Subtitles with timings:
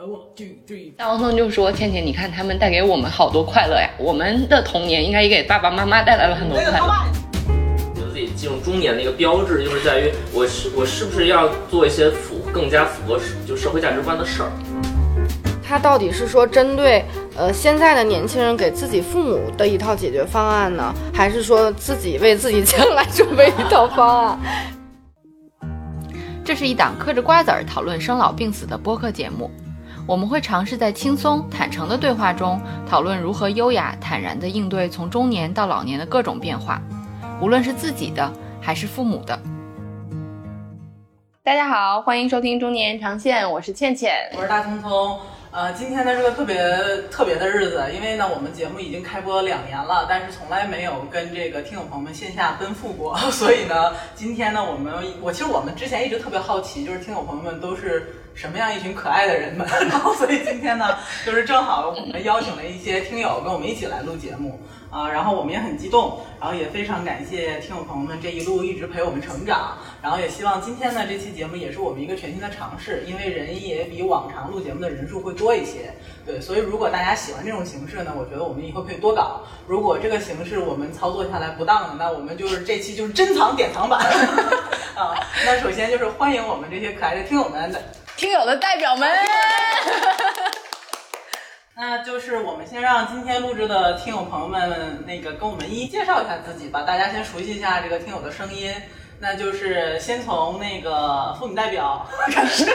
[0.00, 0.94] One two three。
[0.96, 6.70] 大王松就说：“倩倩，你看他们带给我们好多快乐呀，我们的童年应该也给爸爸妈妈带来了很多快乐。”
[7.94, 14.50] 觉得自己进入中年的一个标志，就是在于我是我是不是要做一些符更加符合就社会价值观的事儿。
[15.62, 17.04] 他到底是说针对
[17.36, 24.38] 呃现在的年轻人给自己父母的一套解决方案呢，还是说自己为自己将来准备一套方案？
[26.42, 29.50] 这是一档嗑着瓜子儿讨论生老病死的播客节目。
[30.06, 36.82] 我们会尝试在轻松坦诚的对话中，讨论如何优雅坦然地应对从中年到老年的各种变化，
[37.40, 39.38] 无论是自己的还是父母的。
[41.44, 45.18] 大家好，欢迎收听《中年延长线》，我是倩倩，我是大聪聪。
[45.52, 46.56] 呃，今天呢是个特别
[47.10, 58.12] 特别的日子，因为呢我们节目已经开播两年了，但是从来没有跟这个听友朋友们线下奔赴过， 所以呢，今天呢我们我其实我们之前一直特别好奇，就是听友朋友们都是。
[58.34, 59.66] 什么样一群可爱的人们？
[59.88, 64.60] 然后，所以今天呢， 就是正好我们邀请了一些听友跟我们一起来录节目
[64.90, 75.92] 啊，然后我们也很激动，然后也非常感谢听友朋友们这一路一直陪我们成长，然后也希望今天呢这期节目也是我们一个全新的尝试，因为人也比往常录节目的人数会多一些，
[76.24, 79.42] 对，所以如果大家喜欢这种形式呢，我觉得我们以后可以多搞。
[79.66, 84.00] 如果这个形式我们操作下来不当的，那我们就是这期就是珍藏典藏版
[84.96, 85.14] 啊。
[85.44, 87.72] 那首先就是欢迎我们这些可爱的听友们。
[88.20, 89.08] 听友的代表们，
[91.74, 96.82] 那就是我们先让今天录制的听友朋友们，那个跟我们一一介绍一下自己吧。
[96.82, 98.70] 大家先熟悉一下这个听友的声音。
[99.22, 102.66] 那就是先从那个妇女代表开始。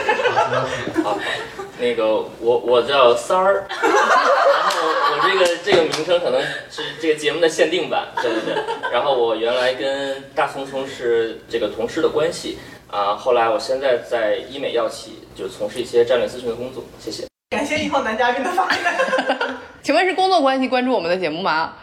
[1.04, 1.16] 好，
[1.78, 2.06] 那个
[2.40, 4.80] 我我叫三儿，然后
[5.12, 8.64] 我这个这个名称可能是这个节目的限定版，对对对。
[8.92, 12.58] 然后我原来跟大聪聪是这个同事的关系。
[12.90, 16.84] 啊，后来我现在在医美药企，就从事一些战略咨询的工作。
[16.98, 18.80] 谢谢，感谢一号男嘉宾的发言。
[19.82, 21.74] 请问是工作关系关注我们的节目吗？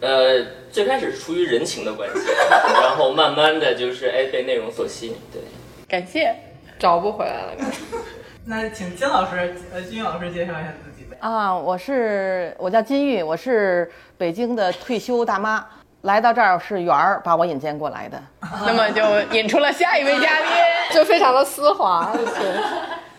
[0.00, 2.20] 呃，最开始是出于人情的关系，
[2.80, 5.16] 然后慢慢的就是哎被内容所吸引。
[5.32, 5.42] 对，
[5.88, 6.34] 感谢，
[6.78, 7.52] 找不回来了。
[8.46, 11.16] 那请金老师，呃，金玉老师介绍一下自己呗。
[11.20, 15.66] 啊，我是我叫金玉，我是北京的退休大妈。
[16.02, 18.22] 来到这儿是圆儿把我引荐过来的，
[18.66, 19.02] 那么就
[19.36, 20.48] 引出了下一位嘉宾，
[20.94, 22.12] 就非常的丝滑。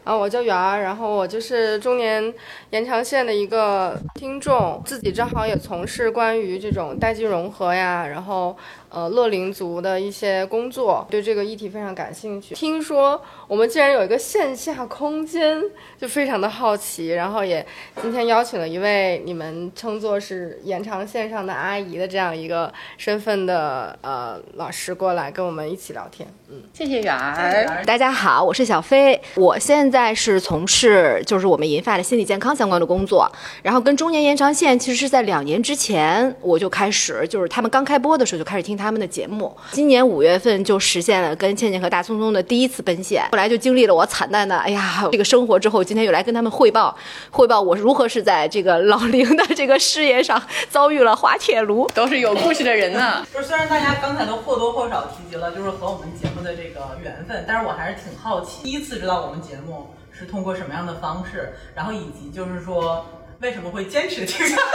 [0.06, 2.34] 啊，我叫圆儿，然后我就是中年
[2.72, 8.56] 延长线的一个听众，自己正好也从事关于这种代际融合呀，然后。
[8.92, 12.56] 呃，乐龄族的一些工作，对这个议题非常感兴趣。
[12.56, 15.62] 听说我们竟然有一个线下空间，
[16.02, 17.10] 就非常的好奇。
[17.10, 17.64] 然后也
[18.02, 26.28] 今天邀请了一位你们称作是延长线上的阿姨的这样一个身份的呃老师过来跟我们一起聊天。
[26.48, 27.86] 嗯，谢谢远儿。
[27.86, 33.32] 大家好，我是小飞，我现在是从事就是我们银发的心理健康相关的工作。
[33.62, 38.79] 然后跟中年延长线其实是在两年之前我就开始，就是他们刚开播的时候就开始听。
[38.80, 46.96] 他们的节目，今年五月份就实现了跟倩倩和大聪聪的第一次奔现，后来就经历了我惨淡的哎呀这个生活之后，今天又来跟他们汇报，
[47.30, 53.26] 汇报我如何是在这个老龄的这个事业上遭遇了滑铁卢，都是有故事的人呢。
[53.34, 63.06] 就是虽然大家刚才都或多或少提及了，就是和我们节目的这个缘分，但是我还是挺好奇，第一次知道我们节目是通过什么样的方式，然后以及就是说
[63.42, 64.62] 为什么会坚持听下来。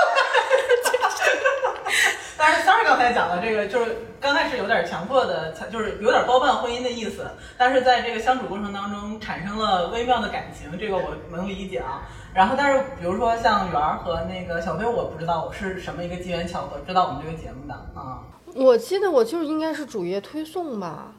[2.37, 7.27] 但是三儿刚才讲的这个，就是刚开始有点强迫的，就是有点包办婚姻的意思。
[7.57, 12.03] 但是在这个相处过程当中，产生了微妙的感情，这个我能理解啊。
[12.35, 18.21] 然后，但是比如说像圆儿和那个小飞，我不知道我是什么一个机缘巧合知道我们这个节目的啊。
[18.55, 21.13] 我记得我就是应该是主页推送吧。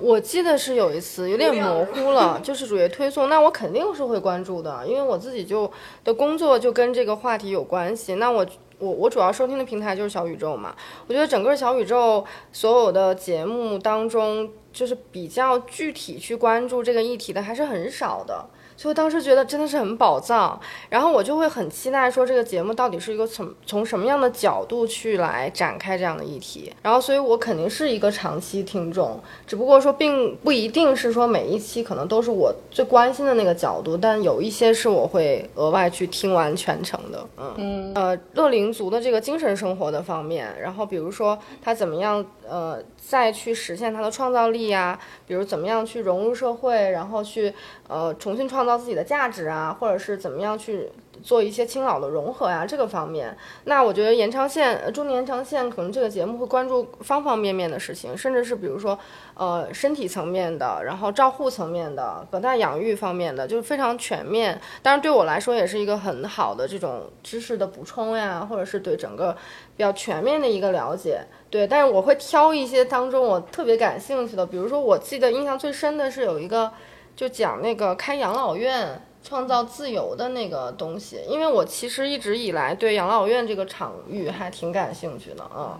[0.00, 0.02] 哦。
[0.02, 3.28] 我记得是有一次，有点模糊了， 就是主页推送。
[3.28, 5.70] 那我肯定是会关注的，因为我自己就
[6.02, 8.14] 的工作就跟这个话题有关系。
[8.16, 8.46] 那我。
[8.80, 10.74] 我我主要收听的平台就是小宇宙嘛，
[11.06, 18.42] 我觉得整个小宇宙所有的节目当中，就是比较具体去关注这个议题的还是很少的。
[18.80, 20.58] 所以当时觉得真的是很宝藏，
[20.88, 37.92] 然后我就会很期待说这个节目到底是一个从从什么样的角度去来展开这样的议题，然后所以我肯定是一个长期听众，只不过说并不一定是说每一期可能都是我最关心的那个角度，但有一些是我会额外去听完全程的，嗯。
[37.94, 42.82] 呃乐龄族的这个精神生活的方面，然后比如说他怎么样呃。
[43.10, 47.52] 再去实现他的创造力呀，比如怎么样去融入社会，然后去
[47.88, 50.88] 呃重新创造自己的价值啊，或者是怎么样去
[51.20, 53.36] 做一些亲老的融合呀，这个方面。
[53.64, 58.96] 那我觉得延长线、中年延长线可能这个节目会关注方方面面的事情，甚至是比如说，
[59.34, 64.60] 呃，身体层面的，然后照护层面的，隔代养育方面的，就是非常全面。
[64.82, 69.32] 当然对我来说也是一个很好的这种知识的补充呀，或者是对整个
[69.76, 71.22] 比较全面的一个了解。
[71.50, 76.72] 对，但是我会挑一些当中我特别感兴趣的，比如说我记得印象最深的是有一个。
[77.16, 85.78] 就讲那个开养老院、创造自由的那个东西，因为我其实一直以来对养老院这个场域还挺感兴趣的啊。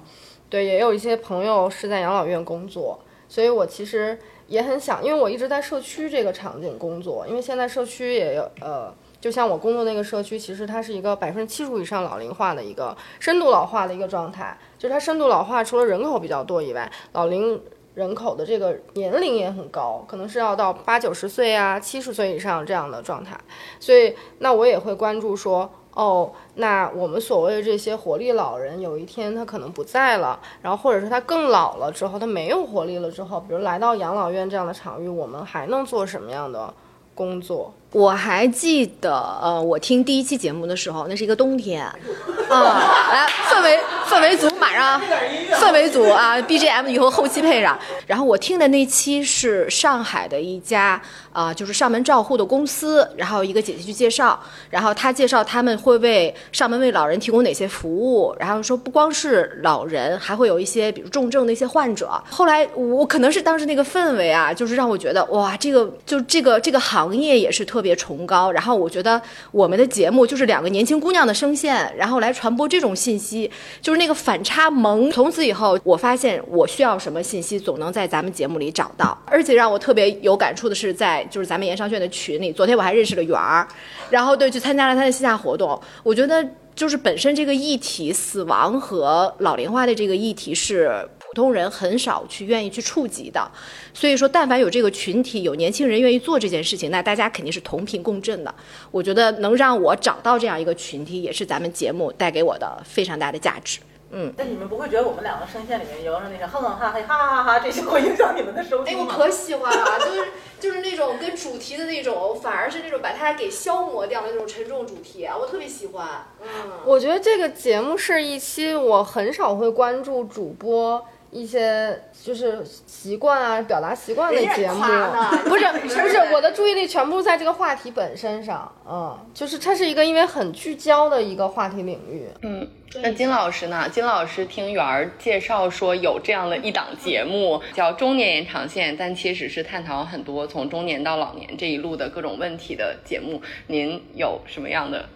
[0.51, 4.19] 对，也有一些朋友是在养老院工作，所以我其实
[4.49, 17.61] 也很想，因为我一直在社区这个场景工作，因为现在社区也有呃，就像我工作那个社区，其实它是一个百分之七十五以上老龄化的一个深度老化的一个状态，就是它深度老化除了人口比较多以外，老龄。
[17.93, 23.37] 人口的这个年龄也很高，可能是要到八九十岁啊、七十岁以上这样的状态，
[23.81, 36.73] 所以那我也会关注说，哦，那我们所谓的这些活力老人，有一天他可能不在了，然后或者是他更老了之后，他没有活力了之后，比如来到养老院这样的场域，我们还能做什么样的
[37.17, 37.75] 工作？
[37.93, 41.85] 我还记得，呃，我听第一期节目的时候，那是一个冬天，
[42.49, 43.79] 啊，来氛围
[44.09, 45.01] 氛围组马上，
[45.59, 47.77] 氛围组啊，BGM 以后后期配上。
[48.07, 51.01] 然后我听的那期是上海的一家
[51.33, 54.39] 啊、就是上门照护的公司，然后一个姐姐去介绍，
[54.69, 62.11] 然后她介绍他们会为上门为老人提供哪些服务，然后说不光是老人，还会有一些比如重症的一些患者。
[62.29, 68.53] 后来我可能是当时那个氛围啊，就是让我觉得哇，这个就这个这个行业也是特特别崇高。
[68.53, 73.51] 然后我觉得我们的节目就是两个年轻姑娘的声线，然后来传播这种信息，
[73.81, 75.11] 就是那个反差萌。
[75.11, 79.17] 从此以后，我发现我需要什么信息，总能在咱们节目里找到。
[79.25, 83.67] 而且让我特别有感触的是，在就是咱们研商学院的群里，昨天我还认识了圆儿，
[84.11, 85.81] 然后对去参加了他的线下活动。
[86.03, 91.09] 我觉得就是本身这个议题，死亡和老龄化的这个议题是。
[91.31, 93.49] 普通人很少去愿意去触及的，
[93.95, 98.53] 所以说，但凡有这个群体，有年轻人愿意做这件事情，那大家肯定是同频共振的。
[98.91, 103.79] 我觉得能让我找到这样一个群体，也是咱们节目带给我的非常大的价值。
[104.13, 109.07] 嗯，但你们不会觉得我们两个声线里面有那个哼哼哈嘿哈哈哈哈这些会影响你们的收哎，听吗？
[109.09, 110.29] 我可喜欢了，就是
[110.59, 116.27] 就是那种跟主题的那种，反而是那种把它给消磨掉的那种沉重主题，我特别喜欢。
[116.43, 116.49] 嗯，
[116.85, 124.83] 我觉得这个节目是一期我很少会关注主播一些就是习惯啊、表达习惯的节目，
[125.49, 132.69] 不是不是，我的注意力全部在这个话题本身上，嗯，就是它是一个因为很聚焦的一个话题领域，嗯，
[133.03, 133.89] 那金老师呢？
[133.89, 143.41] 金老师听媛儿介绍说有这样的一档节目叫《中年延长线》，但其实是探讨很多从中年到老年这一路的各种问题的节目。
[143.69, 145.09] 您有什么样的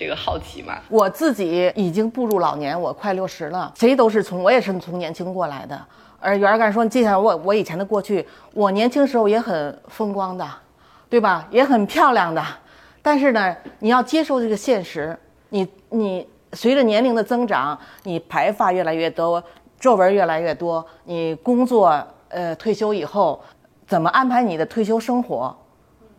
[0.00, 0.80] 这个好奇吗？
[0.88, 5.78] 我自己已经步入老年，我快六十了，谁都是从我也是从年轻过来的。
[6.18, 10.48] 而袁儿刚才说，记下我我以前的过去，我年轻时候也很风光的，
[11.10, 11.46] 对吧？
[11.50, 12.42] 也很漂亮的。
[13.02, 15.14] 但是呢，你要接受这个现实，
[15.50, 19.44] 你你随着年龄的增长，你白发越来越多，
[19.78, 23.38] 皱纹越来越多，你工作呃退休以后，
[23.86, 25.54] 怎么安排你的退休生活？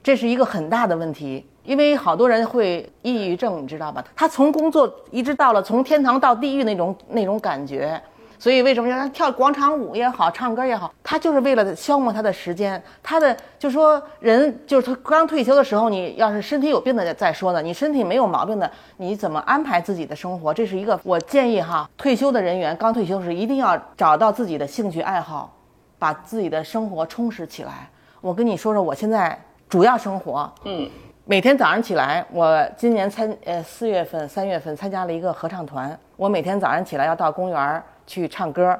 [0.04, 4.04] 这是一个很大的问题，因为好多人会抑郁症，你知道吧？
[4.16, 8.02] 他从工作一直到了从天堂到地狱那种那种感觉，
[8.40, 12.82] 所以为什么让他跳广场舞也好，唱歌也好，他就是为了消磨他的时间。
[13.04, 20.52] 他的就说人就是他刚退休的时候，你要是身体有病的再说呢，你身体没有毛病的，你怎么安排自己的生活？
[20.52, 25.54] 这是一个我建议哈，退休的人员刚退休时一定要找到自己的兴趣爱好，
[26.00, 27.88] 把自己的生活充实起来。
[28.20, 29.40] 我跟你说说我现在
[29.70, 30.90] 主要生活，嗯，
[31.26, 35.98] 每天早上起来，我今年参呃四月份、三月份参加了一个合唱团。
[36.16, 38.78] 我每天早上起来要到公园儿去唱歌，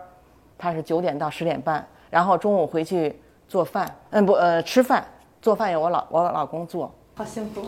[0.58, 3.16] 它是九点到十点半，然后中午回去
[3.48, 5.06] 做饭，嗯不呃吃饭，
[5.40, 6.92] 做饭由我老我老公做。
[7.16, 7.62] 好幸福。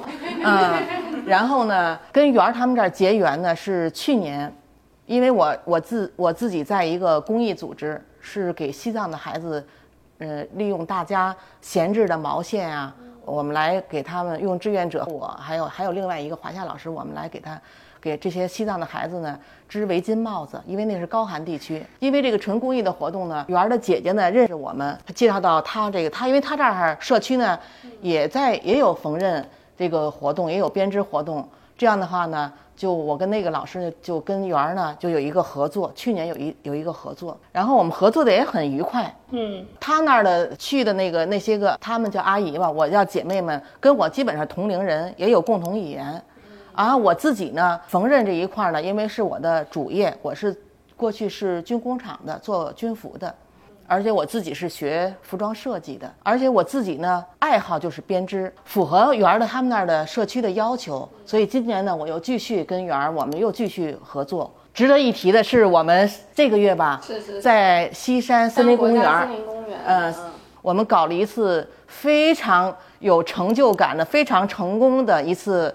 [0.43, 0.83] 嗯，
[1.27, 4.51] 然后呢，跟圆儿他们这儿结缘呢是去年，
[5.05, 9.63] 因为我我自我自己在一个公益组织，是给西藏的孩子，
[10.17, 12.93] 呃，利用大家闲置的毛线啊，
[13.25, 17.59] 我们来给他们用志愿者，我还有还有另外一个华夏老师，我们来给他
[18.01, 19.39] 给这些西藏的孩子呢
[19.69, 21.85] 织围巾帽子，因为那是高寒地区。
[21.99, 27.57] 因为这个纯公益的活动呢，园儿的姐姐呢认识我们，她介绍到她这个，她因为她这儿社区呢
[28.01, 29.43] 也在也有缝纫
[29.77, 31.47] 这个活动，也有编织活动。
[31.75, 39.15] 这样的话呢，就我跟那个老师就跟圆儿呢就有一个合作，去年有一有一个合作，然后我们合作的也很愉快。
[39.29, 46.21] 嗯，他那儿的去的那个那些个，他们叫阿姨吧，我叫姐妹们，跟我基本上同龄人，也有共同语言。
[46.73, 50.55] 啊，我自己呢，缝纫这一块呢，因为是我的主业，我是
[50.97, 53.33] 过去是军工厂的，做军服的。
[53.87, 64.53] 而且我自己是学服装设计的，而且我自己呢爱好就是编织，符合园儿的他们那儿的社区的要求，所以今年呢我又继续跟园儿，我们又继续合作。
[64.73, 67.01] 值得一提的是，我们这个月吧，
[67.41, 70.15] 在西山森林公园，森林公园呃，
[70.61, 75.73] 我们搞了一次非常有成就感的、非常成功的一次。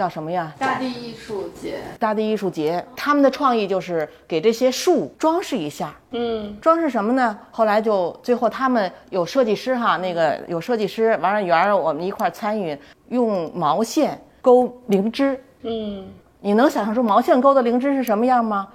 [0.00, 0.50] 叫什么呀？
[0.58, 1.76] 大地艺术节。
[1.98, 5.94] 大地艺术节，他们的创意就是给这些树装饰一下。
[6.12, 7.38] 嗯，装饰什么呢？
[7.50, 12.74] 后来就最后他们有设计师哈，那个有设计师，完了园儿我们一块参与，
[13.10, 15.38] 用毛线勾灵芝。
[15.64, 16.06] 嗯，
[16.40, 18.68] 你能想象出毛线勾的灵芝是什么样吗？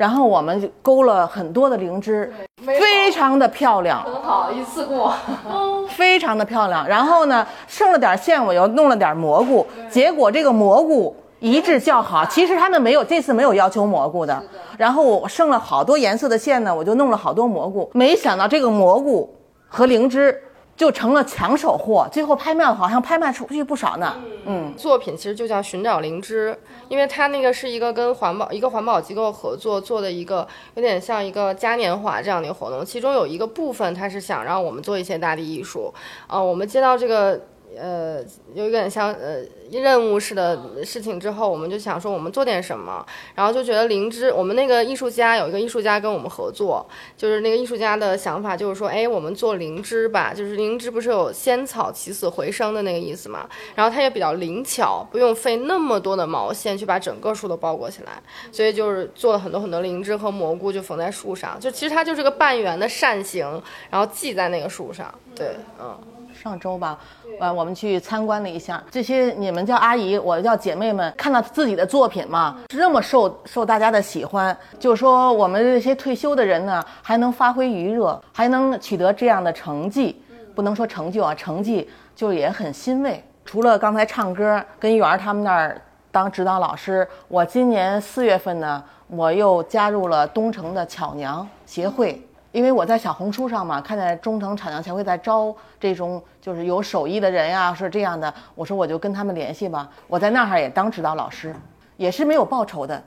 [0.00, 2.32] 然后我们就勾了很多的灵芝，
[2.64, 5.12] 非常的漂亮，很好，一次过，
[5.94, 6.88] 非常的漂亮。
[6.88, 12.24] 然后呢，剩了点线，我又弄了点蘑菇，结果这个蘑菇一致较好。
[12.32, 14.42] 其实他们没有这次没有要求蘑菇的，
[14.78, 17.90] 然后我剩了好多颜色的线呢，我就弄了好多蘑菇。
[17.92, 19.28] 没想到这个蘑菇
[19.68, 20.42] 和灵芝。
[20.80, 24.16] 就成了抢手货，最后拍卖好像拍卖出去不少呢。
[24.46, 26.58] 嗯，作品其实就叫寻找灵芝，
[26.88, 32.82] 因为它那个是一个跟环保一个环保机构合作做的一个，有点像一个嘉年华这样的一个活动。
[32.82, 35.92] 其中有一个部分，它是想让我们做一些大地艺术。
[36.26, 37.38] 啊，我们接到这个。
[37.80, 38.22] 呃，
[38.52, 39.38] 有一点像呃
[39.70, 58.22] 任务式的事情之后，我们就想说我们做点什么，然后就觉得灵芝，我们那个艺术家有一个艺术家跟我们合作，就是那个艺术家的想法就是说，哎，我们做灵芝吧，就是灵芝不是有仙草起死回生的那个意思嘛，然后它也比较灵巧，不用费那么多的毛线去把整个树都包裹起来，
[58.52, 65.98] 所以就是做了很多很多灵芝和蘑菇就缝在树上，就其实它就是个半圆的扇形，然后系在那个树上，对，嗯。
[66.40, 66.98] 上周吧，
[67.38, 68.82] 呃，我们去参观了一下。
[68.90, 80.22] 这些，你们叫阿姨，我叫姐妹们，看到自己的作品嘛，这么受受大家的喜欢，就说我们这些退休的人呢，还能发挥余热，还能取得这样的成绩，
[80.54, 83.22] 不能说成就啊，成绩就也很欣慰。
[83.44, 85.78] 除了刚才唱歌跟圆儿他们那儿
[86.10, 92.26] 当指导老师，我今年四月份呢，我又加入了东城的巧娘协会。
[92.52, 98.32] 因为我在小红书上嘛，看见中城产娘协会在招这种就是有手艺的人呀，是这样的。
[98.54, 99.88] 我说我就跟他们联系吧。
[100.08, 101.54] 我在那儿也当指导老师，
[101.96, 103.00] 也是没有报酬的。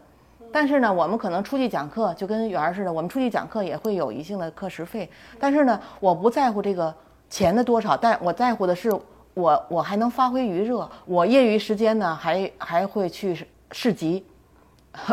[0.51, 5.09] 但是呢，我们可能出去讲课，就跟圆儿似的，我们出去讲课也会有一定的课时费。
[5.39, 6.93] 但是呢，我不在乎这个
[7.29, 8.93] 钱的多少，但我在乎的是
[9.33, 10.87] 我我还能发挥余热。
[11.05, 14.23] 我业余时间呢，还 还会去市集，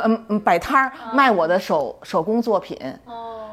[0.04, 2.78] 嗯，摆摊儿卖我的手手工作品。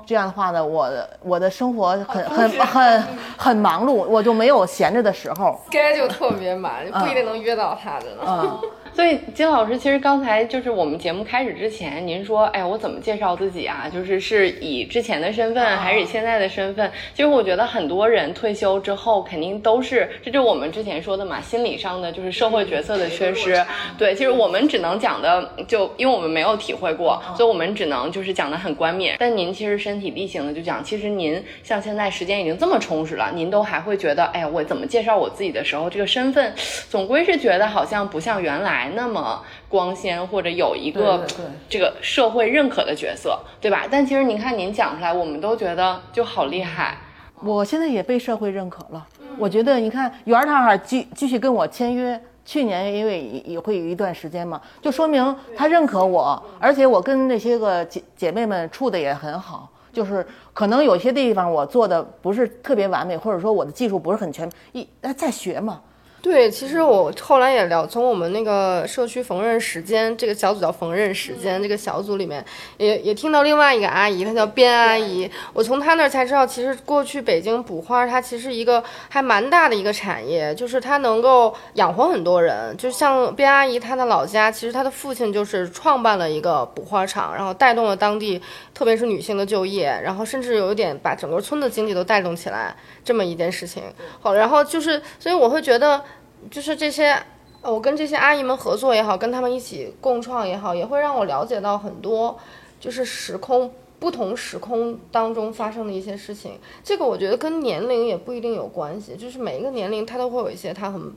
[0.07, 0.89] 这样的话呢，我
[1.21, 3.03] 我的生活很很很
[3.37, 5.59] 很忙碌，我就没有闲着的时候。
[5.69, 8.59] 该就特别满，不一定能约到他的呢。
[8.97, 13.87] 所以金老师，其实刚才就是我们节目开始之前，您说，哎，我怎么介绍自己啊？
[13.93, 16.91] 就是是以之前的身份，还是以现在的身份？
[17.13, 23.63] 其实我觉得很多人退休之后，肯定都是，这就是我们之前说的嘛，心理上的就是社会角色的缺失。
[23.99, 29.15] 对，其实我们只能讲的，就因为我们没有体会过，所以我们只能就是讲的很冠冕。
[29.19, 36.51] 但您其实身体力行的就讲，其实您像现在时间已经这么充实了，您都还会觉得，哎呀，我怎么介绍我自己的时候，这个身份
[36.89, 38.86] 总归是觉得好像不像原来。
[38.95, 41.25] 那么光鲜，或者有一个
[41.67, 43.85] 这个社会认可的角色，对吧？
[43.89, 46.97] 但其实您看您讲出来，我们都觉得就好厉害。
[47.43, 49.07] 我现在也被社会认可了。
[49.37, 59.69] 我觉得你看圆儿他哈继继续跟我签约，去年因为也会有一段时间嘛，就说明他认可我，而且我跟那些个姐姐妹们处的也很好。
[59.93, 65.81] 就是可能有些地方我做的不是特别完美，或者说我的技术不是很全，一在学嘛。
[66.19, 72.43] 对，其实我后来也聊，从我们那个社区缝纫时间这个小组叫缝纫时间这个小组里面，
[72.77, 75.29] 也也听到另外一个阿姨，她叫边阿姨。
[75.53, 82.75] 我从她那儿才知道，其实过去北京补花它其实一个还蛮大的一个产业，就是它能够养活很多人。
[82.75, 88.41] 就像边阿姨她的老家，其实她的父亲就是创办了一个补花厂，然后带动了当地，
[88.73, 93.83] 特别是女性的就业，然后甚至有一点把整个村的经济都带动起来这么一件事情。
[94.19, 96.03] 好，然后就是，所以我会觉得。
[96.49, 97.21] 就是这些，
[97.61, 102.37] 我跟这些阿姨们合作也好，跟他们一起共创也好，也会让我了解到很多，
[102.79, 106.59] 就是时空不同时空当中发生的一些事情。
[106.83, 111.11] 这个我觉得跟年龄也不一定有关系，就是每一个年龄他都会有一些他很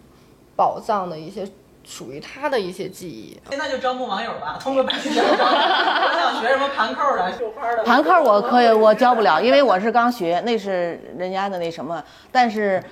[0.56, 1.46] 宝藏的一些
[1.84, 3.38] 属于他的一些记忆。
[3.50, 5.22] 现在就招募网友吧，通过百度招。
[5.22, 7.84] 我想学什么盘扣的、绣花的。
[7.84, 12.82] 盘扣我可以，我教不了，因为我是刚学，那是人家的那什么，但是。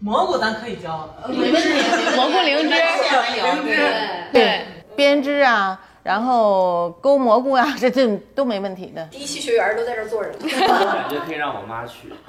[0.00, 3.82] 蘑菇咱可以教，蘑菇灵芝，灵芝，
[4.32, 4.60] 对，
[4.94, 9.02] 编织啊，然后勾蘑菇啊，这这都没问题的。
[9.06, 10.36] 第一期学员都在这儿坐着呢。
[10.42, 12.12] 我感觉可以让我妈去，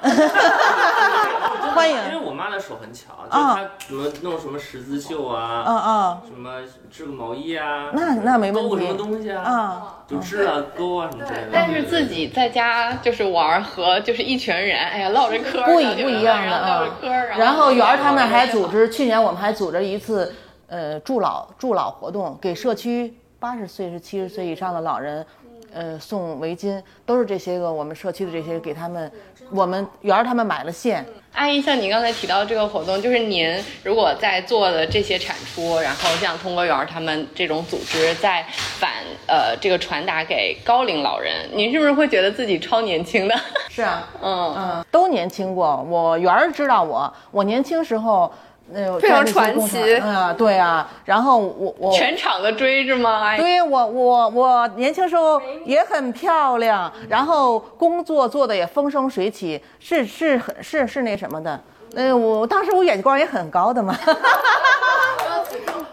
[1.74, 11.48] 欢迎因为我妈的手很巧，就是她什么弄什么十字绣啊，嗯嗯，什么织个毛衣啊，那那没问题勾个什么东西啊，啊，就织啊勾啊什么之类的。
[11.52, 17.28] 但是自己在家就是玩儿和就是一群人，哎呀唠着嗑，不一不一样的然后唠着啊嗑儿。
[17.36, 18.68] 然后圆儿他们还组。
[18.68, 20.34] 织，去年我们还组织一次，
[20.66, 23.14] 呃，助老助老活动，给社区
[23.46, 25.24] 八十岁是七十岁以上的老人，
[25.72, 29.08] 呃，送围巾，都是这些个我们社区的这些给他们，
[29.52, 38.90] 我们圆儿他们买了线，阿姨，像您刚才提到这个活动，就是您如果在做的这些产出，然后像通过园儿他们这种组织在反
[39.28, 43.40] 呃这个传达给高龄老人，您是不是会觉得自己超年轻的？
[43.70, 45.80] 是啊， 嗯，嗯，都年轻过。
[45.88, 48.28] 我园儿知道我，我年轻时候，
[48.74, 50.90] 呃，非常传奇嗯啊，对啊。
[51.04, 53.10] 然后我我全场的追是吗？
[53.10, 61.60] 阿姨，对我我我年轻时候也很漂亮，然后工作做的也风生水起，是是很是是那什么的。
[61.94, 63.96] 嗯，我当时我眼光也很高的嘛。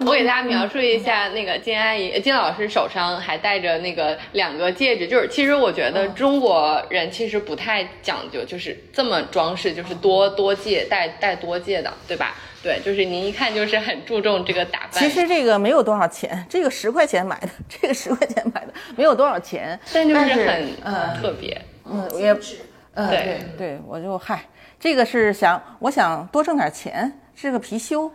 [0.06, 12.36] 我给大家描述一下，那个金阿姨、金老师手上还戴着那个两个戒指，就是其实我觉得中国人其实不太讲究，就是这么装饰，就是多多戒戴戴多戒的，对吧？
[12.64, 14.92] 对，就是您一看就是很注重这个打扮。
[14.92, 19.78] 其实这个没有多少钱，这个十块钱买的，这个十块钱买的，没有多少钱。
[19.94, 21.62] 但就是是很嗯特别。
[21.86, 22.32] 嗯，也
[22.94, 24.46] 嗯对对对，我就嗨，
[24.80, 28.10] 这个是想我想多挣点钱，是个貔貅。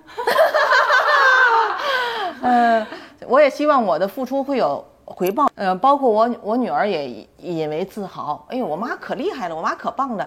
[2.40, 2.87] 嗯，
[3.28, 5.50] 我也希望我的付出会有回报。
[5.57, 8.47] 嗯、包括我我女儿也引为自豪。
[8.49, 10.26] 哎呦，我妈可厉害了，我妈可棒了。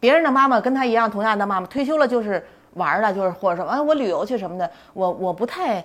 [0.00, 4.70] 别人的妈妈跟她一样，同样的妈妈，退休了就是玩儿了，就是或者说，哎，我旅游去什么的。
[4.92, 5.84] 我我不太。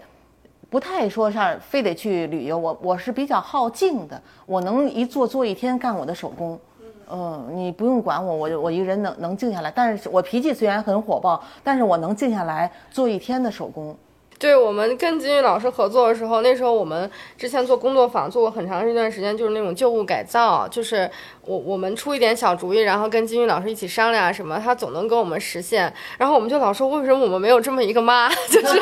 [0.67, 6.59] 不太说上非得去旅游，我我是比较好静的，我能一坐坐一天干我的手工，
[7.09, 9.71] 嗯，你不用管我，我就我一个人能能静下来。
[9.73, 13.95] 但是我脾气虽然很火爆，但是我能静下来做一天的手工。
[14.37, 21.09] 对我们跟金玉老师合作的时候，那时候我们之前做工作坊做过很长一段时间，就是那种旧物改造，就是
[21.41, 25.91] 我我们出一点小主意，然后跟金玉老师一起商量什么，他总能跟我们实现。
[26.17, 28.29] 然后我们就老说，为什么我们 没有这么一个妈？
[28.29, 28.81] 就是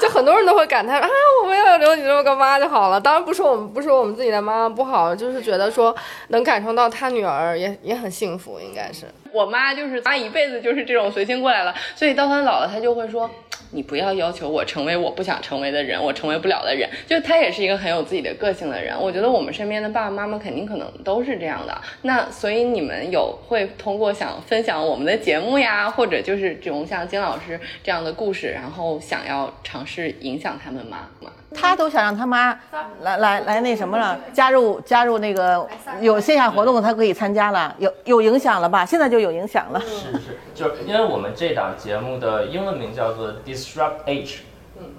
[0.00, 1.08] 就很多人都会感叹啊，
[1.42, 3.00] 我们要有你这么个妈就好了。
[3.00, 5.94] 当然不说我们不说我们自己的妈妈不好，就是觉得说
[6.28, 9.06] 能感受到他女儿也也很幸福，应该是。
[9.32, 13.28] 我妈就是她一辈子就是这种随性过来了，所以到她老了，她就会说
[13.70, 18.94] ：“你不要要求我成为我不想成为的人，我成为不了的人。”就他也是一个很有自己的个性的人。
[18.98, 21.76] 我觉得我们身边的爸爸妈妈肯定可能都是这样的。
[22.02, 31.08] 那所以你们有会通过想分享我们的节目呀，或者就是这种像金老师这样的故事，然后想要尝试影响他们吗？
[31.50, 31.58] 吗？
[31.60, 32.58] 他都想让他妈
[33.02, 35.66] 来来来那什么了，加入加入那个
[36.00, 38.84] 有线下活动，他可以参加了，有有影响了吧？
[38.84, 39.80] 现在就有影响了。
[39.80, 44.38] 是是，就是因为我们这档节目的英文名叫做 Disrupt Age，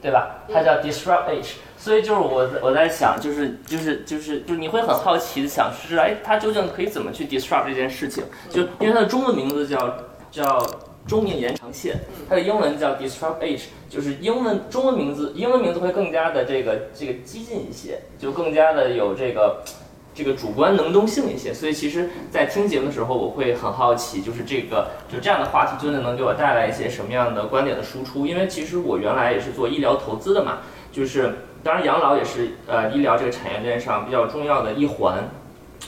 [0.02, 0.38] 对吧？
[0.52, 8.24] 它叫 Disrupt Age，所以就是我我在想，就是就是就是就是你会很好奇的想是，哎，它究竟可以怎么去 disrupt 这件事情？
[8.50, 9.98] 就因为它的中文名字叫
[10.32, 10.60] 叫
[11.10, 11.98] 中年延长线，
[12.30, 19.62] 它的英文叫 Disrupt Age，就是英文中文名字英文名字会更加的这个这个激进一些，就更加的有这个。
[20.12, 28.26] 这个主观能动性一些，所以其实，在听节目的时候，我会很好奇，就是这个就这样的话题，究竟能给我带来一些什么样的观点的输出？
[28.26, 30.58] 因为其实我原来也是做医疗投资的嘛，
[30.92, 35.24] 就是当然养老也是呃医疗这个产业链上比较重要的一环，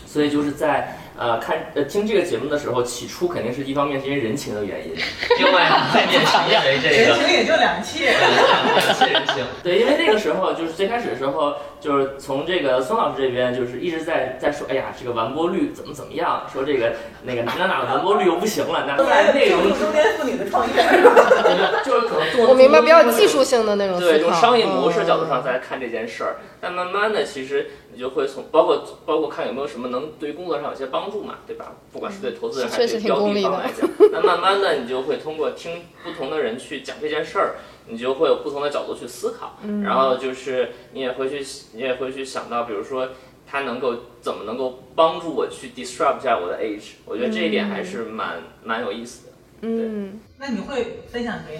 [0.05, 4.95] 所以就是在呃看呃听这个节目的时候，起初肯定是一方面是因为人情的原因，
[5.38, 7.99] 另外一方面是因为这个人情也就两气。
[8.97, 9.45] 谢人情。
[9.62, 20.73] 对，因为那个时候就是最开始的时候，就是从这个孙老师这边就是一直在在说，哎呀，这个完播率怎么怎么样，说这个那个哪哪哪的完播率又不行了，那在内容中年妇女的创业。
[21.86, 23.99] 就是可能做我明白比较技术性的那种。
[23.99, 31.73] 对，从商业模式角度嗯上在看这件事儿，但慢慢的，其实你就会从包括包括看有没有什么能对于工作上有些帮助嘛，对吧？
[31.91, 37.56] 不管是对投资人还是对标挺功利的的方来讲，那慢慢的你就会通过听不同的人去讲这件事儿，
[37.88, 43.10] 你就会有不同的角度去思考，嗯然后就是你也会去你也会去想到，比如说。
[43.54, 46.91] 它能够怎么能够帮助我去 disrupt 一下我的 age？
[47.04, 49.34] 我觉得这一点还是蛮、蛮有意思的。
[49.63, 51.60] 嗯，那你会分享给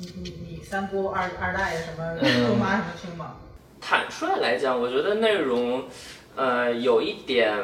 [0.00, 3.36] 你你你三姑二二大爷什么嗯舅妈什么听吗？
[3.80, 5.84] 坦率来讲，我觉得内容，
[6.36, 7.56] 呃，有一点，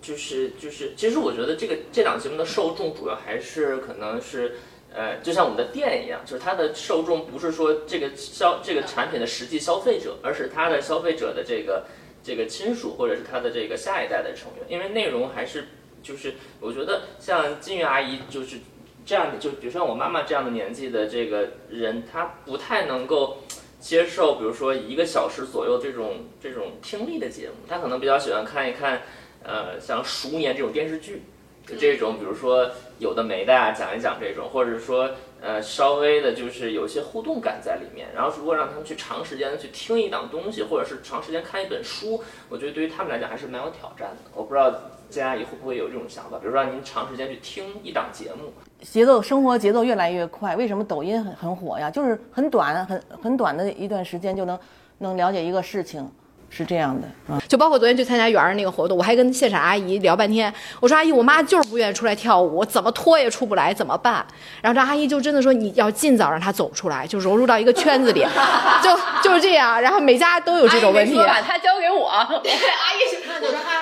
[0.00, 4.56] 就是就是，其实我觉得这个这档节目的受众主要还是可能是，
[4.94, 11.84] 呃，就像我们的店一样，就是它的受众不是说这个消这个产品的实际消费者，而是它的消费者的这个
[12.22, 15.68] 这个亲属或者是他的这个下一代的成员，因为内容还是
[16.02, 18.56] 就是我觉得像金鱼阿姨就是
[19.04, 23.38] 这样的，就比如像我妈妈这样的年纪的这个人，她不太能够
[23.78, 29.02] 接受，比如说一个小时左右这种这种听力的节目，他可能比较喜欢看一看，
[29.42, 31.22] 呃，像《熟年》这种电视剧，
[31.66, 35.10] 就这种，比如说有的没的啊，讲一讲这种，或者说
[35.40, 38.08] 呃稍微的就是有一些互动感在里面。
[38.14, 44.30] 然后如果让他们去长时间的去听一档东西，或者是长时间看一本书，我觉得对于他们来讲还是蛮有挑战的。
[44.34, 44.74] 我不知道
[45.16, 48.52] 金阿姨会不会有这种想法，比如说让您长时间去听一档节目。
[48.82, 51.90] 节奏生活节奏越来越快，为什么抖音很很火呀？
[51.90, 54.58] 就是很短很很短的一段时间就能
[54.98, 56.06] 能了解一个事情，
[56.50, 57.40] 是这样的啊。
[57.48, 60.52] 就包括昨天去参加圆儿那个活动，我还跟现场阿姨聊半天。
[60.78, 64.24] 我说阿姨，我妈就是不愿意出来跳舞，怎么拖也出不来，怎么办？
[64.60, 68.20] 然后这阿姨就真的说，你要尽早让她走出来，就融入到一个圈子里，
[68.84, 68.90] 就
[69.22, 69.80] 就是这样。
[69.80, 71.16] 然后每家都有这种问题。
[71.16, 73.15] 把她交给我，阿姨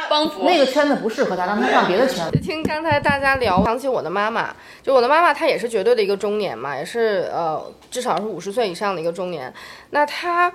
[0.09, 0.45] 帮扶。
[0.45, 2.39] 那个圈子不适合他，让他上别的圈子。
[2.39, 9.53] 听刚才大家聊，想起我的妈妈，就我的妈妈，她也是绝对的一个中年嘛，也是呃，至少是五十岁以上的一个中年。
[9.91, 10.53] 那她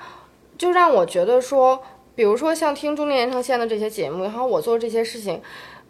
[0.57, 1.81] 就让我觉得说，
[2.15, 5.41] 比如说像听中年延长线的这些节目，然后我做这些事情，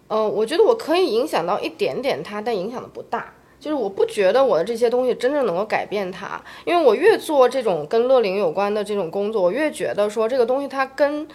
[0.07, 3.33] 呃，我觉得我可以影响到一点点她，但影响的不大。
[3.59, 11.27] 就是我不觉得我的这些东西真正能够改变她，因为我越做这种跟乐龄有关的这种工作，我越觉得说这个东西它跟。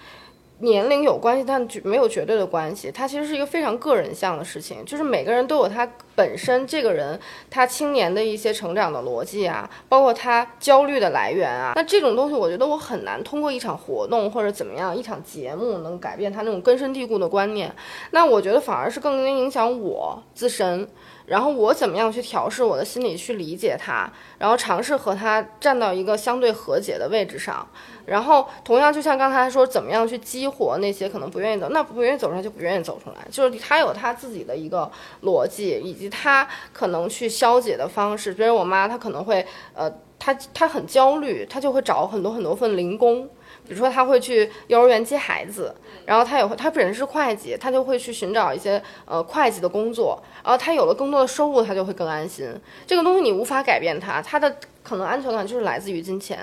[0.61, 2.91] 年龄有关系，但没有绝对的关系。
[2.91, 7.19] 它其实是一个非常个人向的事情，就是每个人都有他本身这个人
[7.51, 11.73] 他青年的一些成长的逻辑啊，包括他焦虑的来源啊。
[11.75, 17.75] 那这种东西，我觉得我很难通过一场活动或者怎么样一场节目能改变他那种根深蒂固的观念。
[18.13, 20.89] 那我觉得反而是更能影响我自身。
[21.27, 27.67] 然后我怎么样去调试我的心理，去理解他，然后尝试和他站到一个相对和解的位置上。
[28.07, 34.91] 然后同样，就像刚才说，怎么样去激活那些可能不愿意走，那不愿意走出来就不愿意走出来，就是他有他自己的一个
[35.23, 38.33] 逻辑，以及他可能去消解的方式。
[38.35, 43.27] 比如我妈，她可能会，呃，她她很焦虑，她就会找很多很多份零工。
[43.67, 45.75] 比如说，他会去幼儿园接孩子，
[46.05, 52.47] 然后他也会，他本身是会计，他就会去寻找一些呃会计的工作，然后他有了更多的收入，他就会更安心。
[52.87, 56.39] 这个东西你无法改变他，他的可能安全感就是来自于金钱，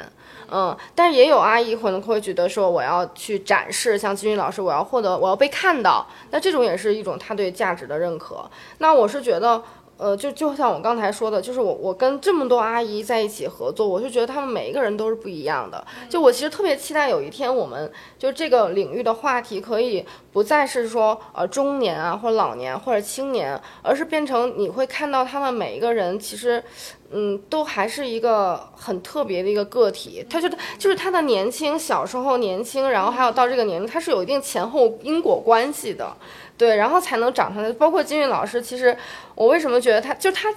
[0.51, 0.75] 嗯。
[0.95, 8.49] 但是也有阿姨可能会觉得说，我要去展示，像金玉老师，我要获得，我要被看到，那这种也是一种他对价值的认可。
[8.79, 9.61] 那我是觉得。
[10.01, 15.85] 呃，就就像我刚才说的，就是我我跟这么多阿姨在一起合作，我就觉得她们每一个人都是不一样的。
[16.09, 26.63] 就我其实特别期待有一天，我们就这个领域的话题可以不再是说呃中年啊，或者老年或者青年，而是变成你会看到他们每一个人其实，
[27.11, 30.25] 嗯，都还是一个很特别的一个个体。
[30.29, 36.13] 他觉得就是他的年轻，小时候年轻，然后还有到这个年龄，他是有一定前后因果关系的。
[36.57, 37.73] 对，然后才能长成。
[37.73, 38.95] 包括金玉老师，其实
[39.33, 40.53] 我为什么觉得他就他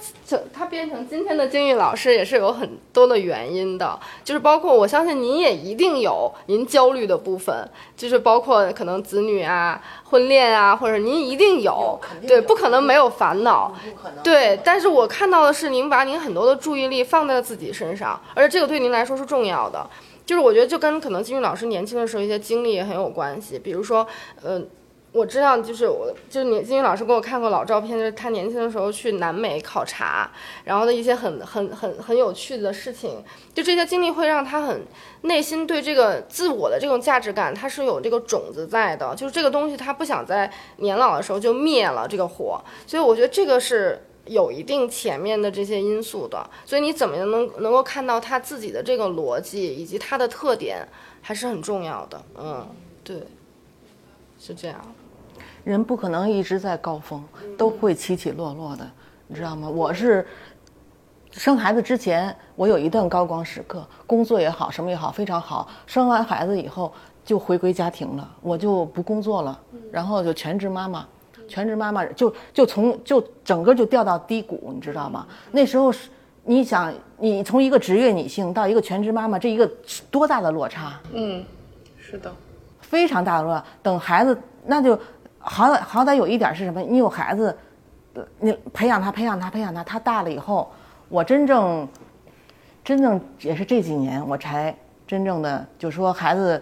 [0.53, 3.99] 他变成今天的金玉老师，也是有很多的原因的。
[4.23, 9.64] 就是包括我相信您也一定有您焦虑的部分，就是包括可能子女啊、
[10.03, 13.73] 婚恋啊，或者您一定有，对，不可能没有烦恼。
[14.23, 19.85] 对，但是我看到的是您把您很多的注意力放在了自己身上，而且这个对您来说是重要的。
[20.25, 24.05] 就是我觉得就跟可能金玉老师年轻的时候一些经历也很有关系，比如说，
[24.43, 24.67] 嗯。
[25.15, 30.29] 我知道，就是我，就是你金宇老师给我看过老照片，就是他年轻的时候去南美考察，
[30.65, 33.23] 然后的一些很很很很有趣的事情，
[33.53, 34.85] 就这些经历会让他很
[35.21, 50.85] 内心对这个自我的这种价值感，他是有这个种子在的，就是这个东西他不想在年老的时候就灭了这个火，所以我觉得这个是有一定前面的这些因素的，所以你怎么样能能够看到他自己的这个逻辑以及他的特点，
[51.21, 52.67] 还是很重要的，嗯，
[53.01, 53.23] 对，
[54.37, 54.94] 是这样。
[55.65, 57.21] 人不可能一直在高峰，
[57.57, 58.87] 都会起起落落的，
[59.27, 59.67] 你知道吗？
[59.67, 60.25] 我是
[61.31, 65.67] 生孩子之前，我有一段高光时刻，工作也好，什么也好，非常好。
[65.87, 66.93] 生完孩子以后
[67.25, 69.59] 就回归家庭了，我就不工作了，
[69.91, 71.03] 然后就全职妈妈，
[71.47, 75.25] 全职妈妈就就从就整个就掉到低谷，你知道吗？
[75.51, 76.09] 那时候是
[76.43, 79.67] 你想，你从一个职业女性到一个全职妈妈，这一个
[80.11, 81.01] 多大的落差？
[81.11, 81.43] 嗯，
[81.97, 82.31] 是的，
[82.81, 83.65] 非常大的落差。
[83.81, 84.95] 等孩子那就。
[85.47, 86.81] 好歹好歹有一点是什么？
[86.81, 87.55] 你有孩子，
[88.39, 90.71] 你培养他，培养他，培养他，他大了以后，
[91.07, 91.87] 我真正，
[92.83, 96.61] 真正也是这几年我才真正的就说孩子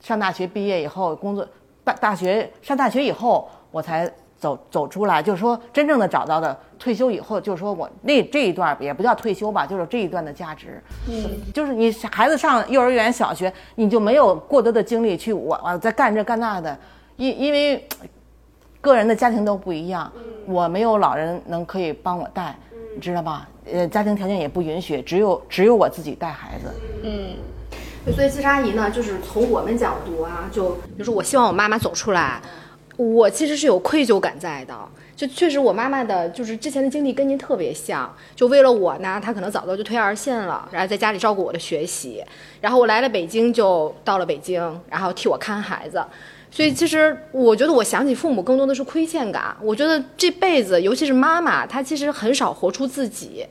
[0.00, 1.46] 上大学毕业以后工作，
[1.84, 10.82] 大大学上大学以后我才走走出来，就是说真正的找到的退休以后，就是说我那这一段也不叫退休吧，就是这一段的价值。
[11.08, 16.78] 嗯，就是你孩子上幼儿园、小学，你就没有过多的精力去我我在干这干那的，
[17.16, 17.88] 因因为
[18.84, 20.12] 个人的家庭都不一样，
[20.44, 22.54] 我没有老人能可以帮我带，
[22.94, 23.48] 你知道吧？
[23.72, 26.70] 呃，家庭条件也不允许，只有只有我自己带孩子。
[27.02, 27.34] 嗯。
[28.14, 32.38] 所以，其实阿姨呢，就是从我们角度啊，就就是我希望我妈妈走出来，
[32.98, 34.76] 我其实是有愧疚感在的。
[35.16, 38.14] 就确实，我妈妈的就是之前的经历跟您特别像。
[38.36, 42.22] 就为了我呢，她可能早早就退二线了，然后在家里照顾我的学习。
[42.60, 46.04] 然后我来了北京，就到了北京，然后替我看孩子。
[46.54, 49.56] 所以，其实我觉得，我想起父母更多的是亏欠感。
[49.60, 53.44] 我觉得这辈子，尤其是妈妈，她其实很少活出自己。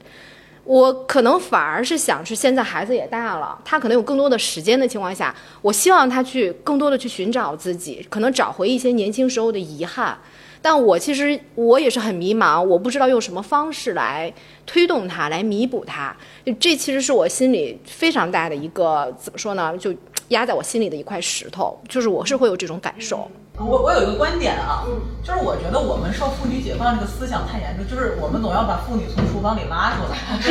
[0.63, 10.17] 我可能反而是想，是现在孩子也大了，他可能有更多的时间的情况下，我希望他去更多的去寻找自己，可能找回一些年轻时候的遗憾。
[10.61, 14.33] 但我其实我也是很迷茫，我不知道用什么方式来
[14.65, 16.15] 推动他，来弥补他。
[16.57, 19.77] 这其实是我心里非常大的一个怎么说呢？
[19.77, 19.93] 就
[20.33, 23.29] 压在我心里的一块石头，就是我是会有这种感受。
[23.59, 24.81] 我我有一个观点啊，
[25.21, 30.49] 就是我觉得我们受妇女解放这个思想太严重，就是我们总要把妇女从厨房里拉出来， 就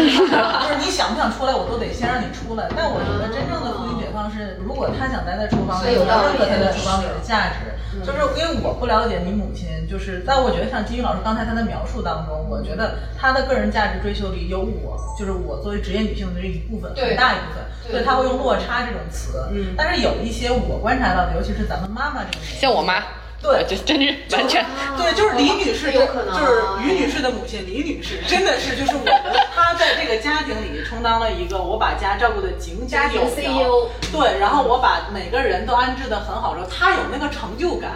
[0.71, 2.71] 是你想不想出来，我都得先让你出来。
[2.77, 7.75] 但我觉得真正的妇女解放是，如果她想待在厨房里，有任何她在厨房里的价值。
[8.07, 19.45] 就是因为我不了解你母亲，就是但我觉得像金玉老师刚才她的描述当中，我觉得她的个人价值追求里有我，就是我作为职业女性的这一部分，很大一部分，所以她会用落差这种词。
[19.53, 22.92] 嗯，但是有一些我观察到的，尤其是咱们妈妈这种，像我妈。
[23.43, 24.65] 对，就真是完全
[24.97, 29.13] 对，就是李女士，有可能就是于女士的母亲李女士，真的是就是我们
[29.53, 37.91] 她在这个家庭里充当了一个我把家照顾的井井有条，对，然后我把每个人都安置的很好之后，她有那个成就感，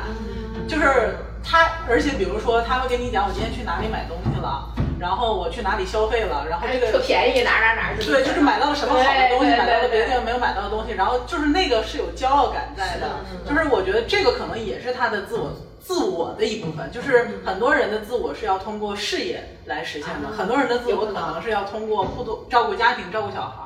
[0.66, 4.68] 就是她，而且比如说她会跟你讲我今天去哪里买东西了。
[4.98, 6.46] 然后我去哪里消费了？
[6.48, 10.92] 然后这个特便宜，哪哪哪对，就是买到了什么好的东西，买到了别的地方没有买到的东西。
[10.92, 13.08] 然后就是那个是有骄傲感在的，
[13.48, 16.90] 就是我觉得这个可能也是他的自我自我的一部分。
[16.90, 23.65] 就是很多人的自我是要通过事业来实现的，很多人的自我可能是要通过互动、照顾家庭、照顾小孩。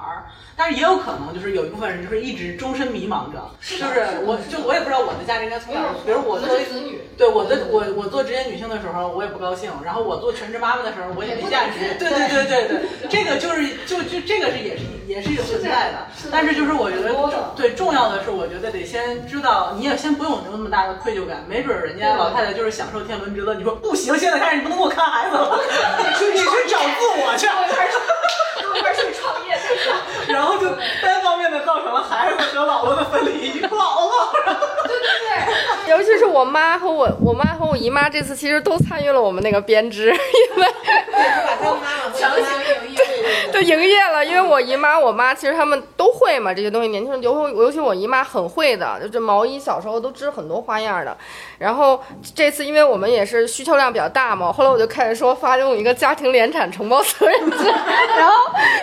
[0.56, 5.94] 但是也有可能，就是有一部分人就是一直终身迷茫着，就是我就我也不知道我的价值应该从哪儿。
[6.04, 11.78] 比如我作为子女，对我的我我做职业女性的时候，我也不高兴；然后我做全职妈妈的时候，我也没价值。
[11.98, 16.06] 对对对对对，这个就是就就这个是也是也是有存在的。
[16.30, 17.08] 但是就是我觉得
[17.56, 21.44] 对重要的是，我觉得得先知道，你也先不用有那么大的愧疚感。
[21.48, 25.58] 没准人家老太太就是享受天伦之乐，你说不行，现在开始你不能给我看孩子了，
[25.98, 27.46] 你去你去找自我去。
[28.74, 29.96] 去创业去了，
[30.28, 30.68] 然后就
[31.02, 34.30] 单方面的造成了孩子和姥姥的分离，姥姥。
[34.86, 35.08] 对对
[35.86, 40.12] 对，尤其是我妈和我，我妈和我姨妈这次其实都参与了我们那个编织，因
[40.60, 40.66] 为
[41.46, 42.42] 把他们妈妈强行
[43.52, 44.24] 就，营业了。
[44.24, 51.16] 因为我姨妈、我妈其实他们都会嘛这些东西，年轻人尤尤其我姨妈很会的，就这毛衣小时候都织很多花样的。
[51.58, 52.02] 然后
[52.34, 57.64] 这次因为我们也是需求量比较大嘛，后来我就开始说发用一个家庭联产承包责任制，
[58.16, 58.34] 然后。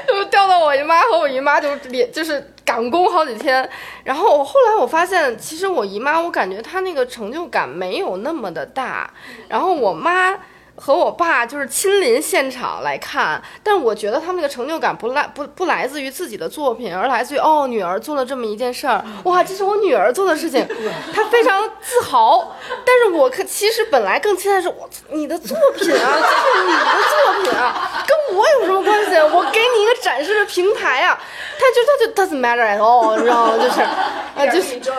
[0.07, 3.69] 就调到我姨妈和我姨妈就连就是赶工好几天，
[4.03, 9.09] 然后我后来我发现，其实我姨妈我感觉她那个成就感没有那么的大，
[9.47, 10.35] 然后我妈。
[10.77, 20.65] 和我爸就是亲临现场来看，但我觉得他们那个成就感不来不不来自于自己的作品，而来自于哦女儿做了这么一件事儿，哇这是我女儿做的事情，
[21.13, 22.55] 她非常自豪。
[22.85, 29.15] 但是我可其实本来更期待是我你的作品啊，这是你的作品啊，跟我有什么关系？
[29.17, 31.19] 我给你一个展示的平台啊。
[31.59, 33.57] 他就他就 doesn't matter at all，你知道吗？
[33.57, 34.91] 就是啊， 就是就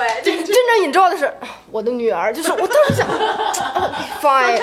[0.43, 1.33] 真正引照的是
[1.71, 3.07] 我的女儿，就是我当时想，
[4.23, 4.59] fine，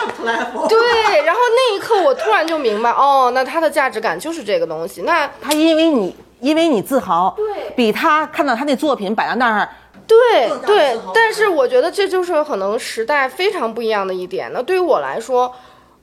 [0.68, 5.02] 对，然后那一刻我突然就明白，哦，那他的价值感就是这个东西。
[5.04, 9.70] 那他因为你因为你自豪，对，比他看到他那作品摆在那儿，
[10.08, 14.52] 对对，但是我觉得这就是可能时代非常不一样的一点。
[14.54, 15.54] 那对于我来说。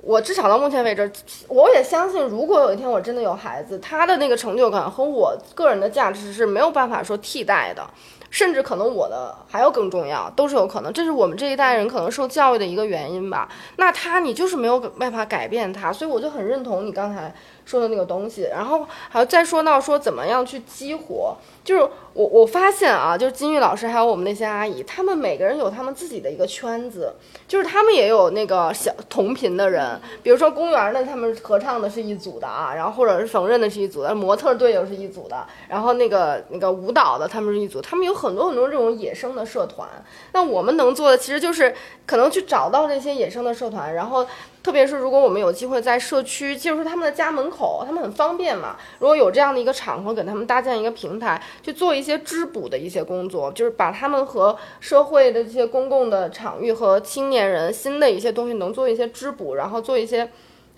[0.05, 1.09] 我至少到目前为止，
[1.47, 7.89] 我也相信，如果有一天我真的有孩子，他的那个成就感和我个人的价值是没有办法说替代的，
[8.33, 10.91] 甚至可能我的还要更重要，都是有可能。
[10.91, 13.47] 这是我们这一代人可能受教育的一个原因吧。
[13.77, 17.33] 那他你就是没有办法改变他，所以我就很认同你刚才
[17.65, 27.15] 说的那个东西，然后还有再说到说怎么样去激活，就是我我发现啊，就是金玉老师还有我们那些阿姨，他们每个人有他们自己的一个圈子，
[27.47, 39.89] 就是他们也有那个小同频的人，比如说公园的他们合唱的是一组的啊，然后或者是缝纫的是一组的，模特队又是一组的，然后那个那个舞蹈的他们是一组，他们有很多很多这种野生的社团。
[40.33, 41.75] 那我们能做的其实就是
[42.07, 44.27] 可能去找到这些野生的社团，然后。
[44.63, 48.77] 特别是如果我们有机会在社区，就是他们的家门口，他们很方便嘛。
[49.01, 60.31] 如果有这样的一个场合，给他们搭建一个平台，去做一些织补的一些工作，就是把他们和社会的这些公共的场域和青年人新的一些东西能做一些织补，然后做一些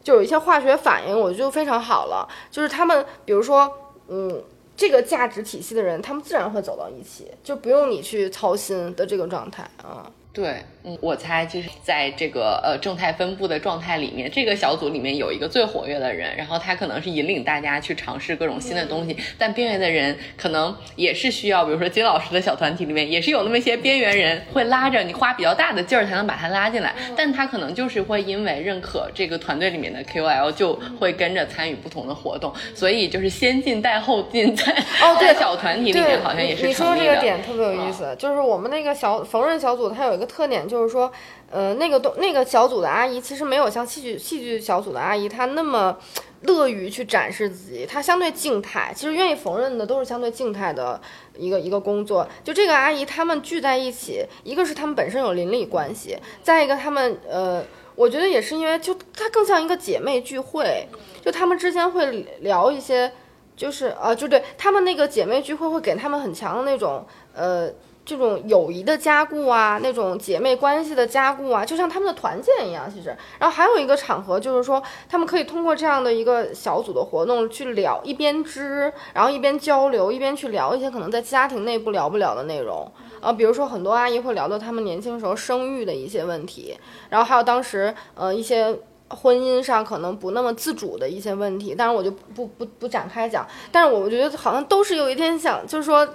[0.02, 2.26] 就有一些化学反应，我觉得就非常好了。
[2.50, 3.70] 就是他们，比如说，
[4.08, 4.42] 嗯，
[4.74, 10.10] 这个价值体系的人，他们自然会走到一起，就不用你去操心的这个状态啊。
[10.34, 19.16] 对，嗯，我猜就是在这个呃正态分布的状态里面，这个小组里面有一个最活跃的人，然后他可能是引领大家去尝试各种新的东西。
[19.38, 26.92] 但边缘的人可能也是需要，比如说金老师的小团体里面也是有那么一些边缘人会拉着你，花比较大的劲儿才能把他拉进来。
[27.16, 32.52] 但他可能就是会因为认可这个团队里面的 KOL，就会跟着参与不同的活动。
[32.74, 37.04] 所以就是先进带后进，在哦对小团体里面好像也是你说这。
[37.04, 41.10] 个点特别有意思，就是我们那个小缝纫小组，它有一个特点，就是说，
[41.50, 45.96] 呃，那个东那个小组的阿姨其实没有像戏剧戏剧小组的阿姨她那么
[46.42, 48.92] 乐于去展示自己，她相对静态。
[48.94, 51.00] 其实愿意缝纫的都是相对静态的
[51.36, 52.26] 一个一个工作。
[52.42, 57.64] 就这个阿姨，她们聚在一起，一个是她们本身有邻里关系，再一个她们呃。
[57.96, 60.84] 我觉得也是因为，就她更像一个姐妹聚会，
[61.24, 63.12] 就她们之间会聊一些，
[63.56, 67.70] 就是呃，就对他们那个姐妹聚会会给他们很强的那种呃
[68.04, 72.90] 这种友谊的加固啊，那种姐妹关系的加固啊，就像他们的团建一样。
[72.92, 82.90] 其实，然后还有一个场合就是说，他们可以通过这样的一个小组的活动去聊，一边织，然后一边交流，一边去聊一些可能在家庭内部聊不了的内容。
[83.20, 86.76] 啊，比如说很多阿姨会聊到他们年轻时候生育的一些问题，
[87.08, 96.06] 然后还有当时呃一些婚姻上可能不那么自主的一些问题，当然我就不不不展开讲，但是我觉得好像都是有一天想，就是说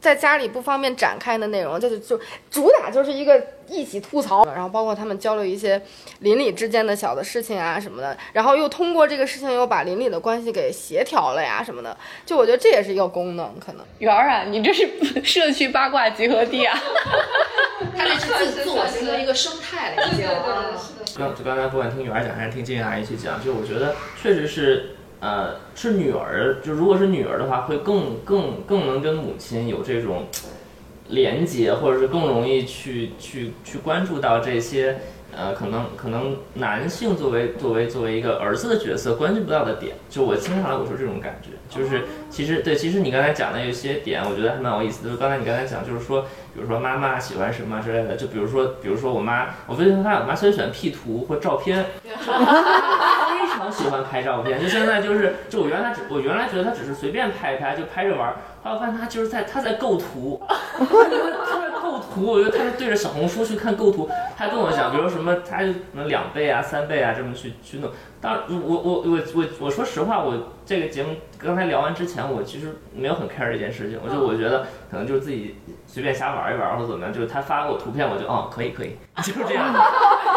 [0.00, 2.18] 在家里不方便展开的内容，就是就
[2.50, 5.80] 主打就是一个一起吐槽，然后包括他们交流一些
[6.20, 13.84] 邻里之间的小的事情啊什么的，然后又通过这个事情又把邻里的关系给协调了呀什么的，就我觉得这也是一个功能可能。
[13.98, 14.88] 圆儿啊，你这是
[15.24, 16.78] 社区八卦集合地啊！
[17.96, 20.26] 他这是自自我形成一个生态了，已经。
[21.16, 30.26] 刚就刚才不管听圆儿讲还是听金阿姨去讲，就我觉得确实是，呃，是女儿，就如果是女儿的话，会更更更能跟母亲有这种
[31.08, 34.98] 连接，或者是更容易去去去关注到这些，
[35.36, 45.08] 呃，可能可能男性作为作为作为一个儿子的角色关注不到的点，就我经常我说这种感觉，就是其实对，其实你刚才讲的有些点，我觉得还蛮有意思的。
[45.08, 46.22] 就是刚才你刚才讲，就是说，
[46.54, 51.84] 比如说妈妈喜欢什么之类的，就比如说，比如说我妈，我最近发现我妈特别喜欢 P 图或照片，
[53.48, 54.60] 非常喜欢拍照片。
[54.60, 62.26] 就现在就是，就我原来只我原来觉得他只是随便拍一拍，就拍着玩儿，后来我发现他就是在他在构图，他在构图。
[62.26, 67.90] 我觉得他是对着小红书去看构图，他跟我讲，比如什么，他就可能两倍啊、三倍啊这么去去弄。
[68.20, 75.56] 当然，我我我我我说实话，我这个节目刚才聊完之前，我其实没有很 care 这件事情，我就我觉得可能就是自己
[75.90, 79.80] 随便瞎玩一玩或者怎么样，就是他发给我图片，我就哦可以可以， 就是这样的。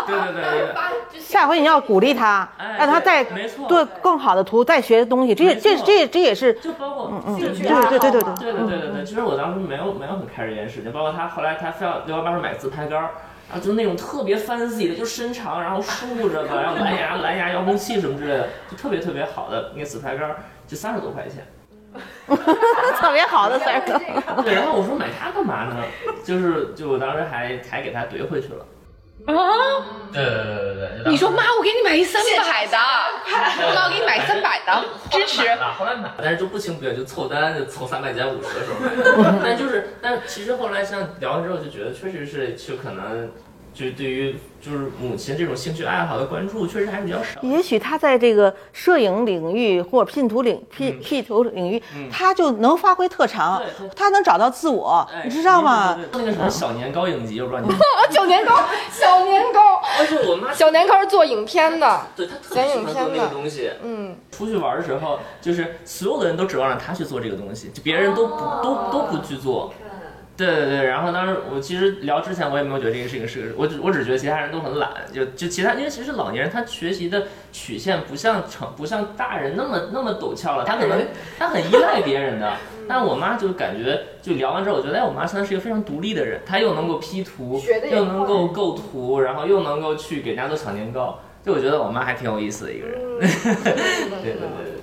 [0.07, 1.19] 对对对对对。
[1.19, 13.11] 下回你要鼓励他，哎让他再对没错对更好的图，再学东西，这也这这这也是就包括嗯嗯对兴趣对对对对对对对对对，其实我当时没有没有很 care 这件事情，包括他后来他非要给我妈说买自拍杆儿，
[13.49, 21.45] 然后就那种特别 fancy 的，就伸长，然后竖着的，然后蓝牙蓝牙遥控器什么之类的，就特别特别好的那个自拍杆儿，就三十多块钱。
[22.99, 23.81] 特别好的事儿。
[24.43, 25.75] 对，然后我说买它干嘛呢？
[26.23, 28.65] 就是就我当时还还给他怼回去了。
[29.27, 29.35] 啊，
[30.11, 32.75] 对对对对对，你说妈，我给你买一三百的，
[33.75, 35.47] 妈，我给你买三百的，支持。
[35.47, 38.79] 啊，后来买，但是就不情不愿就凑单，就凑三百减五十的时候
[39.21, 39.35] 买。
[39.45, 43.29] 但就是，但其实后来像聊完之后，就觉得确实是，就可能
[43.73, 47.39] 就对于就是母亲这种兴趣爱好的关注，确实还是比较少。
[47.41, 51.81] 也许他在这个摄影领域或者拼图领 P P 图领域，
[52.11, 53.61] 他就能发挥特长
[53.95, 55.97] 他能找到自我哎，你知道吗？
[56.11, 57.79] 那个什么小年糕影集，我不知道你们。
[58.11, 58.55] 小年糕，
[58.91, 63.71] 小年糕，而且我妈小年糕是做影片的，对他特别喜欢做那个东西。
[63.81, 69.73] 嗯，出去玩的时候，就是所有的人都指望着他去做这个东西，就别人都不都都不去做。
[70.45, 81.05] 对对对，然后当时我其实聊之前我也没有觉得这个事情是个，我只我只觉得其他人都很懒，就就其他因为其实老年人他学习的曲线不像成不像大人那么那么陡峭了，他可能
[81.37, 82.51] 他很依赖别人的。
[82.87, 92.99] 但我妈就感觉就聊完之后，我觉得哎，我妈现在是一个非常独立的人，她又能够 P 图，又能够构图，然后又能够去给人家做小年糕，就我觉得我妈还挺有意思的一个人。
[93.19, 94.80] 对对对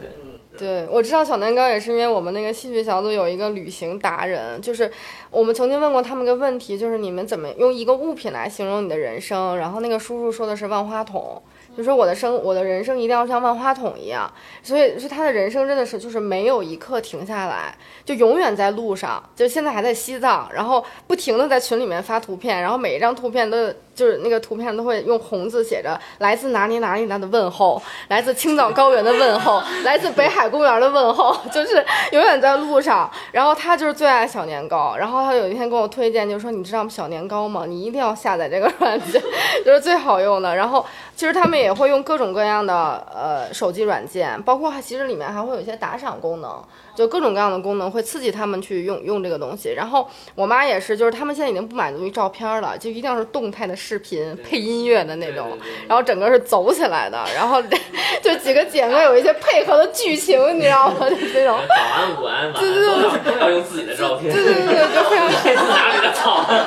[0.59, 0.87] 对。
[0.91, 4.91] 我知道小年糕也是因为我们那个戏剧小组有一个旅行达人，就是
[5.31, 9.57] 我们曾经问过他们个问题，就是你们怎么用一个物品来形容你的人生？
[9.57, 11.41] 然后那个叔叔说的是万花筒。
[11.77, 14.29] 就说我的生，我的人生一定要像万花筒一样，
[14.65, 17.73] 所以是他的人生真的是就是没有一刻停下来，
[18.05, 33.09] 就永远在路上，就现在还在西藏，然后不停的在群里面发图片，然后每一张图片都就是那个图片都会用红字写着来自哪里哪里哪的问候，来自青藏高原的问候， 来自北海公园的问候， 就是永远在路上。
[33.33, 37.65] 然后他就是最爱小年糕，然后他有一天跟我推荐，就说你知道小年糕吗？
[37.69, 39.23] 你一定要下载这个软件，
[39.65, 40.57] 就是最好用的。
[40.57, 40.85] 然后
[41.15, 41.69] 其实他们也。
[41.69, 46.51] 也会用各种各样的呃手机软件，包括其实里面还会有一些打赏功能。
[46.99, 57.63] 就各种各样的功能会刺激他们去用用这个东西，然后我妈也是，就是他们现在已经不满足于照片了，就一定要是动态的视频配音乐的那种，然后整个是走起来的，然后
[58.21, 61.09] 就几个姐妹有一些配合的剧情，你知道吗？
[61.09, 66.67] 就这种早安午安晚安 都都要用自己的照片，对对对，就非常 这是哪里的早安，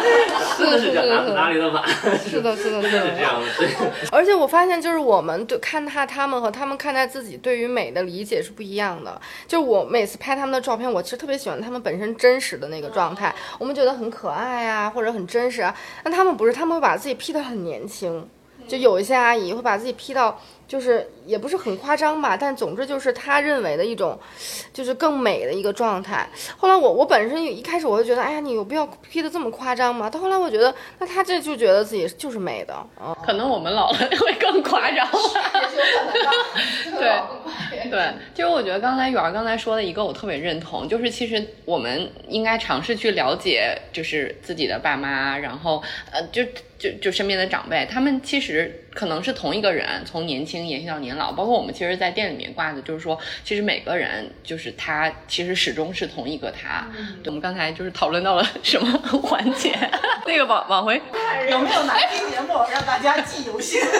[0.56, 1.84] 是是是哪哪里的晚，
[2.26, 10.21] 是的是的是这样的，而且我发现就是我们对看待他们和他们看待自己对于美的理解是不一样的，就我每次。
[10.22, 15.76] 拍他们的照片，我其实特别喜欢他们本身真实的那个状态，我们觉得很可爱啊，或者很真实啊。
[16.04, 18.26] 但他们不是，他们会把自己 P 得很年轻，
[18.68, 20.40] 就有一些阿姨会把自己 P 到。
[20.72, 24.20] 就是也不是很夸张吧，但总之就是他认为的一种，
[24.74, 26.28] 就是更美的一个状态。
[26.58, 30.10] 后来我我本身一开始我就觉得，哎呀，你有必要 P 的这么夸张吗？
[30.10, 32.76] 到后来我觉得，那他这就觉得自己就是美的。
[33.00, 35.08] 嗯，可能我们老了 会更夸张。
[37.00, 46.44] 对对，其实我觉得刚才圆儿刚才说的一个我特别认同，就是其实我们应该尝试去了解，就是自己的爸妈，然后呃，就
[46.78, 48.78] 就就身边的长辈，他们其实。
[48.94, 56.86] 可能是同一个人，从年轻延续到年老，包括我们其实，在店里面挂的，就是说，其实每个人就是他，其实始终是同一个他。
[57.26, 59.74] 我们刚才就是讨论到了 什么环节？
[60.26, 61.02] 那个往往回
[61.50, 63.82] 有没有哪期节目让大家记犹新？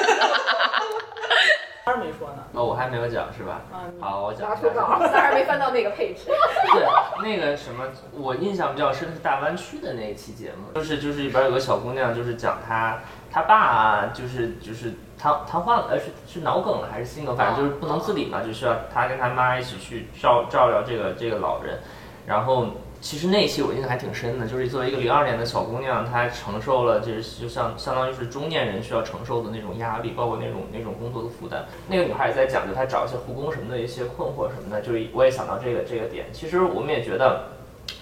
[1.84, 2.44] 三儿没说呢。
[2.54, 3.62] 哦，我还没有讲是吧？
[4.00, 4.48] 好，我讲。
[4.48, 6.26] 拿出稿，三儿没翻到那个配置。
[6.28, 6.86] 对，
[7.24, 7.84] 那个什么，
[8.14, 13.00] 我印象比较深的是大湾区的那一期节目，就是就是里边有个小姑娘，就是讲她。
[13.32, 21.80] 他爸就是就是瘫瘫痪了，呃是是脑梗了还是心梗，反正就是不能自理嘛，就需要他跟他妈一起去照照料这个这个老人。
[22.28, 22.68] 然后
[23.00, 31.66] 其实那期我印象还挺深的，就是作为一个零二年的小姑娘，她承受了就是就像相当于是中年人需要承受的那种压力，包括那种那种工作的负担。
[31.88, 36.26] 那个女孩也在讲，就她找一些护工什么的一些困惑什么的，就是我也想到这个这个点。
[36.34, 37.46] 其实我们也觉得。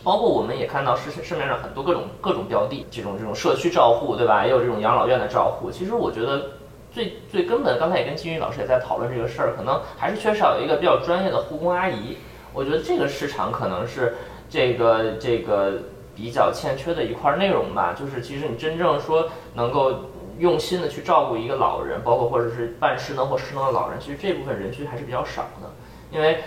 [0.03, 4.45] 包括我们也看到市市面上很多各种各种标的，这种这种社区照护，对吧？
[4.45, 5.69] 也有这种养老院的照护。
[5.69, 6.51] 其实我觉得
[6.91, 12.17] 最最根本，刚才也跟金宇老师也在讨论这个事儿，可能还是缺少一个比较专业的护工阿姨。
[12.53, 14.15] 我觉得这个市场可能是
[14.49, 15.73] 这个这个
[16.15, 17.93] 比较欠缺的一块内容吧。
[17.93, 19.93] 就是其实你真正说能够
[20.37, 25.69] 用心的去照顾一个老人，包括或者是半失能或失能的老人，其实这部分人群还是比较少的，
[26.09, 26.39] 因为。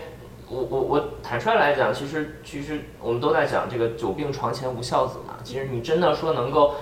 [0.53, 5.34] 我我我坦率来讲，其实其实我们都在讲这个久病床前无孝子嘛。
[5.42, 6.74] 其实你真的说能够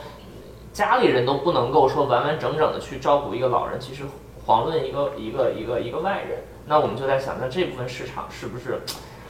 [0.72, 4.02] 家里人都不能够说完完整整的去照顾一个老人，其实
[4.44, 6.40] 遑论一个一个一个一个外人。
[6.66, 8.80] 那我们就在想，那这部分市场是不是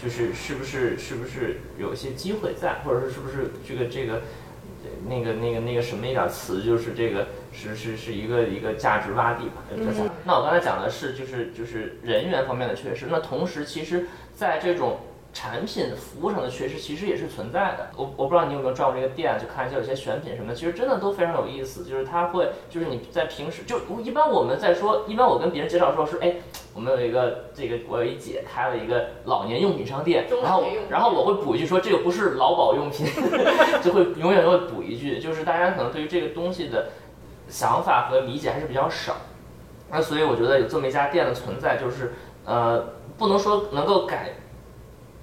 [0.03, 4.23] 就是是不是是不是有一些机会在，或者是是不是这个这个
[5.09, 7.27] 那个那个那个什么一点词，就是这个。
[7.53, 9.57] 是是是一个一个价值洼地吧。
[10.25, 14.07] 那我刚才讲的是就是就是人员方面的缺失，那同时其实
[14.37, 15.01] 在这种
[15.33, 17.91] 产品服务上的缺失其实也是存在的。
[17.97, 21.85] 我我不知道你有没有转过这个店，去看一下有些选品什么，其实真的都非常有意思。
[21.85, 26.37] 就是它会就是你在平时就一般我们在说，一般我跟别人介绍说是哎，
[26.75, 33.07] 我们有一个这个我有一姐开了一个老年用品商店，然后然后我会补一句说这个不是劳保用品，
[33.83, 36.87] 就会永远都会补一句，就是大家可能对于这个东西的。
[37.49, 39.17] 想法和理解还是比较少，
[39.91, 42.13] 那所以我觉得有这么一家店的存在，就是
[42.45, 42.81] 呃，
[43.19, 44.35] 不能说能够改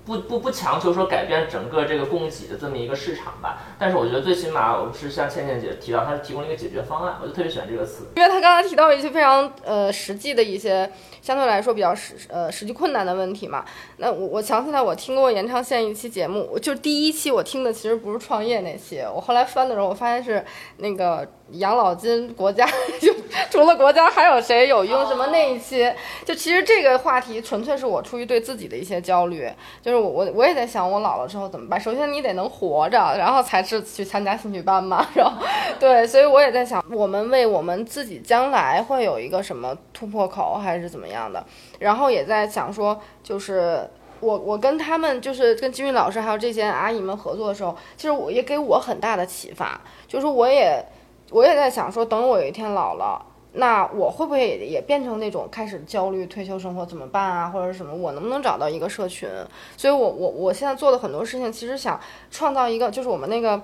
[0.08, 8.08] 不不不强求说改变整个这个供给的这么一个市场吧，但是我觉得最起码我是像倩倩姐提到，她是提供了一个解决方案，我就特别喜欢这个词。
[8.16, 10.90] 因为她刚才提到一些非常呃实际的一些
[11.22, 13.66] 相对来说比较实呃实际困难的问题嘛。
[13.98, 20.46] 那我我想起来，我听过延长线一期节目，我就第一期我听的其实不是创业那期，我后来翻的时候，我发现是
[20.78, 22.66] 那个养老金国家，
[23.00, 23.14] 就
[23.50, 25.90] 除了国家还有谁有用什么那一期，
[26.26, 29.50] 就其实这个话题纯粹是我出于对自己的一些焦虑，
[29.82, 31.80] 就是我我我也在想我老了之后怎么办。
[31.80, 35.42] 首先你得能活着，然后才是去参加兴趣班嘛， 然后
[35.80, 41.46] 对，所以我也在想，我们为我们自己将来会有一个什么突破口，还是怎么样的？
[41.80, 43.90] 然后也在想说，就是
[44.20, 50.84] 我我跟他们，就是跟金玉老师还有这些阿姨们合作的时候，其实我也给我很大的启发，就是我也
[51.32, 53.26] 我也在想说，等我有一天老了。
[53.54, 57.92] 那我会不会也变成那种开始焦虑退休生活怎么办啊，或者什么？
[57.96, 59.28] 我能不能找到一个社群？
[59.76, 62.00] 所以我我我现在做的很多事情，其实想
[62.30, 63.60] 创造一个，就是我们那个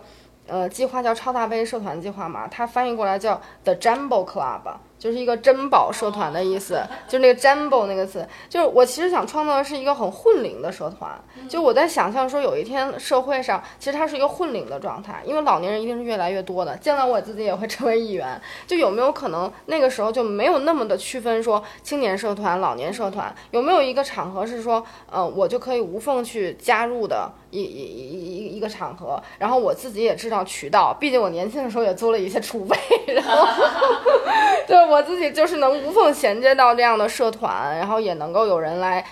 [0.47, 4.61] 呃计划叫超大杯社团计划嘛，它翻译过来叫 The Jumbo Club，
[5.03, 11.11] 就是一个珍宝社团的意思，就是那个 Jumbo 那个词，就是我其实想创造的是一个很混龄的社团，
[11.49, 24.81] 就我在想象说有一天社会上其实它是一个混龄的状态，因为老年人一定是越来越多的，将来我自己也会成为一员，就有没有可能那个时候就没有那么的区分说青年社团、老年社团，有没有一个场合是说，
[25.11, 27.29] 呃，我就可以无缝去加入的
[27.61, 32.75] 一一一一一个场合，然后我自己也知道渠道，毕竟我年轻的时候也做了一些储备，
[33.13, 33.47] 然后
[34.67, 39.05] 对我自己就是能无缝衔接到这样的社团，然后也能够有人来。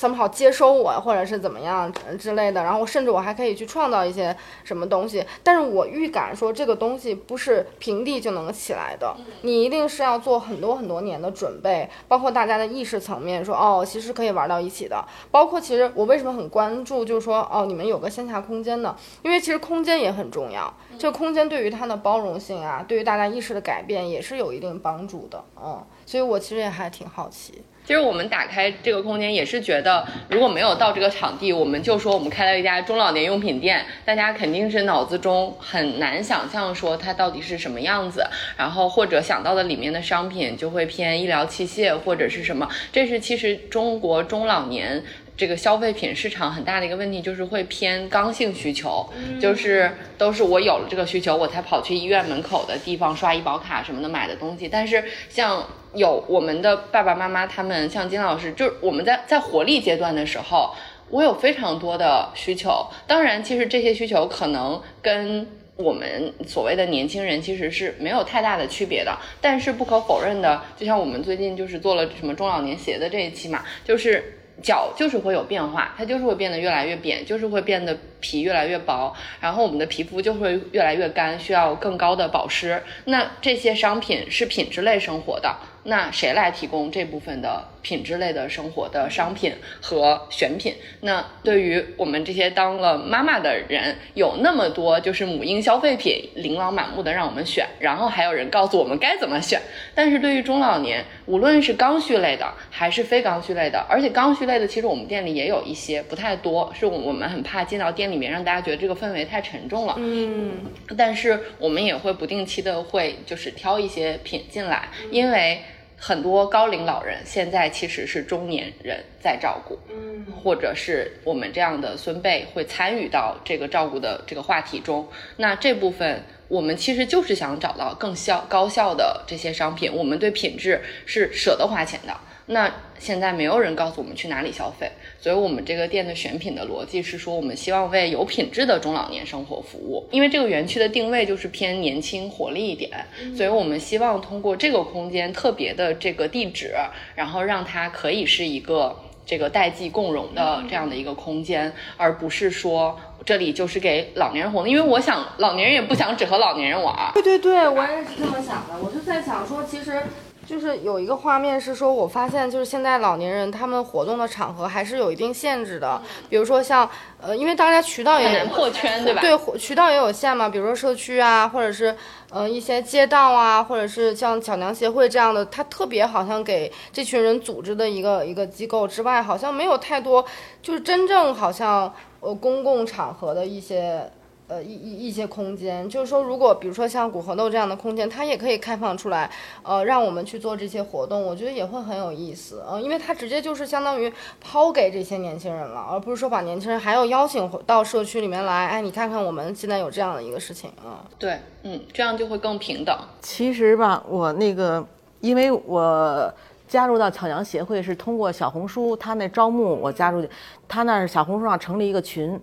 [0.00, 4.34] Somehow 接收我，或者是怎么样之类的，然后甚至我还可以去创造一些
[4.64, 18.96] 什么东西，但是我预感说这个东西不是平地就能起来的，你一定是要做很多很多年的准备，包括大家的意识层面，说哦，其实可以玩到一起的，包括其实我为什么很关注，就是说哦，你们有个线下空间呢？
[19.22, 27.62] 因为其实空间也很重要，这个空间对于它的包容性啊，对于大家意识的改变也是有一定帮助的，嗯，所以我其实也还挺好奇。
[27.90, 38.24] 其实我们打开这个空间也是觉得，如果没有到这个场地，我们就说我们开了一家中老年用品店，大家肯定是脑子中很难想象说它到底是什么样子，
[38.56, 42.68] 然后或者想到的里面的商品就会偏医疗器械或者是什么。
[42.92, 45.02] 这是其实中国中老年。
[45.40, 49.08] 这个消费品市场很大的一个问题就是会偏刚性需求，
[49.40, 54.68] 就是都是我有了这个需求，我才跑去医院门口的地方刷医保卡什么的买的东西。
[54.68, 60.74] 但是像有我们的爸爸妈妈他们，像金老师，就是我们在在活力阶段的时候，
[61.08, 62.86] 我有非常多的需求。
[63.06, 69.16] 当然，其实这些需求可能跟我们所谓的年轻人其实是没有太大的区别的。
[69.40, 74.36] 但是不可否认的，就像我们最近就是做了什么中老年鞋的这一期嘛，就是。
[74.62, 82.82] 脚就是会有变化，它就是会变得越来越扁，就是会变得皮越来越薄，然后我们的皮肤就会越来越干，需要更高的保湿。
[83.06, 87.64] 那这些商品是品质类生活的，那谁来提供这部分的？
[87.82, 99.60] 品质类的生活的商品和选品，那对于我们这些当了妈妈的人，有那么多就是母婴消费品琳琅满目的让我们选，然后还有人告诉我们该怎么选。
[99.94, 109.94] 但是对于中老年，无论是刚需类的还是非刚需类的，而且刚需类的其实我们店里也有一些，不太多，是我们很怕进到店里面让大家觉得这个氛围太沉重了。
[109.98, 110.52] 嗯，
[110.96, 115.62] 但是我们也会不定期的会就是挑一些品进来，因为。
[116.02, 125.06] 很多高龄老人现在其实是中年人在照顾，嗯，或者是我们这样的孙辈会参与到这个照顾的这个话题中。
[125.36, 132.16] 那这部分我们其实就是想找到更效高效的这些商品，我们对品质是舍得花钱的。
[132.52, 134.90] 那现在没有人告诉我们去哪里消费，
[135.20, 140.04] 所以我们这个店的选品的逻辑是说，我们希望为有品质的中老年生活服务。
[140.10, 142.90] 因为这个园区的定位就是偏年轻活力一点，
[143.36, 146.74] 所以我们希望通过这个空间特别的这个地址，
[147.14, 154.68] 然后让它可以是一个这个代际共融的这样的一个空间，而不是说这里就是给老年人活的。
[154.68, 157.12] 因为我想老年人也不想只和老年人玩。
[157.14, 158.76] 对对对，我也是这么想的。
[158.82, 160.02] 我就在想说，其实。
[160.50, 166.90] 就是有一个画面是说，我发现就是现在老年人他们活动的场合还是有一定限制的，比如说像
[167.20, 169.20] 呃，因为大家渠道也难破圈，对吧？
[169.20, 171.96] 对，渠道也有限嘛，比如说社区啊，或者是
[172.30, 180.24] 呃一些街道啊，或者是像小娘协会这样的，他特别好像给这群人组织的一个一个机构之外，好像没有太多
[180.60, 184.10] 就是真正好像呃公共场合的一些。
[184.50, 189.30] 呃一一一些空间，就是说，如果比如说像古河豆这样的空间，它也可以开放出来，
[189.62, 202.98] 呃，让我们去做这些活动，我觉得也会很有意思，呃，因为它直接就是相当于抛给这些年轻人了，而不是说把年轻人还要邀请到社区里面来，哎，你看看我们现在有这样的一个事情啊，对，嗯，这样就会更平等。
[203.22, 204.84] 其实吧，我那个，
[205.20, 206.34] 因为我
[206.66, 210.26] 加入到巧阳协会是通过小红书，他那招募我加入，
[210.66, 212.40] 他那儿小红书上成立一个群，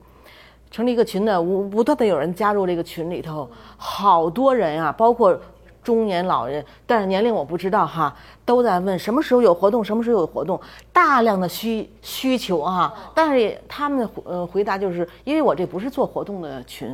[0.69, 5.37] 成立一个群呢，无不断的有人加入这个群里头，好多人啊，包括
[5.83, 8.13] 中年老人，但是年龄我不知道哈，
[8.43, 10.59] 都在问什么时候有活动，什么时候有活动，
[10.91, 16.93] 大量的需需求啊，但是他们的呃回答就是，因为我这不是做活动的群，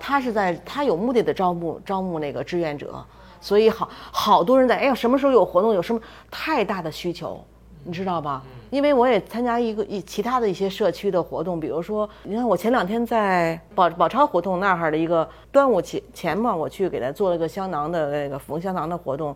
[0.00, 2.92] 他是在他有目的的招募招募那个志愿者，
[3.40, 7.40] 所以好好多人在哎呀什么时候有活动，有什么太大的需求，
[7.84, 8.42] 你知道吧？
[8.70, 19.34] 因为我也参加一个一其他的一些社区的活动，比如说，你看我前两天在宝宝钞胡同那儿的一个端午前前嘛，我去给他做了个香囊的那个缝香囊的活动，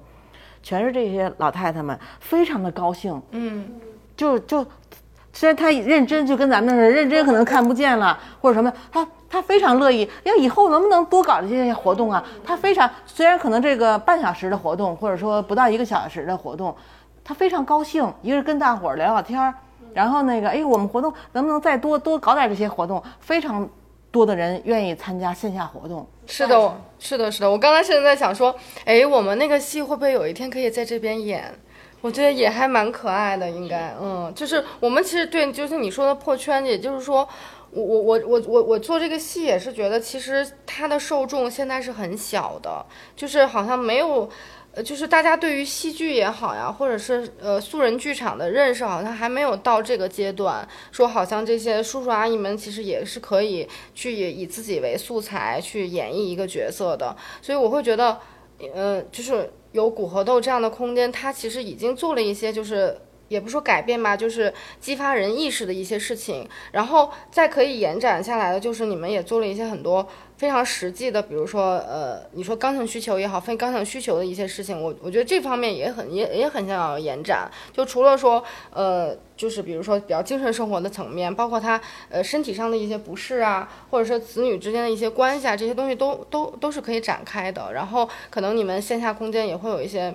[0.62, 3.66] 全是这些老太太们，非常的高兴，嗯，
[4.16, 4.66] 就就，
[5.32, 12.22] 虽然他认真，就跟咱们似的，认真可能看不见了或者什么，他他非常乐意，要以后能不能多搞这些活动啊？
[12.44, 16.74] 他非常，虽然可能这个半小时的活动，或者说不到一个小时的活动，
[17.30, 19.54] 他非常高兴，一个是跟大伙儿聊聊天儿，
[19.94, 23.00] 然后那个，哎，我们活动能不能再多多搞点这些活动？
[23.20, 23.70] 非常
[24.10, 26.04] 多的人愿意参加线下活动。
[26.26, 27.48] 是的，是的，是的。
[27.48, 28.52] 我刚才甚至在想说，
[28.84, 31.54] 哎，我们那个戏会不会有一天可以在这边演？
[32.00, 37.28] 我觉得也还蛮可爱的，应该，嗯，就是我们其实对，就是你说的破圈，也就是说，
[37.70, 44.28] 我我我我我我做这个戏也是觉得，其实它的受众现在是很小的，就是好像没有。
[44.72, 50.66] 呃，就是大家对于戏剧也好呀，或者是呃素人剧场的认识，好像还没有到这个阶段。
[50.92, 57.16] 说好像这些叔叔阿姨们其实也是可以去以以自己为素材去演绎一个角色的。
[57.42, 58.18] 所以我会觉得，
[58.74, 62.96] 呃，就是有古河豆这样的空间，它其实已经做了一些就是。
[63.30, 70.04] 也不说改变吧，就是激发人意识的一些事情，然后再可以延展下来的，就是你们也做了一些很多
[70.36, 77.48] 非常实际的，比如说呃，你说刚性需求也好，非刚性需求的一些事情，我我觉得这方面也很也也很想要延展。
[77.72, 87.72] 就除了说呃，就是比如说比较精神生活的层面，包括他呃身体上的一些不适啊，或者说子女之间的一些关系啊，这些东西都都都是可以展开的。
[87.72, 90.12] 然后可能你们线下空间也会有一些。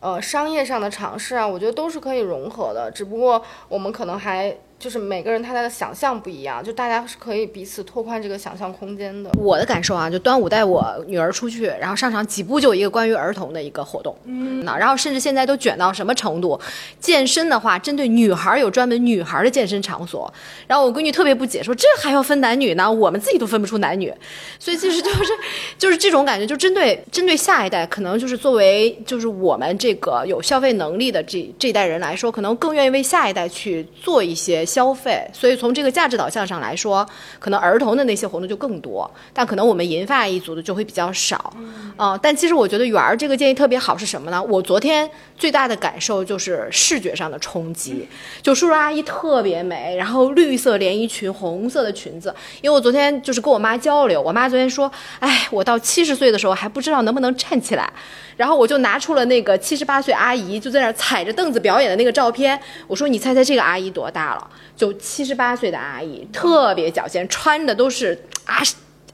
[0.00, 9.30] 呃，商业上的尝试啊，我觉得都是可以融合的，只不过我们可能还就是每个人他的想象不一样，就大家是可以彼此拓宽这个想象空间的。
[9.38, 16.58] 我的感受啊，就端午带我女儿出去，然后上场几步就有一个关于儿童的一个活动，嗯，那然后甚至现在都卷到什么程度？
[16.98, 20.32] 健身的话，针对女孩有专门女孩的健身场所。
[20.66, 22.90] 然后我闺女特别不解，说这还要分男女呢？
[22.90, 24.10] 我们自己都分不出男女。
[24.58, 25.32] 所以其实就是
[25.76, 35.28] 就是这种感觉，就针对针对下一代，可能就是作为就是我们这个有消费能力的这这一代人来说，可能更愿意为下一代去做一些消费。
[35.32, 37.06] 所以从这个价值导向上来说，
[37.38, 41.52] 可能儿童的那些活动就更多，但可能我们银发一族的就会比较少。
[41.96, 44.42] 啊、但其实我觉得圆儿这个建议特别好是什么呢？
[44.42, 48.08] 我昨天最大的感受就是视觉上的冲击，
[48.40, 52.34] 就叔叔阿姨特别美，然后绿色连衣裙、红色的裙子。
[52.62, 57.90] 因为我昨天就是跟我妈交流，我妈昨天说，哎，我到七十岁的时候还不知道能不能站起来，
[58.36, 64.50] 然后我就拿出了那个七十八岁阿姨就在那儿踩着凳子表演的那个照片，我说你猜猜这个阿姨多大了？
[64.76, 68.62] 就七十八岁的阿姨，特别矫健，穿的都是啊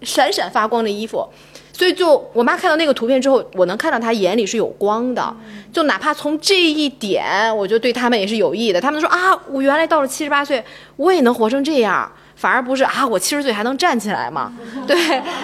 [0.02, 1.26] 闪闪发光的衣服。
[1.72, 5.36] 所以就我妈看到那个图片之后，我能看到她眼里是有光的，
[5.70, 8.80] 就哪怕从这一点，我觉得对他们也是有益的。
[8.80, 10.64] 他们说啊，我原来到了七十八岁，
[10.96, 12.10] 我也能活成这样。
[12.36, 14.52] 反而不是啊，我七十岁还能站起来吗？
[14.86, 14.96] 对，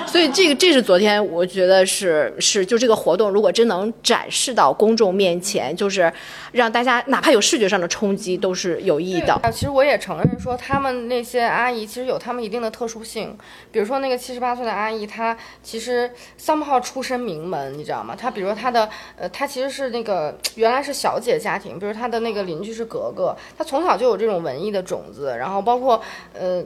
[0.06, 6.12] 所以这个这是昨天我觉得是是就这个活动，如果真能展示到公众面前，就是
[6.52, 9.40] 让大家哪怕有视觉上的冲击，都是有意义的。
[9.50, 13.36] 其实我也承认说，他们那些阿姨其实有他们一定的特殊性。
[13.70, 18.14] 比如说那个七十八岁的阿姨，她其实 somehow 出身名门，你知道吗？
[18.14, 18.86] 她比如说她的
[19.16, 25.98] 呃，她其实是那个原来是小姐家庭，比如她的那个邻居是格格，她从小就有这种文艺的种子，然后包括
[26.38, 26.62] 呃。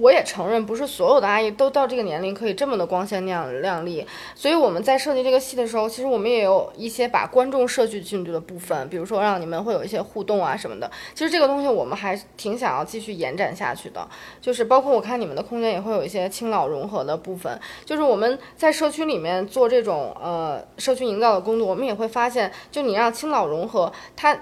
[0.00, 10.90] 我也承认，不是所有的阿姨都到这个年龄可以这么的光鲜亮亮丽，所以我们在设计这个戏的时候，其实我们也有一些把观众设计进去的部分，比如说让你们会有一些互动啊什么的。
[11.14, 14.08] 其实这个东西我们还挺想要继续延展下去的，
[14.40, 24.38] 就是包括我看你们的空间也会有一些青老融合的部分，就是我们在社区里面做这种呃社区营造的工作，我们也会发现，就你让青老融合，它。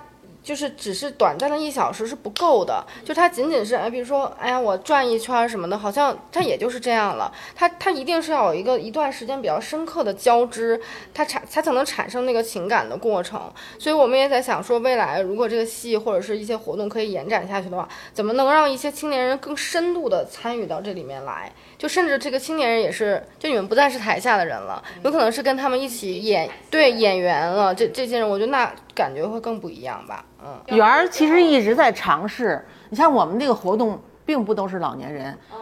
[0.47, 7.33] 就是只是短暂的一小时是不够的，就它仅仅是哎，比如说哎呀我转一圈什么的，好像它也就是这样了。
[7.57, 10.81] 它它一定是要有一个一段时间比较深刻的交织，
[11.13, 13.41] 它产才才能产生那个情感的过程。
[13.77, 21.51] 所以我们也在想说，未来如果这个戏或者是一些活动可以延展下去的话，怎么能让一些青年人更深度的参与到这里面来？
[21.77, 27.75] 就甚至这个青年人也是，就你们不再是台下的人了，有可能是跟他们一起演对演员了。
[27.75, 30.25] 这这些人，我觉得那感觉会更不一样吧。
[30.43, 32.67] 嗯，圆儿其实一直在尝试。
[32.89, 35.59] 你像我们这个活动，并不都是老年人，嗯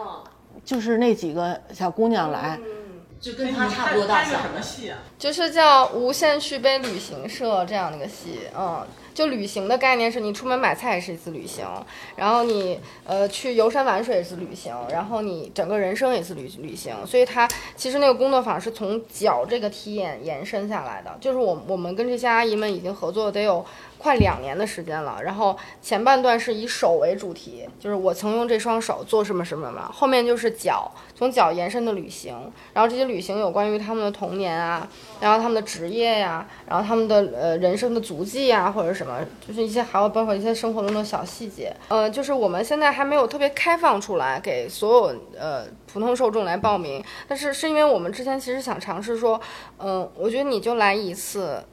[0.63, 4.39] 就是那几个小姑娘来，嗯就跟他差不多大小。
[4.39, 4.97] 什么戏啊？
[5.19, 8.87] 就是叫《无限续杯旅行社》这样的一个戏，嗯。
[9.15, 11.65] 就旅行的概念是你出门买菜也是一次旅行，
[12.15, 16.93] 然后你呃去游山玩水也是旅行，然后你整个人生也是旅旅行。
[17.07, 23.65] 所以它其实那个工作坊是从脚这个体验延伸下来的，就是我我们跟这些阿姨们已经合作得有。
[24.05, 32.35] 快两年的时间了，然后前半段是以手为主题，就是我曾用这双手做什么什么嘛，后面就是脚，从脚延伸的旅行，
[32.71, 34.87] 然后这些旅行有关于他们的童年啊，
[35.19, 49.41] 然后他们的职业呀，然后他们的呃人生的足迹呀，或者什么，就是一些还有包括一些生活中的小细节，呃，就是我们现在还没有特别开放出来给所有呃普通受众来报名，但是是因为我们之前其实想尝试说，
[49.79, 51.63] 嗯，我觉得你就来一次。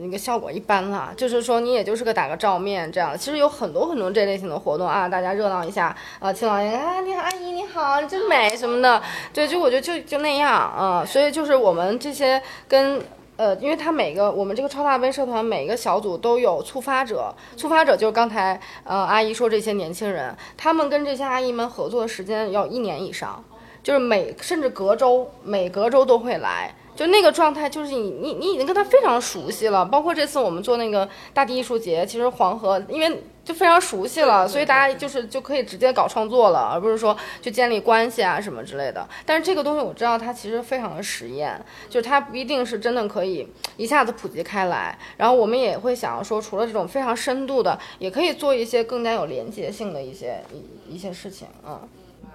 [0.00, 3.16] 那个效果一般啦，就是说你也就是个打个照面这样。
[3.16, 9.02] 其实有很多很多这类型的活动啊，大家热闹一下啊，亲老爷啊，你好，阿姨你好，真美什么的。
[9.32, 11.04] 对，就我觉得就就那样啊。
[11.06, 13.00] 所以就是我们这些跟
[13.36, 23.44] 呃，因为他每个我们这个超大杯社团每一个小组都有触发者，触发者就是刚才呃阿姨说这些年轻人，他们跟这些阿姨们合作的时间要一年以上，
[23.82, 26.74] 就是每甚至隔周每隔周都会来。
[26.96, 29.84] 就那个状态，就是你你你已经跟他非常熟悉了。
[29.84, 39.06] 包括这次我们做那个大地艺术节，其实黄河因为就非常熟悉了，所以大家就是就可以直接搞创作了，而不是说去建立关系啊什么之类的。
[39.26, 44.98] 但是这个东西我知道它其实非常的实验，就是它不一定是真的可以一下子普及开来。
[45.18, 51.82] 然后我们也会想要说，除了这种非常深度的，也可以做一些更加有连接性的一些一一些事情啊。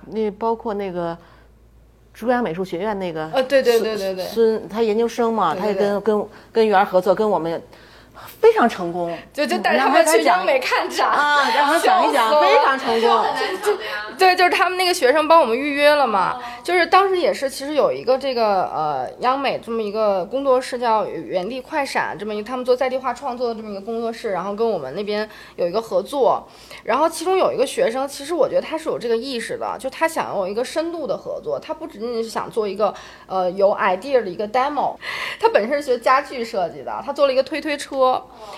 [0.06, 1.18] 那包括那个。
[2.14, 7.62] 珠江美术学院那个呃，对对对对对，孙他研究生嘛，他也跟跟跟园儿合作，跟我们。
[8.40, 13.26] 非常成功，就就带他们去央美看展啊，然后讲一讲，非常成功。
[13.64, 13.78] 就
[14.18, 26.48] 对，就是他们那个学生帮我们预约了嘛，就是当时也是，其实有一个这个呃央美这么一个工作室叫原地快闪这么一个，他们做在地化创作的这么一个工作室，然后跟我们那边有一个合作，
[26.84, 32.94] 然后其中有一个学生，其实我觉得他是有这个意识的，就他想有一个深度的合作，他不仅仅是想做一个
[33.28, 34.96] 呃有 idea 的一个 demo，
[35.40, 38.11] 他本身是学家具设计的，他做了一个推推车。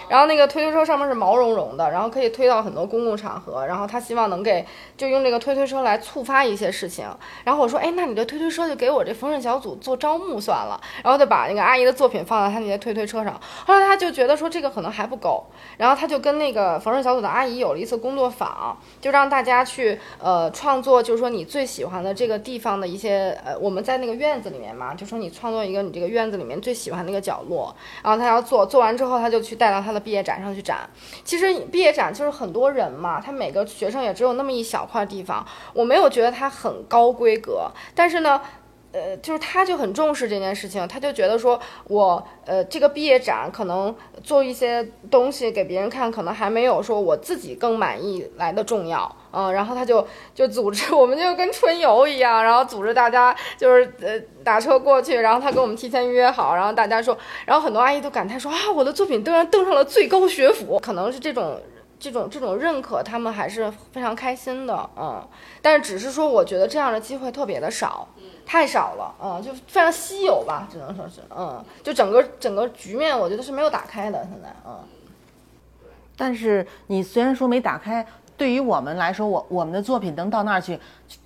[0.08, 3.66] 然后那个推推车上面是毛茸茸的，然后可以推到很多公共场合。
[3.66, 7.06] 然后他希望能给，就用这个推推车来触发一些事情。
[7.44, 10.80] 然后我说，哎，那你的推推车就给我这缝纫小组做招募算了。
[11.04, 13.40] 然后就把那个阿姨的作品放在他那些推推车上。
[13.66, 15.46] 后来他就觉得说这个可能还不够，
[15.78, 27.76] 然后他就跟那个缝纫小组的阿姨有了一次工作坊，就让大家去呃创作，就是说你最喜欢的这个地方的一些呃，我们在那个院子里面嘛，就说你创作一个你这个院子里面最喜欢那个角落。
[28.04, 30.88] 然后他要做，做完之后他就去带到他的毕业展上去展。
[31.26, 35.44] 其实毕业展就是很多人嘛，他每个学生也只有那么一小块地方。
[35.74, 38.40] 我没有觉得他很高规格，但是呢。
[38.94, 57.18] 呃，就是他就很重视这件事情，他就觉得说，我呃这个毕业展可能做一些东西给别人看，可能还没有说我自己更满意来的重要，嗯，然后他就就组织， 我们就跟春游一样，然后组织大家就是呃打车过去，然后他跟我们提前约好，然后大家说，
[57.48, 61.60] 然后很多阿姨都感叹说啊，我的作品登上登上了最高学府，可能是这种。
[62.00, 65.26] 这种这种认可，他们还是非常开心的，嗯，
[65.62, 68.06] 但是只是说，我觉得这样的机会特别的少，
[68.46, 74.78] 太少了，嗯，就非常稀有吧，只能说是，嗯，就整个整个局面，我觉得是没有打开的，现在，嗯。
[76.16, 78.06] 但是你虽然说没打开，
[78.38, 80.80] 对于我们来说，我我们的作品能到那儿去，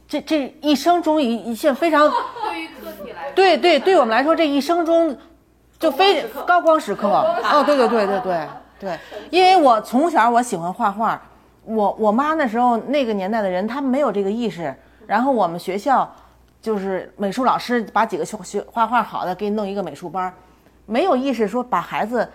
[0.08, 5.16] 这这一生中一一件非常，对于个体来说，对对，对我们来说，这一生中
[5.78, 8.48] 就非高光时刻，哦，对对对对对。
[8.80, 8.96] 对，
[9.32, 11.20] 因为我从小我喜欢画画，
[11.64, 14.72] 我我妈那时候那个年代的人，他们没有这个意识。
[15.08, 16.08] 然后我们学校
[16.62, 20.34] 就是美术老师把几个学学画画好的给你弄一个美术班，
[20.86, 22.28] 没有意识说把孩子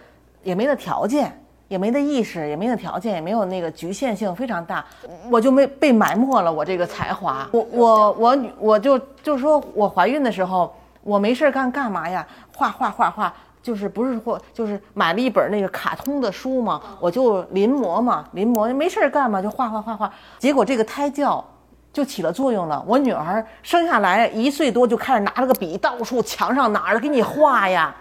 [0.42, 1.32] 也没那条件，
[1.68, 4.84] 也没那意识，也没那条件，也没有那个局限性非常大，
[5.30, 7.48] 我就没被埋没了我这个才华。
[7.52, 12.26] 我我我我就就是说我怀孕的时候，我没事干干嘛呀？
[12.54, 13.32] 画画画画。
[13.62, 21.44] 就是不是或就是买了一本那个卡通的书嘛，我就临摹嘛，临摹没事儿干嘛就画画画画，结果这个胎教
[21.92, 22.82] 就起了作用了。
[22.86, 27.94] 我女儿生下来一岁多就开始拿了个笔到处墙上哪儿给你画呀，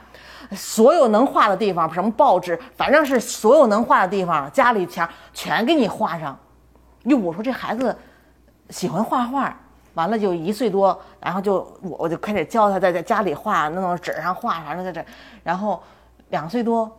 [0.52, 6.38] 所有能画的地方，什么报纸，反正是所有能画的地方，家里墙全给你画上。
[7.04, 7.96] 哟，我说这孩子
[8.70, 9.56] 喜欢画画。
[9.94, 15.06] 完了就一岁多，然后就我我就开始教他在在家里画，那种纸上画，反正在这，
[15.44, 15.84] 然后
[16.30, 16.90] 两岁多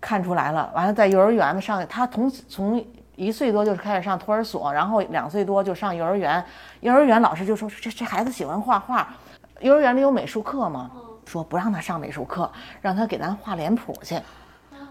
[0.00, 2.86] 看出来了，完了在幼儿园的上，他从从
[3.16, 6.44] 一岁多就是开始上托儿所，然后两岁多就上幼儿园，
[6.80, 9.08] 幼儿园老师就说这这孩子喜欢画画，
[9.60, 10.90] 幼儿园里有美术课吗，
[11.24, 12.50] 说不让他上美术课，
[12.80, 14.20] 让他给咱画脸谱去，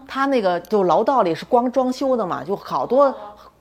[0.06, 3.14] 他那个就楼道里是光装修的嘛，就好多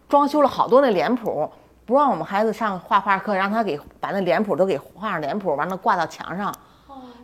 [0.07, 1.49] 装修了好多那脸谱。
[1.85, 6.49] 不让我们孩子上画画课，让他给把那脸谱都给画上脸谱，完了挂到墙上，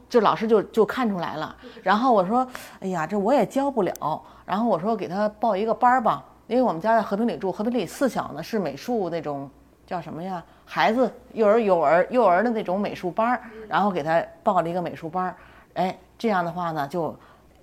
[0.09, 1.55] 就老师就就看出来了。
[1.81, 2.45] 然后我说，
[2.81, 4.21] 哎呀，这我也教不了。
[4.45, 9.47] 然后我说给他报一个班儿吧，因为我们家在和平里住，和平里四小呢是美术那种
[9.86, 10.43] 叫什么呀？
[10.66, 15.36] 孩子幼儿幼儿幼儿的那种美术班儿，然后给他报了一个美术班儿。
[15.76, 17.16] 哎，这样的话呢，就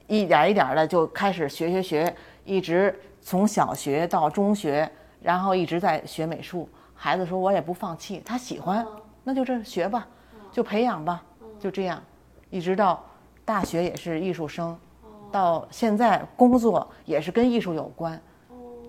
[0.07, 4.89] 一点一点的就开始学学学，一直从小学到中学，
[5.21, 6.69] 然后一直在学美术。
[6.95, 8.87] 孩子说：“我也不放弃，他喜欢，
[9.25, 10.07] 那就这学吧，
[10.53, 11.21] 就培养吧，
[11.59, 12.01] 就这样，
[12.51, 13.05] 一直到
[13.45, 14.79] 大学也是艺术生，
[15.33, 18.19] 到现在工作也是跟艺术有关，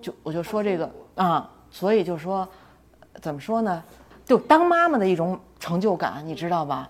[0.00, 2.48] 就我就说这个啊，所以就说
[3.20, 3.82] 怎么说呢？
[4.24, 6.88] 就当妈妈的一种成就感，你知道吧？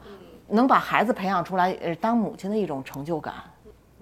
[0.49, 3.35] 能把孩子培养出来，呃，当母亲的一种成就感，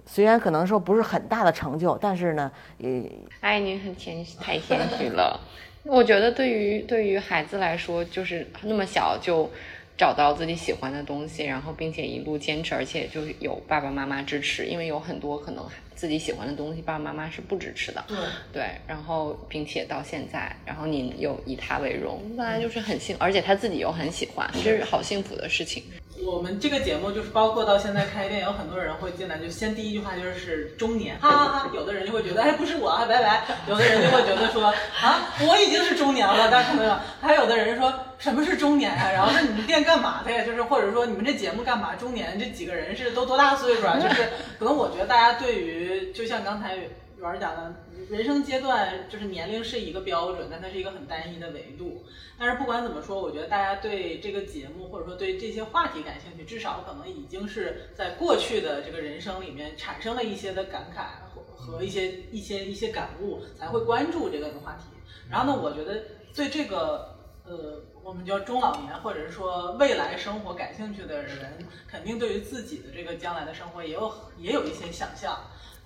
[0.05, 5.39] 虽然可能说不是很大的成就，但是呢，也哎，你很谦虚，太谦虚了。”
[5.83, 9.49] 我觉得对于对于孩子来说，就是那么小就
[9.97, 14.67] 找到自己喜欢的东西，然后并且一路坚持，而且就有爸爸妈妈支持。
[14.67, 18.05] 因为有很多可能自己喜欢的东西，爸爸妈妈是不支持的。
[18.07, 18.17] 对
[18.53, 25.83] 对，然后并且到现在，然后您又以他为荣，本来就是很幸，而且他自己又很喜欢，这是好幸福的事情。
[26.25, 31.71] 我们这个节目就是包括到现在开店，有很多人会进来，就先第一句话就是中年，哈哈哈。
[31.73, 33.43] 有的人就会觉得，哎，不是我，拜拜。
[33.67, 34.65] 有的人就会觉得说，
[35.01, 36.95] 啊， 我已经是中年了，大家看到没有？
[37.21, 39.11] 还有的人说，什么是中年呀？
[39.11, 40.43] 然后那你们店干嘛的呀？
[40.43, 41.95] 就是或者说你们这节目干嘛？
[41.95, 43.97] 中年这几个人是都多大岁数啊？
[43.99, 46.75] 就是可能我觉得大家对于，就像刚才
[47.19, 47.73] 圆儿讲的。
[48.09, 52.05] 人生阶段就是年龄是一个标准，但它是一个很单一的维度。
[52.39, 64.83] 但是不管怎么说，我觉得大家对这个节目或者说对这些话题感兴趣，至少可能已经是在过去的这个人生里面产生了一些的感慨和和一些一些一些感悟，才会关注这个话题。
[65.29, 66.01] 然后呢，我觉得
[66.33, 67.13] 对这个
[67.43, 71.57] 呃，我们叫中老年或者是说未来生活感兴趣的人，
[71.87, 75.37] 肯定对于自己的这个将来的生活也有也有一些想象。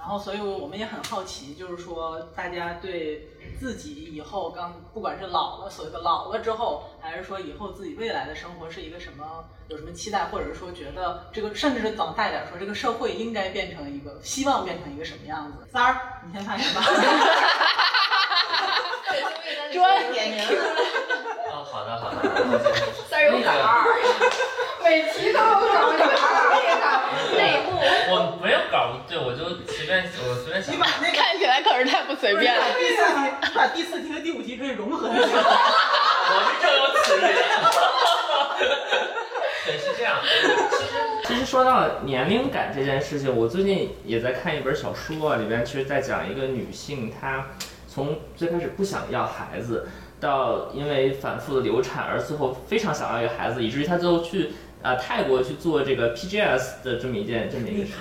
[0.02, 3.30] 然后，所以我们也很好奇，就是说，大家对
[3.60, 15.68] 自己以后刚不管是老了，所谓的老了之后，还是说以后自己未来的生活是一个什么，有什么期待，或者是说觉得这个，甚至是往大一点说，这个社会应该变成一个，希望变成一个什么样子？
[15.72, 16.82] 三儿，你先发言吧。
[19.72, 20.58] 专业 Q
[21.52, 22.18] 哦，好的好的。
[23.08, 23.86] 三儿有稿儿，
[24.84, 26.41] 每题都有稿儿，内幕。
[27.84, 30.72] 我没有稿，对我就随便我随便想。
[30.74, 32.64] 你把那看起来可是太不随便了。
[32.78, 33.22] 第四题，
[33.56, 35.18] 把第四题和第五题可以融合一下。
[35.18, 35.24] 我
[36.46, 37.26] 是正有此理。
[39.66, 40.20] 对，是这样。
[40.72, 40.94] 其实，
[41.26, 47.48] 其实说到年龄感这件事情，我最近也在看一本小说啊，里边其实在讲一个女性，她
[47.88, 49.88] 从最开始不想要孩子，
[50.20, 54.52] 到因为反复的流产而最后非常想要一个孩子，以至于她最后去。
[54.82, 57.92] 啊，泰国去做这个 PGS 的这么一件这么一个事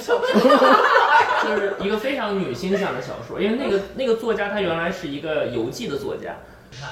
[0.00, 0.14] 情，
[1.44, 6.36] 就是一个非常女性向的小说，因为那个那个作家他原来是一个游记的作家。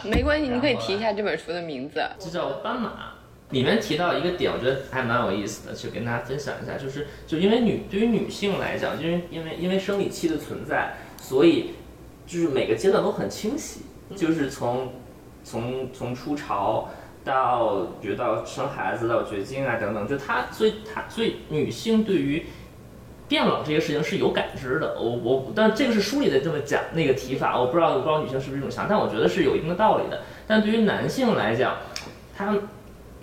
[0.04, 2.88] 没关系，你可以提一下这本书的名字，就叫《斑马》。
[3.50, 11.70] 里面提到一个点，我觉得还蛮有意思的，去跟大家分享一下，就是就因为女对于女性来讲，因为因为因为生理期的存在，所以
[12.26, 13.80] 就是每个阶段都很清晰，
[14.14, 14.92] 就是从
[15.42, 16.90] 从从初潮。
[17.24, 22.46] 到比如到生孩子到绝经啊等等，就她，所以她，所以女性对于
[23.28, 24.98] 变老这些事情是有感知的。
[24.98, 30.22] 我我，但这个是书里的这么讲那个提法，我不知道不知道女性是不是这种想，但我觉得是有一定的道理的。
[30.46, 31.76] 但对于男性来讲，
[32.34, 32.56] 他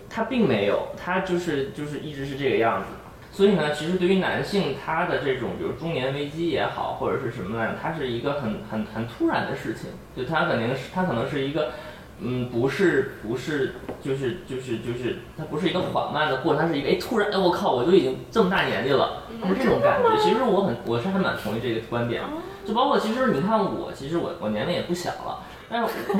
[0.10, 2.88] 他并没有，他就是就是一直是这个样子。
[3.32, 11.72] 所以呢，其实对于男性，他的这种比如中年危机也好，或者是什么来讲，它是一个很很很突然的事情，就他肯定是他可能是一个。
[12.20, 20.18] 嗯，不是不是，就是就是就是，它不是一个缓慢的过程，它是一个哎突然哎我靠，我就已经这么大年纪了，它是这种感觉。
[20.18, 22.24] 其实我很我是还蛮同意这个观点，
[22.66, 26.16] 就包括其实你看我，其实我我年龄也不小了，但是我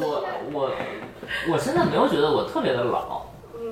[0.00, 0.70] 我我
[1.52, 3.26] 我现在没有觉得我特别的老，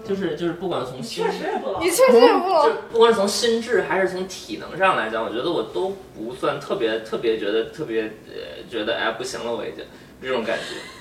[0.04, 1.88] 就是就是不管从心确实也不老你。
[1.88, 9.84] 确实也不就不管是从心智还是从体能上来讲，我觉得我都不算特别特别觉得特别呃觉得哎不行了，我已经
[10.20, 10.97] 这种感觉。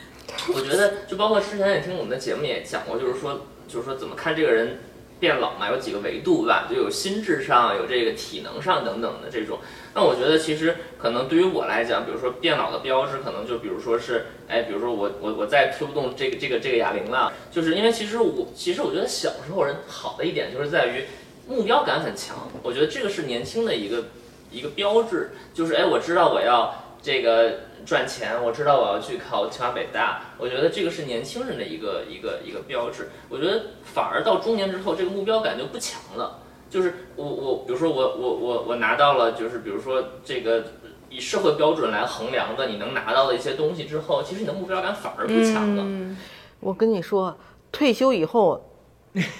[0.53, 4.79] 我觉得就包括之前也听我们的节目也讲过，就是说就是说怎么看这个人
[5.19, 6.67] 变老嘛，有几个维度吧？
[6.69, 9.59] 就有心智上，有这个体能上等等的这种。
[9.95, 21.05] 那我觉得其实可能对于我来讲，比如说变老的标志，可能就比如说是，哎，比如说我我我再推不动这个这个这个哑铃了，就是因为其实我其实我觉得小时候人好的一点就是在于
[21.47, 24.03] 目标感很强，我觉得这个是年轻的一个
[24.51, 33.07] 一个标志，就是哎，我知道我要这个赚钱，我知道我要去考清华北大，我觉得这个是年轻人的一个一个一个标志。
[33.29, 36.39] 我觉得反而到中年之后，这个目标感就不强了。
[36.69, 40.65] 就是我我比如说我我我我拿到了，就是比如说这个
[41.09, 46.15] 以社会标准来衡量的，你能拿到的一些东西之后，其实你的目标感反而不强了。
[46.59, 47.37] 我跟你说，
[47.71, 48.69] 退休以后，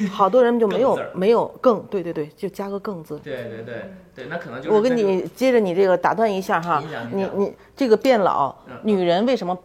[0.10, 3.20] 好多人就没有 没有更，对对对，就加个更字。
[3.20, 9.56] 对对对对，那可能就是我跟你接着你这个打断一下哈你，你这个变老嗯，女人为什么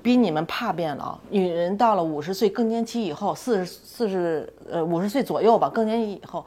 [0.00, 1.18] 比你们怕变老？
[1.28, 6.46] 女人到了五十岁更年期以后，四十四十呃五十岁左右吧，更年期以后，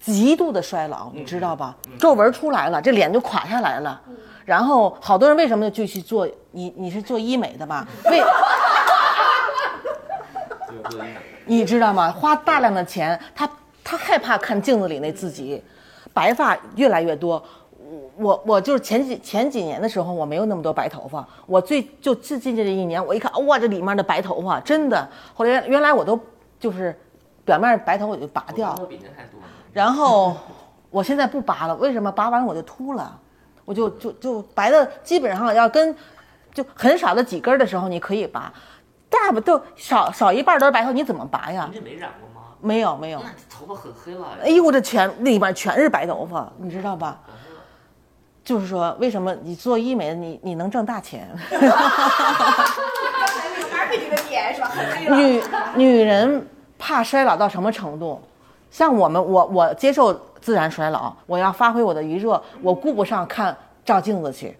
[0.00, 1.76] 极度的衰老，你知道吧？
[1.98, 4.00] 皱纹出来了，这脸就垮下来了。
[4.46, 6.26] 然后好多人为什么就去做？
[6.52, 7.86] 你你是做医美的吧？
[8.06, 8.22] 为
[11.44, 12.10] 你知道吗？
[12.10, 13.46] 花大量的钱，他
[13.84, 15.62] 他害怕看镜子里那自己，
[16.12, 17.42] 白发越来越多。
[18.16, 21.26] 我我就是前几前几年的时候，我没有那么多白头发。
[21.46, 25.06] 我最就最近这一年，我一看，哇，这里面的白头发真的。
[25.34, 26.18] 后来原来我都
[26.58, 26.98] 就是
[27.44, 28.78] 表面白头我就拔掉。
[29.72, 30.34] 然后
[30.90, 32.10] 我现在不拔了，为什么？
[32.12, 33.18] 拔完我就秃了，
[33.64, 35.94] 我就就就白的基本上要跟
[36.54, 38.52] 就很少的几根的时候你可以拔，
[39.10, 41.82] 大不都少少一半都是白头，你怎么拔呀您？
[41.82, 42.31] 这没染过吗？
[42.62, 44.38] 没有没有，那头发很黑了。
[44.42, 47.20] 哎呦，我这全里边全是白头发，你知道吧？
[48.44, 51.28] 就是说，为什么你做医美，你你能挣大钱？
[55.10, 55.42] 女
[55.76, 56.46] 女人
[56.78, 58.20] 怕衰老到什么程度？
[58.70, 63.54] 像我们，我我接受自然衰老，我要发挥我的余热，我顾不上看
[63.84, 64.56] 照镜子去，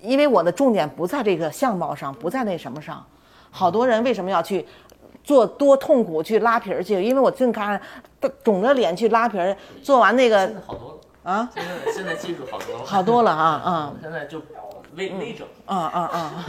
[0.00, 3.04] 因为我的重点不在这个相貌上，不在那什么上。
[3.50, 4.64] 好多人为什么要去
[5.22, 7.02] 做多痛苦去拉皮儿去？
[7.02, 7.80] 因为我净看
[8.42, 14.40] 肿着脸去拉皮儿，做完那个现在好多了啊，现在现在技术好多了，好多了啊啊 现在就
[14.96, 15.46] 微微整。
[15.66, 16.44] 啊啊啊！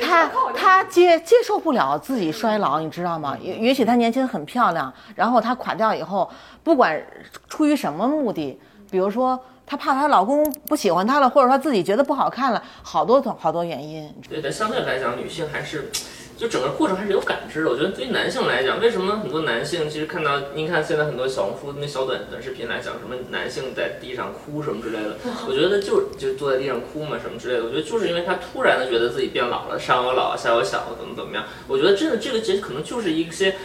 [0.00, 3.36] 他他接接受不了自己衰老，你知道吗？
[3.40, 6.30] 也也许他年轻很漂亮，然后她垮掉以后，
[6.62, 7.02] 不管
[7.48, 8.58] 出于什么目的，
[8.90, 14.12] 比如说她怕她老公不喜欢她了，或者她自己觉得不好看了，好多种好多原因。
[14.28, 15.90] 对，但相对来讲，女性还是
[16.36, 17.70] 就整个过程还是有感知的。
[17.70, 25.16] 我觉得对于男性来讲，为什么很多男性其实看到，您看现在很多小红书那小短短视频来讲，什么男性在地上哭什么之类的，
[25.48, 27.64] 我觉得就就坐在地上哭嘛什么之类的。
[27.64, 31.44] 我觉得就是因为他突然的觉得自己变老了，上有老下有小，怎么怎么样。
[31.68, 33.56] 我觉得真的这个其实可能就是一些。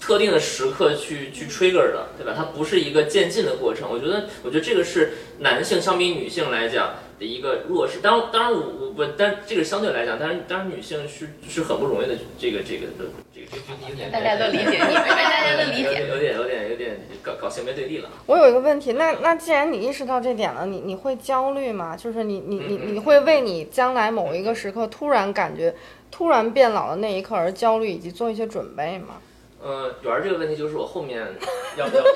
[0.00, 2.32] 特定的时刻去去 trigger 的，对吧？
[2.34, 3.88] 它不是一个渐进的过程。
[3.90, 7.98] 我觉得，我觉得这个是男性相比女性来讲的一个弱势。
[8.00, 16.06] 当当然我我不，但这个相对来讲，当然当然女性是是很不容易的，这个这个的这个这个有点大家都理解你，大家都理解。
[16.08, 18.08] 有点有点有点搞搞性别对立了。
[18.24, 21.94] 我有一个问题，那那既然你意识到这点了，你你会焦虑吗？
[21.94, 25.74] 就是你你你你会为你将来某一个时刻突然感觉
[26.10, 29.16] 突然变老的那一刻而焦虑，以及做一些准备吗？
[29.62, 31.20] 呃，圆儿这个问题就是我后面
[31.76, 32.14] 要要要要，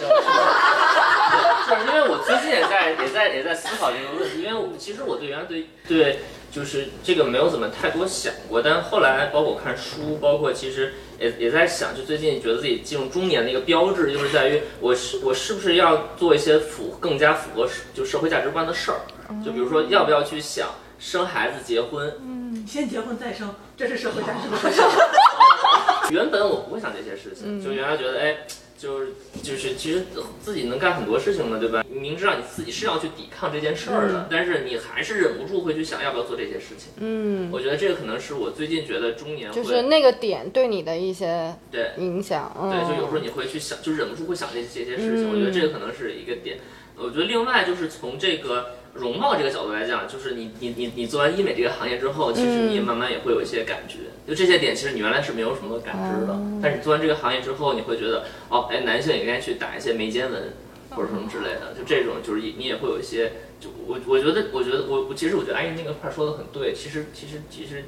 [1.68, 6.20] 就是因为我最近也在也在也在思考这个问题，因为我其实我对原来对对
[6.50, 19.00] 就是这个没有怎么太多想过，但后来包括看书，包括其实也也在想，就最近觉得自己进入中年的一个标志，就是在于我是我是不是要做一些符更加符合就社会价值观的事儿，
[19.44, 20.68] 就比如说要不要去想
[20.98, 24.72] 生孩子、结婚，嗯先结婚再生，这是社会价值观。
[26.10, 28.36] 原本我不会想这些事情，就原来觉得，哎，
[28.78, 30.04] 就是就是，其实
[30.40, 31.82] 自己能干很多事情的，对吧？
[31.88, 36.92] 你明知道你自己是要去抵抗这件事儿的，但是你还是忍不住会去想要不要做这些事情。
[36.98, 42.54] 嗯，我觉得这个可能是我最近觉得中年会就是那个点对你的一些对影响。
[42.60, 45.30] 嗯、对，就有时候你会去想，就忍不住会想这这些事情。
[45.30, 46.58] 我觉得这个可能是一个点。
[46.96, 53.98] 我觉得另外就是从这个容貌这个角度来讲，就是你你你你做完医美这个行业之后，其实你也慢慢也会有一些感觉。
[54.26, 60.54] 就这些点，其实你原来是没有什么感知的，但是你做完这个行业之后，你会觉得哦，哎，男性也应该去打一些眉间纹
[60.90, 61.74] 或者什么之类的。
[61.76, 66.72] 就这种，就是你也会有一些，就我我觉得，我觉得我我其实我觉得阿姨那个话说的很对。
[66.72, 67.84] 其实其实其实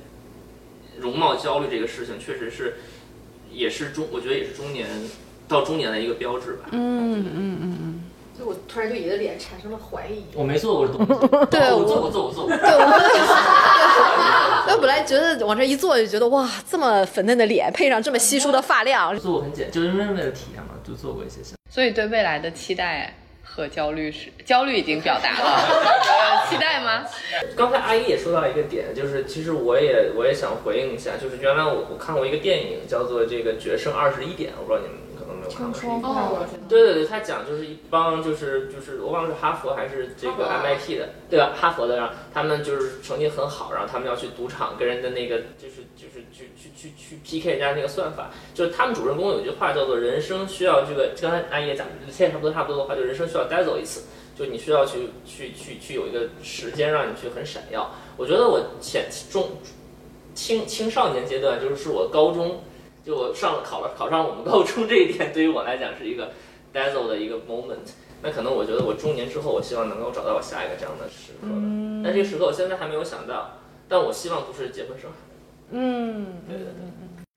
[0.98, 2.74] 容貌焦虑这个事情，确实是
[3.52, 4.88] 也是中，我觉得也是中年
[5.46, 6.68] 到中年的一个标志吧。
[6.72, 8.02] 嗯嗯嗯嗯。
[8.39, 10.24] 就我突然对你的脸产生了怀疑。
[10.34, 11.28] 我没做过这东西。
[11.51, 12.57] 对，我做过，做过，做过。
[12.57, 12.84] 对，我
[14.72, 21.55] 我 本来觉得往这一坐就觉得哇，这么粉嫩的脸配上这么稀疏的发量，做过很简，就是因为为了体验嘛，就做过一些项。
[21.70, 27.05] 所以对未来的期待和焦虑是，焦虑已经表达了， 期待吗？
[27.57, 35.05] 刚才阿姨也说到一个点，就是其实我也我也想回应一下，就是原来我我看过一个电影叫做这个《决胜二十一点》，我不知道你们。
[35.49, 41.53] 听说过，对对对，他讲就是一帮就是就是我忘了是哈佛还是这个 MIT 的，对吧？
[41.55, 54.03] 哈佛的，然后他们就是成绩很好，然后他们要去赌场跟人的那个就是就是去去去去 PK 人家那个算法，就是他们主人公有一句话叫做“人生需要这个”，刚才阿姨也讲，现在差不多差不多的话，就人生需要呆走一次，
[54.36, 57.90] 就你需要去去去去有一个时间让你去很闪耀。
[58.16, 59.51] 我觉得我前中
[60.34, 62.61] 青青少年阶段就是我高中。
[63.07, 66.32] 就我上了考了考上我们高中这一点，对于我来讲是一个
[66.74, 67.94] dazzle 的一个 moment。
[68.20, 71.42] 那可能我觉得我中年之后，我希望能够找到我下一个这样的时刻。
[71.42, 72.02] 嗯。
[72.02, 75.36] 但这个时刻我现在还没有想到，但我希望不是结婚生孩子。
[75.70, 76.42] 嗯。
[76.48, 76.72] 对对对。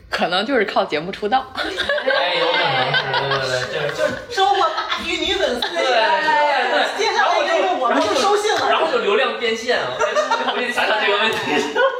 [0.09, 1.53] 可能就是靠节目出道。
[1.53, 5.61] 哎，有可能是，对对对， 就收获大批女粉丝。
[5.61, 6.97] 对对对。
[6.97, 9.91] 接下来就是我们就收信了，然后就流量变现啊！
[10.49, 11.38] 我给你想想这个问题。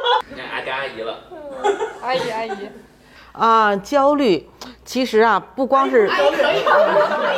[0.52, 1.20] 哎，该阿姨了。
[2.02, 2.70] 阿姨阿姨。
[3.32, 4.50] 啊，焦虑，
[4.84, 6.64] 其实啊，不光是，可以，可以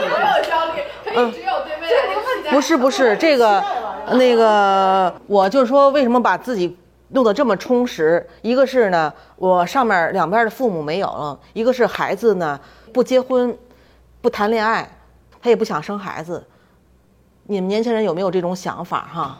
[0.07, 2.51] 没有焦虑，可以只有对未来的期待。
[2.51, 3.63] 不是不是，这个，
[4.13, 6.77] 那个，我就说为什么把自己
[7.09, 8.27] 弄得这么充实？
[8.41, 12.59] 一个是呢，我上面两边的父母没有了；一个是孩子呢，
[12.93, 13.57] 不结婚，
[14.21, 14.89] 不谈恋爱，
[15.41, 16.45] 他也不想生孩子。
[17.43, 19.09] 你们年轻人有没有这种想法？
[19.13, 19.37] 哈，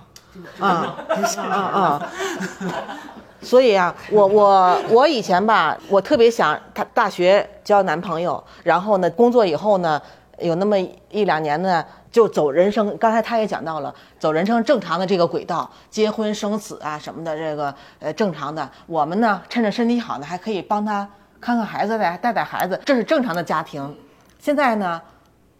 [0.60, 0.96] 啊
[1.40, 2.02] 啊啊！
[3.42, 10.02] 所以啊，我我我以前吧，我特别想他大学交男朋友，然后呢，工作以后呢，
[10.40, 10.78] 有那么
[11.10, 12.96] 一两年呢，就走人生。
[12.98, 18.70] 刚才他也讲到了，走人生正常的这个轨道，结婚生子啊什么的，这个呃正常的。
[18.86, 21.08] 我们呢，趁着身体好呢，还可以帮他
[21.40, 23.98] 看看孩子带带带孩子，这是正常的家庭。
[24.40, 25.02] 现在呢。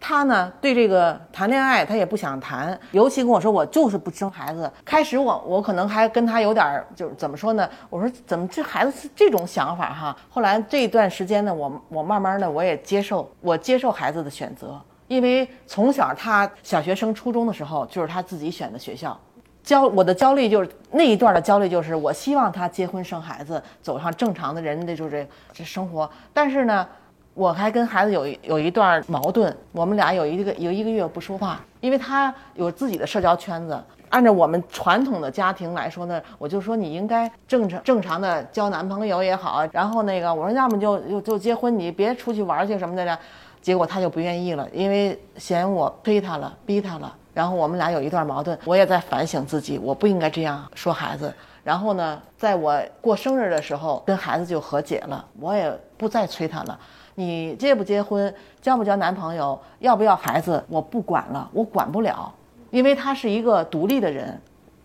[0.04, 4.70] 他呢，对这个谈恋爱他也不想谈，尤其跟我说我就是不生孩子。
[4.84, 7.70] 开始我我可能还跟他有点就是怎么说呢？
[7.88, 10.18] 我说怎么这孩子是这种想法哈？
[10.28, 19.16] 后来这一段时间呢，我我慢慢的我也接受，我接受孩子的选择，因为从小他小学升初中的时候就是他自己选的学校，
[19.64, 26.88] 焦我的焦虑就是那一段的焦虑就是我希望他结婚生孩子，走上正常的人的就是这生活，但是呢。
[27.34, 33.82] 我还跟孩子有一有一段矛盾，我们俩有一个有一个月不说话，因为他有自己的社交圈子。
[34.10, 43.18] 按照我们传统的家庭来说呢，我就说你应该正常正常的交男朋友也好，然后那个我说要么就就就结婚，你别出去玩去什么的了。
[43.62, 47.16] 结果他就不愿意了，因为嫌我推他了，逼他了。
[47.34, 51.34] 然后我们俩有一段矛盾，我也在反省自己，我不应该这样说孩子。
[51.64, 56.78] 然后呢，在我过生日的时候，跟孩子就和解了，我也不再催他了。
[57.16, 62.34] 你结不结婚，交不交男朋友，要不要孩子，我不管了，我管不了，
[62.70, 64.40] 因为他是一个独立的人，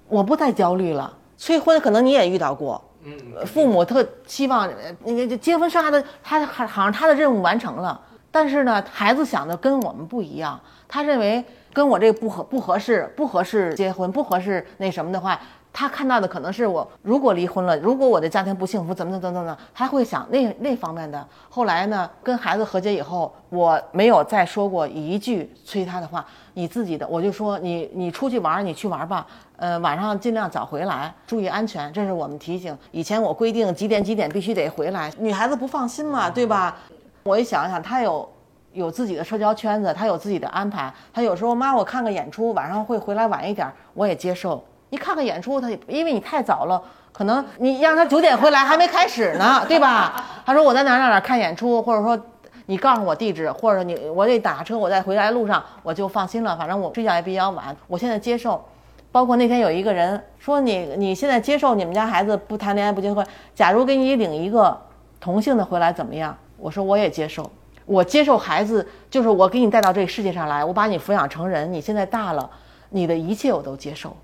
[0.09, 1.13] 我不再焦虑了。
[1.37, 3.15] 催婚可能你也遇到过，嗯，
[3.47, 4.69] 父母特希望
[5.05, 8.01] 那个结婚生孩子，他好好像他的任务完成了，
[8.31, 10.59] 但是呢，孩子想的跟我们不一样，
[10.89, 15.39] 他认为跟我这个不合不合适，不合适结婚，不合适那什么的话。
[15.79, 21.23] 他看到的可能是我，如果离婚了，如果我的家庭不幸福，怎么怎么怎么怎么，他会想那那方面的。
[21.51, 26.25] 后来呢，跟孩子和解以后，我没有再说过一句催他的话。
[26.55, 29.27] 你自己的，我就说你你出去玩，你去玩吧。
[29.59, 32.75] 呃，晚上尽量早回来，注意安全，这是我们提醒。
[32.91, 36.79] 以前我规定几点几点必须得回来，女孩子不放心嘛，对吧？
[37.25, 38.27] 我一想想，他有
[38.73, 40.91] 有自己的社交圈子，他有自己的安排。
[41.13, 44.65] 他有时候妈，我看个演出，晚上会回来晚一点，我也接受。
[44.91, 46.81] 你看看演出，他也因为你太早了，
[47.13, 50.25] 可能你让他九点回来还没开始呢，对吧？
[50.47, 52.19] 他说我在哪哪哪看演出，或者说
[52.67, 56.57] 你告诉我地址，或者你我得打车，我在回来路上我就放心了。
[56.57, 58.65] 反正我睡觉也比较晚，我现在接受。
[59.13, 64.79] 包括那天有一个人说你你现在接受你们家孩子不谈恋爱不结婚，假如给你领一个
[65.19, 66.37] 同性的回来怎么样？
[66.59, 67.51] 我说我也接受，
[67.87, 72.49] 我接受孩子就是我给你带到这个世界上来，我把你抚养成人，你现在大了，
[72.91, 74.15] 你的一切我都接受，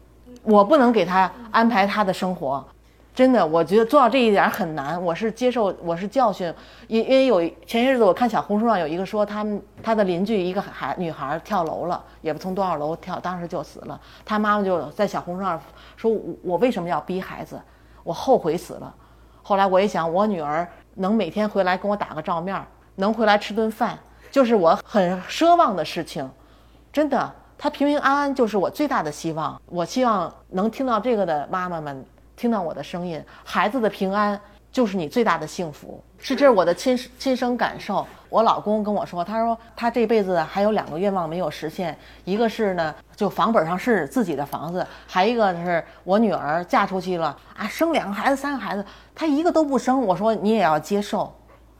[0.42, 2.64] 我不能给他安排他的生活。
[3.14, 5.00] 真的，我觉得做到这一点很难。
[5.02, 6.52] 我是接受，我是教训，
[6.88, 14.00] 因因为有前些日子我看小红书上有一个说，他们他的邻居一个孩女孩跳楼了，也不从多少楼跳，当时就死了。
[14.24, 15.60] 他妈妈就在小红书上
[15.94, 17.60] 说：“我我为什么要逼孩子？
[18.02, 18.94] 我后悔死了。”
[19.44, 22.64] 后来我一想，我女儿能每天回来跟我打个照面，
[22.94, 23.98] 能回来吃顿饭，
[24.30, 26.26] 就是我很奢望的事情。
[26.90, 27.30] 真的，
[27.62, 29.62] 她平平安安就是我最大的希望。
[29.66, 32.04] 我希望能听到这个的妈妈们。
[32.34, 34.40] 听到我的声音，孩子的平安
[34.72, 38.04] 就是你最大的幸福，是这是我的亲亲身感受。
[38.28, 48.84] 我老公跟我说，他说他这辈子还有两个愿望没有实现，一个是呢，就房本上是自己的房子，还一个是我女儿嫁出去了啊，生两个孩子三个孩子，
[49.14, 50.02] 他一个都不生。
[50.02, 51.32] 我说你也要接受，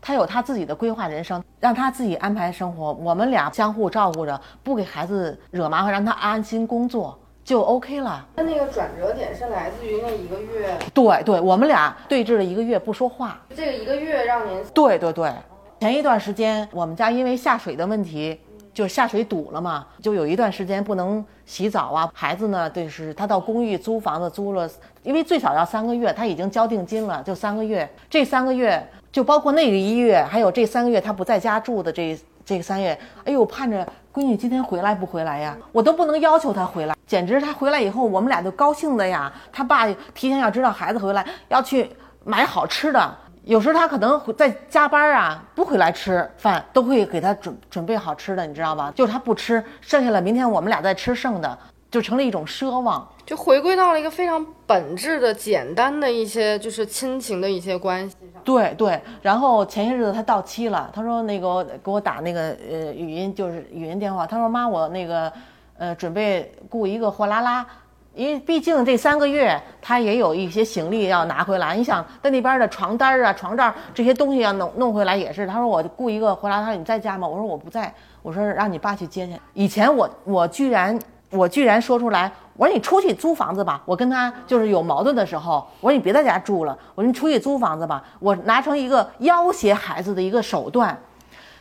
[0.03, 7.17] 他有他自己的规划人生，让他自己安排生活，我们俩相互照顾着，不给孩子惹麻烦，让他安心工作。
[7.45, 8.25] 就 OK 了。
[8.37, 10.77] 他那个转折点是来自于那一个月。
[10.93, 13.41] 对对，我们俩对峙了一个月不说话。
[13.55, 14.63] 这个一个月让您。
[14.75, 15.33] 对对对，
[15.81, 18.41] 前一段时间我们家因为下水的问题，
[18.75, 22.11] 就是下水堵了嘛，就有一段时间不能洗澡啊。
[22.15, 24.69] 孩子呢，就是他到公寓租房子租了，
[25.03, 27.89] 因为最少要三个月，他已经交定金了，就三个月。
[28.09, 33.87] 这三个月就包括那个一月，还有这三个月他不在家住的这这个三月，哎呦，盼着。
[34.13, 35.57] 闺女今天回来不回来呀？
[35.73, 39.33] 我都不能要求她回来，简直她回来以后，我们俩都高兴的呀。
[39.51, 41.89] 他爸提前要知道孩子回来，要去
[42.23, 43.17] 买好吃的。
[43.45, 48.93] 有时候他可能在加班啊，不回来吃饭，都会给他准准备好吃的，你知道吧？
[48.95, 51.59] 就是他不吃，剩下了明天我们俩再吃剩的。
[51.91, 58.41] 就成了一种奢望，就回归到了一个非常本质的、简单的一些，就是亲情的一些关系上。
[58.43, 65.31] 对对，然后前些日子他到期了，他说那个给我打那个呃语音，就是语音电话，他说妈，我那个
[65.77, 67.67] 呃准备雇一个货拉拉，
[68.15, 71.77] 因为毕竟这三个月他也有一些行李要拿回来。
[71.77, 75.47] 你想在那边的床单啊、床罩这些东西要弄弄回来也是。
[75.47, 76.57] 他说我雇一个回来。
[76.61, 77.27] 他说，你在家吗？
[77.27, 79.33] 我说我不在，我说让你爸去接去。
[79.55, 80.99] 以前我我居然。
[81.35, 83.81] 我居然说出来，我说你出去租房子吧。
[83.87, 88.05] 我跟他就是有矛盾的时候，我说你别在家住了，我说你出去租房子吧。
[88.19, 90.95] 我拿成一个要挟孩子的一个手段，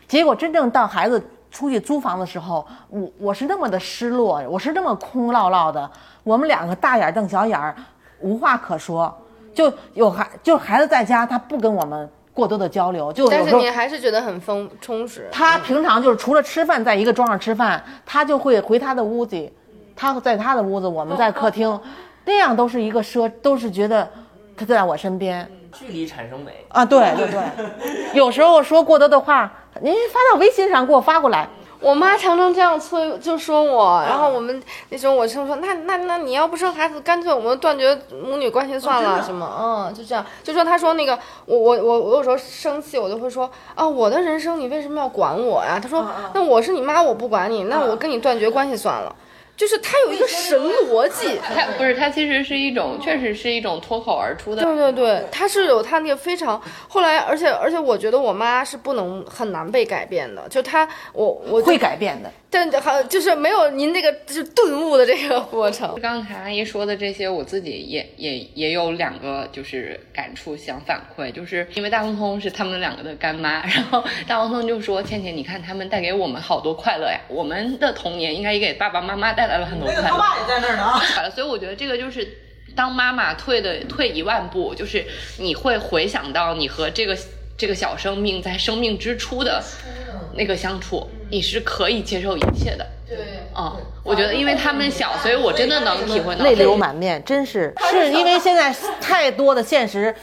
[0.09, 5.87] 结果真正到孩子出去租房的时候，我我是那么的失落，我是那么空落落的。
[6.23, 7.75] 我们两个大眼瞪小眼儿，
[8.21, 9.15] 无话可说。
[9.53, 15.27] 就有孩就孩子在家，他不跟我们过多的交流，就但是你还是觉得很丰充实。
[15.29, 19.51] 他平常就是除了吃饭，在一个桌上吃饭，他就会回他的屋子。
[19.93, 21.77] 他在他的屋子，我们在客厅，
[22.23, 24.09] 那样都是一个奢，都是觉得
[24.55, 26.85] 他在我身边，距离产生美啊！
[26.85, 31.47] 对对对， 有时候说过多的话，您发到微信上给我发过来。
[31.79, 39.49] 我妈常常这样催，就说我，然后我们那时候我就说，那那那你要不生孩子，干脆我们断绝母女关系算了，什么？
[39.89, 41.17] 嗯，就这样，就说她说那个
[41.47, 45.79] 我我我我有时候生气，我就会说啊，我的人生你为什么要管我呀？
[45.81, 49.15] 她说那我是你妈，我不管你，那我跟你断绝关系算了。
[49.57, 54.63] 就是他有一个神逻辑，他不是他其实是一种，确实是一种脱口而出的。
[54.63, 62.31] 对对对，他是有他那个非常后来，而且而且我觉得我妈是不能很难被改变的，就他我我会改变的。
[62.53, 65.97] 但好就是没有您那个就是顿悟的这个过程。
[66.01, 81.29] 刚才阿姨说的这些，我自己也也也有两个就是感触想反馈，就是因为大红通是他们两个的干妈，然后大红通就说：“倩倩，你看他们带给我们好多快乐呀，我们的童年应该也给爸爸妈妈带来了很多快乐。”他爸也在那儿呢啊。
[81.29, 82.27] 所以我觉得这个就是
[82.75, 85.05] 当妈妈退的退一万步，就是
[85.39, 87.17] 你会回想到你和这个
[87.61, 89.63] 这个小生命在生命之初的
[90.33, 91.07] 那个相处。
[91.29, 93.17] 你是可以接受一切的，对，
[93.55, 93.71] 嗯，
[94.03, 97.71] 我觉得因为他们小，所以我真的能体会到泪流满面，真是。
[97.91, 100.13] 是因为现在太多的现实，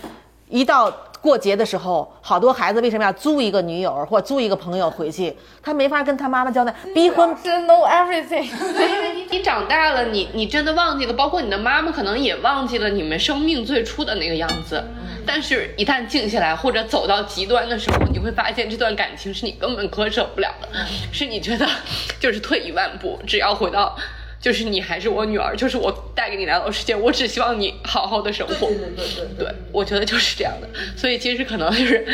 [0.49, 0.91] 一到
[1.21, 5.37] 过节的时候，好多孩子为什么要租一个女友或租一个朋友回去？
[5.63, 7.29] 他没法跟他妈妈交代，逼婚
[7.67, 8.45] ，know everything。
[8.45, 14.83] 因为你你长大了，你你真的忘记了，包括你的妈妈可能也忘记了你们生命最初的那个样子。
[15.27, 20.69] 但是，一旦静下来或者走到极端的时候，你会发现这段感情是你根本割舍不了的，
[21.13, 21.67] 是你觉得
[22.19, 23.95] 就是退一万步，只要回到，
[24.49, 28.67] 就是你还是我女儿，就是我带给你来到世界，我只希望你好好的生活。
[28.69, 29.05] 对对对
[29.37, 30.67] 对对，我觉得就是这样的。
[30.97, 32.07] 所以其实可能就是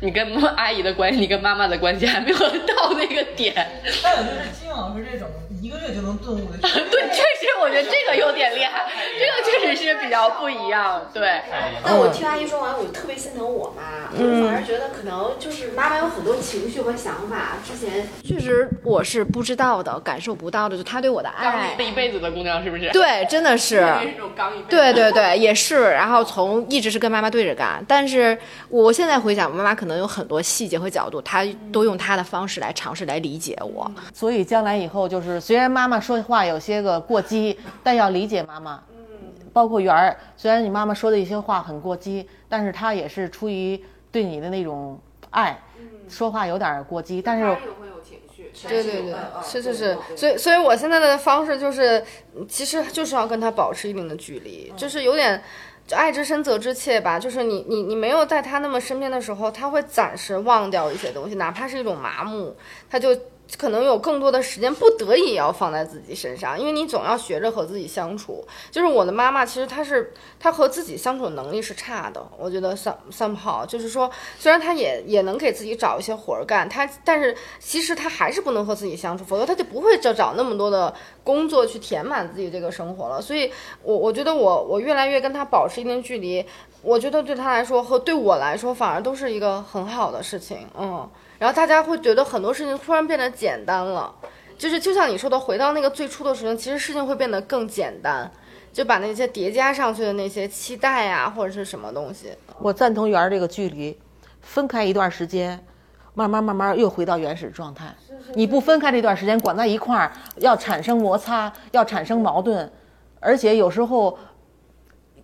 [0.00, 3.54] 你跟阿姨的关系，你跟妈妈的关系还没有到那个点。
[4.02, 5.28] 还有就是金老师这种
[5.62, 8.82] 一个月就能顿悟的， 对，确实我觉得这个有点厉害，
[9.16, 11.08] 这个确实是比较不一样。
[11.14, 11.40] 对，
[11.84, 21.76] 但我听阿姨说完，我特别心疼我妈，我反而觉得可能就是妈妈有很多情绪和想法，之前确实我是不知道的，感受不到的，就她对我的爱。
[21.78, 22.90] 这一辈子的姑娘是不是？
[22.90, 23.86] 对，真的是。
[24.34, 24.66] 刚一辈。
[24.68, 25.92] 对对对，也是。
[25.92, 28.36] 然后从一直是跟妈妈对着干，但是
[28.68, 33.88] 我现在回想，妈妈可能有很多细节和角度，她都用她的方式来尝试来理解我。
[34.12, 38.82] 所以将来以后就是，虽然妈妈说话有些个过激，但要理解妈妈。
[39.52, 43.78] 包括圆儿，虽然你妈妈说的一些话很过激，但是她也是出于
[44.10, 44.98] 对你的那种
[45.28, 45.60] 爱，
[46.08, 47.54] 说话有点过激，但是。
[48.66, 52.02] 对对对，是是是，所以所以我现在的方式就是，
[52.48, 55.42] 其实就是要跟他保持一定的距离，就是有点。
[55.84, 62.54] 就爱之深责之切吧，就是你你你没有在他那么身边的时候，他会暂时忘掉一些东西，哪怕是一种麻木，
[62.88, 63.12] 他就
[63.58, 68.44] 可能有更多的时间，不得已要放在自己身上，因为你总要学着和自己相处。
[68.70, 80.92] 就是我的妈妈，其实她是她和自己相处能力是差的，我觉得 some somehow 就是说，虽然她也也能给自己找一些活儿干，她但是其实她还是不能和自己相处，否则她就不会找找那么多的
[81.22, 83.20] 工作去填满自己这个生活了。
[83.20, 83.52] 所以
[83.82, 86.44] 我我觉得我我越来越跟她保持一定距离，
[86.82, 91.08] 我觉得对他来说和对我来说反而都是一个很好的事情，嗯。
[91.38, 94.14] 然后大家会觉得很多事情突然变得简单了，
[94.56, 98.30] 就是就像你说的，回到那个最初的时候，其实事情会变得更简单，
[98.72, 102.32] 就把那些叠加上去的那些期待啊，或者是什么东西。
[102.60, 103.98] 我赞同圆儿这个距离，
[104.40, 105.64] 分开一段时间，
[106.14, 107.92] 慢慢慢慢又回到原始状态。
[108.34, 112.70] 你不分开这段时间，管在一块儿，要产生摩擦，要产生矛盾，
[113.18, 114.16] 而且有时候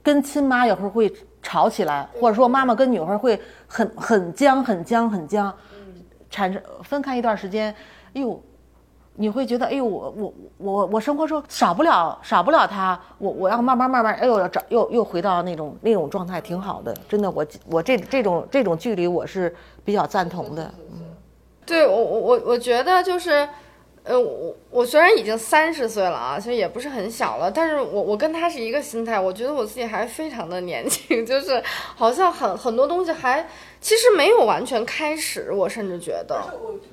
[0.03, 1.09] 跟亲妈有时候会
[1.49, 5.51] 吵起来，或者说妈妈跟女儿会很很僵、很僵、很僵。
[6.29, 7.75] 产生分开一段时间，
[8.13, 8.39] 哎呦，
[9.15, 19.57] 你会觉得哎呦，我我我我生活中少不了少不了他，我我要慢慢慢慢，哎呦要找又又回到那种那种状态，挺好的，真的，我我这这种这种距离我是
[19.87, 20.71] 比较赞同的。
[20.93, 21.01] 嗯，
[21.65, 23.49] 对我我我我觉得就是。
[24.09, 31.63] 呃，我我虽然已经三十岁了啊，其实也不是很小了，但是我我跟他是一个心态，我觉得我自己还非常的年轻， 就是
[31.95, 33.47] 好像很很多东西还
[33.83, 36.43] 其实没有完全开始，我甚至觉得。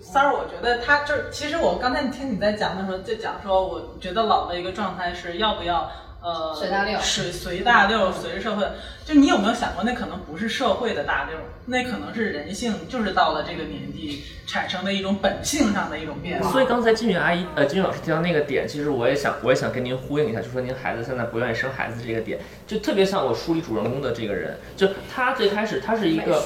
[0.01, 5.89] 三儿，我觉得他就是，其实我刚才听你在讲的时候，就讲说，我觉得老的一个状态是要不要。
[6.25, 8.65] 呃，随大溜，随随大溜，随着社会。
[9.05, 11.37] 就你有没有想过，那可能不是社会的大溜，
[11.67, 16.51] 那可能是人性，就是到了这个年纪产生的一种本性上的一种变化。
[16.51, 26.43] 所以刚才金宇阿姨，呃，金宇老师提到那个点，其实我也想，我也想跟您呼应一下，就说您孩子现在不愿意生孩子这个点，就特别像我书里主人公的这个人，就他最开始他是一个，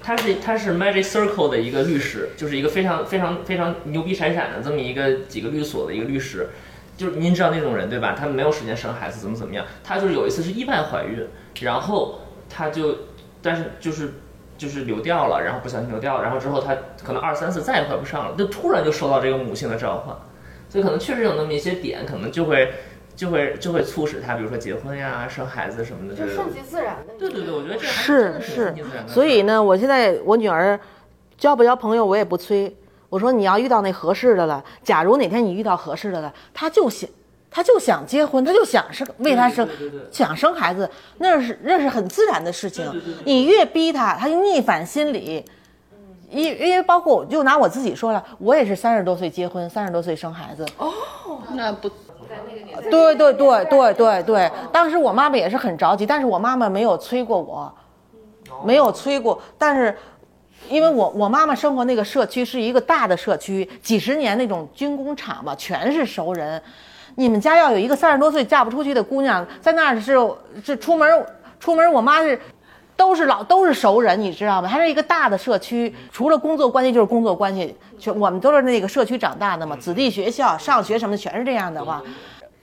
[0.00, 6.48] 他是他是 Magic Circle 的一个律师，就是一个非常非常非常牛逼闪闪的这么一个几个律所的一个律师。
[6.96, 8.16] 就是您知道那种人对吧？
[8.18, 9.64] 他没有时间生孩子，怎么怎么样？
[9.84, 11.26] 他就是有一次是意外怀孕，
[11.60, 12.96] 然后他就，
[13.42, 14.14] 但是就是
[14.56, 16.74] 就是流掉了，然后不小心流掉了，然后之后他
[17.04, 20.16] 可能二三次再也怀不上了，就突然就受到这个母性的召唤，
[20.70, 22.72] 所以可能确实有那么一些点，可能就会
[23.14, 27.12] 就会就会促使他，比如说结婚呀、生孩子什么的，就顺其自然的。
[27.18, 28.74] 对对对，我觉得这是是，
[29.06, 30.80] 所以呢，我现在我女儿
[31.36, 32.74] 交不交朋友我也不催。
[33.08, 37.08] 我说你要遇到那合适的了，假如哪天你遇到合适的了，他就想，
[37.48, 39.66] 他就想结婚，他就想生，为他生，
[40.10, 42.84] 想生孩子，那是那是很自然的事情。
[43.24, 45.44] 你越逼他，他就逆反心理。
[46.28, 50.66] 因因为包括我就拿我自己说了，我也是三十多岁结婚，三十多岁生孩子。
[50.76, 50.92] 哦，
[51.54, 51.88] 那不，
[52.90, 57.72] 对对对对对对，当时我妈妈也是很着急，但是我妈妈没有催过我，
[58.64, 59.96] 没有催过，但是。
[60.68, 66.60] 因为我我妈妈生活那个社区是一个大的社区，几十年那种军工厂嘛，全是熟人。
[67.14, 70.16] 你们家要有一个三十多岁嫁不出去的姑娘，在那儿是
[70.64, 71.26] 是出门
[71.58, 72.38] 出门，我妈是
[72.94, 74.68] 都是老都是熟人，你知道吗？
[74.68, 82.02] 还是一个大的社区，除了工作关系就是工作关系，全我们都是那个社区长大的嘛，子弟学校上学什么的全是这样的话。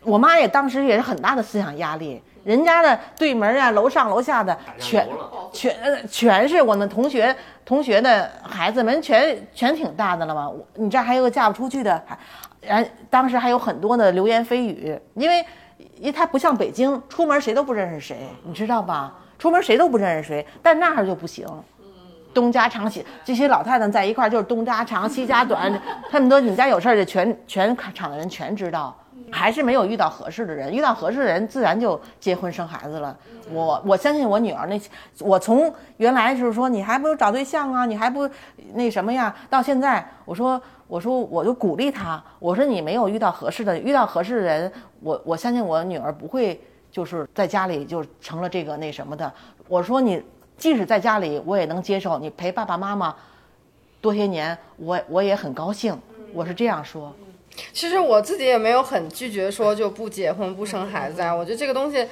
[0.03, 2.21] 我妈也当时也是很大的思想压力。
[2.43, 5.07] 人家的对门啊，楼上楼下的全
[5.53, 10.51] 全全是我们同学同学的孩子们，全全挺大的了嘛。
[10.75, 12.17] 你这还有个嫁不出去的，还，
[12.59, 15.39] 然当时还有很多的流言蜚语，因为
[15.95, 19.13] 因为他不像北京，出门谁都不认识谁，你知道吧？
[19.39, 21.47] 出门谁都不认识谁，但那儿就不行。
[22.33, 25.71] 东家长西，这些老太太在一块儿就是东家长西家短，
[26.09, 28.93] 他们都你们家有事儿就全全场的人全知道，
[29.33, 33.17] 还是没有遇到合适的人，遇到合适的人自然就结婚生孩子了。
[33.51, 34.79] 我我相信我女儿那，
[35.19, 38.29] 我从原来就是说你还不如找对象啊，你还不
[38.75, 46.61] 那什么呀，到现在我说我说我就鼓励她，我说你没有遇到合适的，遇到合适的人，我我相信我女儿不会
[46.91, 49.33] 就是在家里就成了这个那什么的。
[49.67, 50.23] 我说你
[50.57, 53.15] 即使在家里我也能接受，你陪爸爸妈妈
[53.99, 55.99] 多些年，我我也很高兴，
[56.33, 57.11] 我是这样说。
[57.71, 62.07] 其实我自己也没有很拒绝说就不结婚不生孩子啊，我觉得这个东西。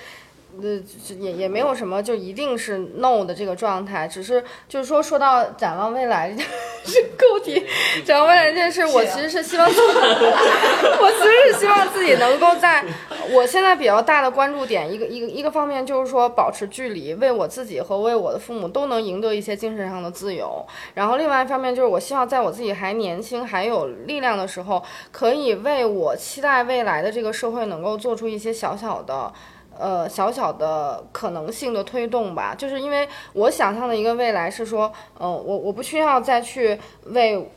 [0.60, 0.82] 呃，
[1.19, 6.36] 也也没有什么，就一定是 no 的这个状态，只是就是说，说到展望未来，
[6.84, 7.64] 是够题。
[8.03, 12.84] 展望未来这件事，我其实是希望， 我其实是希望自己能够在
[13.32, 20.65] 我现在比较大的关注点，一个一个一个方面就是说保持距离，为我自己和为我的父母都能赢得一些精神上的自由。
[20.95, 29.32] 然后另外一方面就是我希望在我自己还年轻还有力量的时候，可以为我期待未来的这个社会能够做出一些小小的。
[29.77, 37.49] 呃，小小的可能性的推动吧，就是因为我想象的一个未来是说，嗯，我我不需要再去为。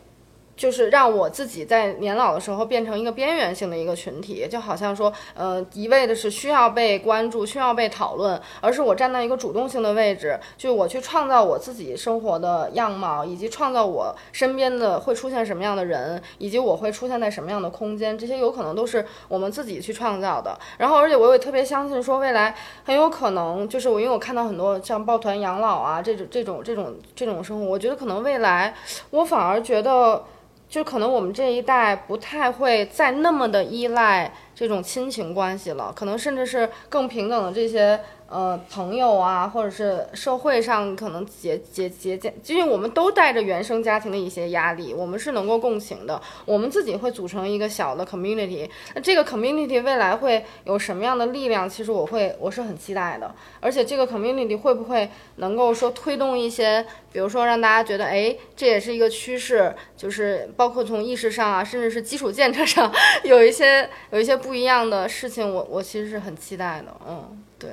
[0.56, 20.56] 就是让我自己在年老的时候变成一个边缘性的一个群体，就好像说，呃，一味的是需要被关注、需要被讨论，而是我站在一个主动性的位置，就我去创造我自己生活的样貌，以及创造我身边的会出现什么样的人，以及我会出现在什么样的空间，这些有可能都是我们自己去创造的。
[20.78, 22.54] 然后，而且我也特别相信说，未来
[22.84, 28.72] 很有可能就是我，因为我看到很多像抱团养老啊这种这种这种这种生活，我觉得可能未来
[29.10, 30.22] 我反而觉得。
[30.68, 38.00] 就可能我们这一代不太会再那么的依赖这种亲情关系了，可能甚至是更平等的这些。
[38.34, 46.20] 呃，朋友啊，或者是社会上可能结结结结，因为我们都带着原生家庭的一些压力，我们是能够共情的。
[46.44, 51.70] 我们自己会组成一个小的 community，那这个 community 未来会有什么样的力量？
[51.70, 53.32] 其实我会我是很期待的。
[53.60, 62.92] 而且这个 community 会不会能够说推动一些，比如说让大家觉得，哎，这也是一个趋势，就是包括从意识上啊，甚至是基础建设上
[63.22, 66.92] 有一些有一些不一样的事情，我我其实是很期待的。
[67.08, 67.70] 嗯，对。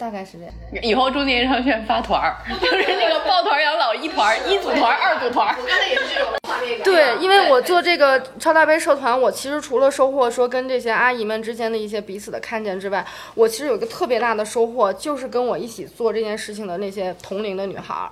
[0.00, 0.82] 大概是这样。
[0.82, 5.54] 以后中年商圈发团儿，就是那个抱团养老一团，一组团，二组团。
[5.60, 6.84] 我刚才也是这种画面感。
[6.84, 13.04] 对，因为我做这个超大杯社团，我其实除了收获说跟这些阿姨们之间的一些彼此的看见之外，
[13.34, 18.08] 我其实有一个特别大的收获，就是跟我一起做这件事情的那些同龄的女孩儿，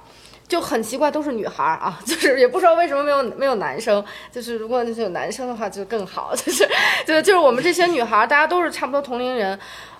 [0.46, 6.68] 就很奇怪，都是女孩儿啊， 就是也不知道为什么没有没有男生，就是如果就是有男生的话就更好， 就是
[7.06, 9.58] 就就是我们这些女孩儿，大家都是差不多同龄人。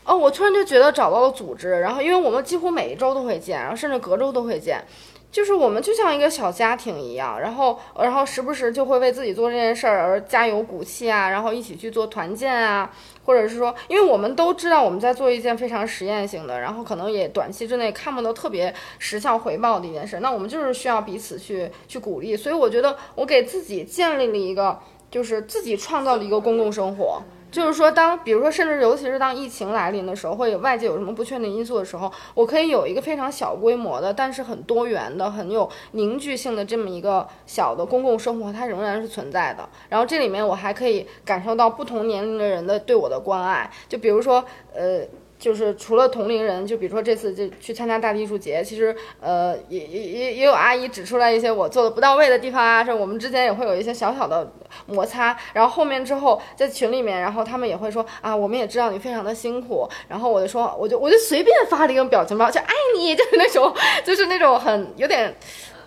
[0.09, 4.83] 哦，我突然就觉得找到了组织，然后因为我们几乎每一周都会见，然后甚至隔周都会见，
[5.31, 12.91] 就是我们就像一个小家庭一样，然后然后时不时就会为自己做这件事儿而加油鼓气啊，然后一起去做团建啊，
[13.27, 24.79] 或者是说，因为我们都知道我们在做一件非常实验性的，然后可能也短期之内看不到特别实效回报的一件事，那我们就是需要彼此去去鼓励，所以我觉得我给自己建立了一个，
[25.11, 27.23] 就是自己创造了一个公共生活。
[27.51, 39.69] 就是说，当比如说，甚至尤其是当疫情来临的时候，或者外界有什么不确定因素的时候，我可以有一个非常小规模的，但是很多元的、很有凝聚性的这么一个小的公共生活，它仍然是存在的。
[39.89, 44.45] 然后这里面我还可以感受到不同年龄的人的对我的关爱，就比如说，
[44.75, 45.01] 呃。
[45.39, 54.53] 就是除了同龄人，就比如说这次就去参加大艺术节，其实呃也也也也有阿姨指出来一些我做的不到位的地方啊，是我们之间也会有一些小小的
[54.87, 55.39] 摩擦。
[55.53, 59.89] 然后后面之后在群里面，然后他们也会说啊，我们也知道你非常的辛苦。
[60.09, 63.73] 然后我就说，我就我就随便发了一个表情包，就爱你， 就是那种
[64.05, 65.33] 就是那种很有点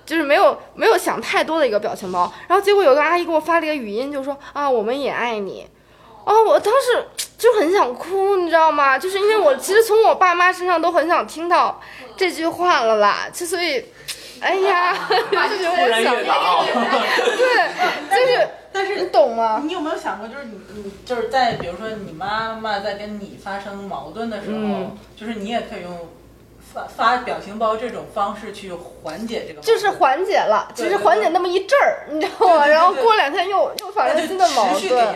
[0.06, 2.32] 就是没有没有想太多的一个表情包。
[2.48, 5.68] 然后结果有个阿姨给我发了一个语音，就说啊，我们也爱你。
[6.32, 7.06] 哦，我当时
[7.38, 8.98] 就很想哭，你知道吗？
[8.98, 11.82] 就是因为我其实从我爸妈身上都很想听到
[12.16, 13.84] 这句话了啦，就所以，
[14.40, 16.16] 哎呀， 就觉得我想，
[17.38, 17.46] 对，
[18.10, 19.62] 就是，但是你懂吗？
[19.64, 26.08] 你有没有想过，就是你你就是在比如说你妈妈在跟你发生矛盾的时候，就是你也可以用。
[26.74, 32.66] 发发表情包这种方式去缓解这个，就是缓解了，只是缓解那么一阵儿，你知道吗？
[32.66, 35.16] 然后过两天又又发生新的矛盾，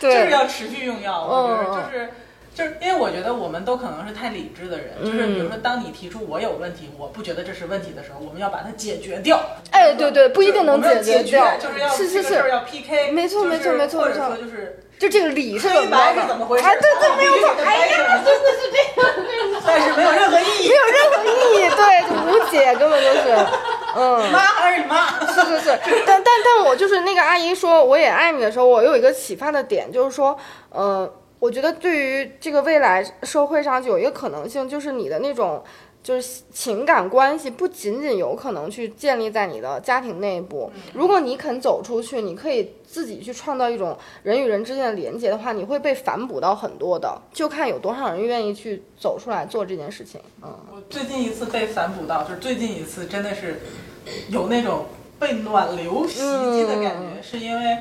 [0.00, 2.10] 对，就是要持续用药，我觉得就是
[2.52, 9.40] 就是因为我觉得我们都可能是太理智的人，就是比如说，当你提出我有问题，我不觉得这是问题的时候，我们要把它解决掉。
[9.70, 14.26] 哎，对对，不一定能解决掉，就是要是是是，要 PK，没错就是没错没错或者没错。
[14.26, 16.64] 说就是就这个理是怎么着白是怎么回事？
[16.66, 23.34] 哎，对对，没有错，哎呀，呀，真的是这样， 但是没有任何意义，没有任何意义，对，就无解，根本就是，
[23.96, 24.30] 嗯。
[24.30, 30.36] 妈还是你妈，是是是，但但但我就是那个阿姨说我也爱你的时候，我有一个启发的点，就是说，
[30.68, 35.64] 呃，我觉得对于这个未来社会上就有一个可能性，就是你的那种
[36.02, 50.58] 就是情感关系不仅仅有可能去建立在你的家庭内部，如果你肯走出去，你可以自己去创造一种人与人之间的连接的话，你会被反哺到很多的，就看有多少人愿意去走出来做这件事情，嗯。
[50.72, 53.60] 我最近一次被反哺到，就是最近一次真的是
[54.28, 54.86] 有那种
[55.18, 57.78] 被暖流袭击的感觉，是因为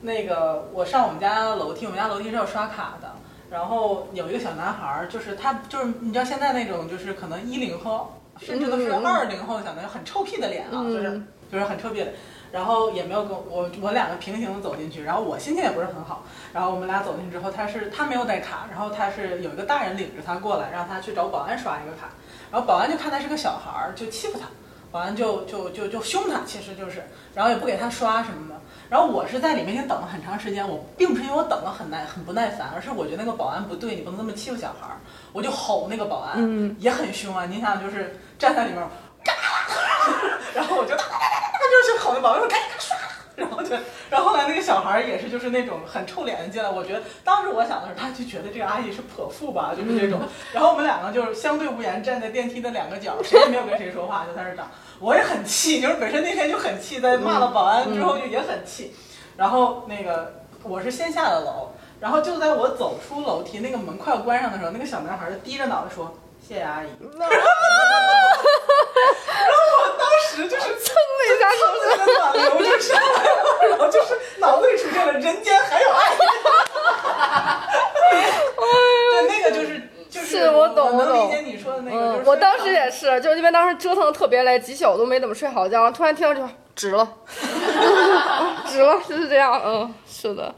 [0.00, 3.14] 那个我上我们家楼梯，我们家楼梯是要刷卡的，
[3.50, 11.22] 然后有一个小男孩儿，就是他就是你知道现在那种就是可能一零后，甚至都是嗯二零后的小男孩，很臭屁的脸啊，嗯就是
[11.52, 12.12] 就是很臭屁的。
[12.52, 16.24] 然后也没有跟我，我两个平行的走进去，然后我心情也不是很好。
[16.52, 22.08] 然后我们俩走进去之后，他是他没有带卡，然后他是有一个大人领着他过来，让他去找保安刷一个卡。
[22.50, 24.46] 然后保安就看他是个小孩儿，就欺负他，
[24.90, 27.02] 保安就就就就凶他，其实就是，
[27.34, 28.54] 然后也不给他刷什么的。
[28.88, 34.98] 然后我是在里面已经等了很长时间，我并不是因为我等了很耐很不耐烦，而是我觉得那个保安不对，你不能这么欺负小孩儿，
[35.32, 37.46] 我就吼那个保安，嗯也很凶啊。
[37.46, 38.82] 你想就是站在里面，
[39.24, 39.32] 嘎，
[40.54, 42.96] 然后我就就是吼那保安说赶紧给他刷。
[43.40, 43.74] 然后就，
[44.10, 46.68] 然后后来那个小孩儿也是，就是那种很臭脸的进来。
[46.68, 50.20] 我觉得当时我想的是，他就觉得这个阿姨是泼妇吧，就是这种。
[50.52, 54.64] 然后我们两个就是相对无言，站在电梯的两个角，谁也没有跟谁说话，就在那儿等。
[54.98, 58.94] 我也很气，就是本身那天就很气，在骂了保安之后就也很气。
[59.36, 66.14] 然后那个我是先下的楼，然后就在我走出楼梯，那个门快要关上的时候，那个小男孩儿就低着脑袋说
[66.46, 67.28] ：“谢谢阿姨。”然
[69.50, 69.79] 后我当
[70.36, 74.08] 时就是蹭了一下蹭的个暖流就上来了，然后就是
[74.38, 76.16] 脑子里出现了人间还有爱。
[78.10, 81.96] 对，那个就是就是是我懂我懂能理解你说的那个。
[81.96, 87.08] 就是，嗯我当时也是，就因为当时折腾的特别累，几宿都没怎么睡好觉，突然听到这话，值了，
[88.66, 90.54] 值了，就是这样，嗯，是的，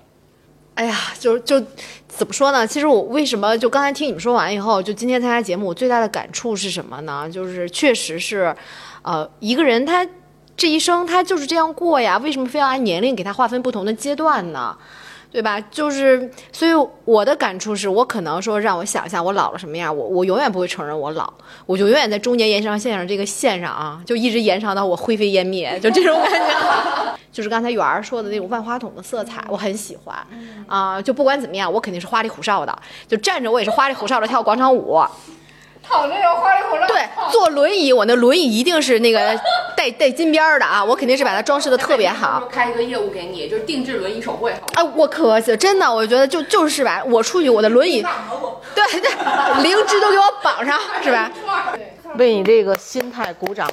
[0.74, 1.60] 哎呀，就就
[2.08, 2.66] 怎么说呢？
[2.66, 7.28] 其实我为什么就刚才听你们说完以后，就今天参加节目，我最大的感触是什么呢？
[7.30, 8.54] 就是确实是，
[9.02, 10.06] 呃，一个人他
[10.56, 14.76] 这一生他就是这样过呀，为什么非要按年龄给他划分不同的阶段呢？
[15.30, 15.58] 对吧？
[15.70, 16.72] 就是，所以
[17.06, 21.32] 我的感触是我可能说让我想一下我老了什么样，我我永远不会承认我老，
[21.64, 27.14] 我就永远在中年延长线上这个线上啊，就一直延长到我灰飞烟灭， 就这种感觉。
[27.32, 30.14] 就是刚才圆儿说的那种万花筒的色彩，我很喜欢
[30.66, 35.02] 啊、就不管怎么样，我肯定是花里胡哨的，就站着我也是花里胡哨的跳广场舞。
[35.82, 36.86] 躺着要花里胡哨。
[36.86, 39.38] 对，坐轮椅，我那轮椅一定是那个
[39.76, 42.48] 带带金边儿的啊，我肯定是把它装饰的特别好。
[42.50, 44.66] 开一个业务给你，就是定制轮椅手绘，好吗？
[44.74, 48.02] 啊，我可惜，真的，我觉得就就是吧，我出去我的轮椅，
[48.74, 49.10] 对对，
[49.62, 51.30] 灵芝都给我绑上，是吧？
[52.16, 53.68] 为你这个心态鼓掌。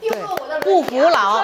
[0.00, 0.10] 对，
[0.60, 1.42] 不服老，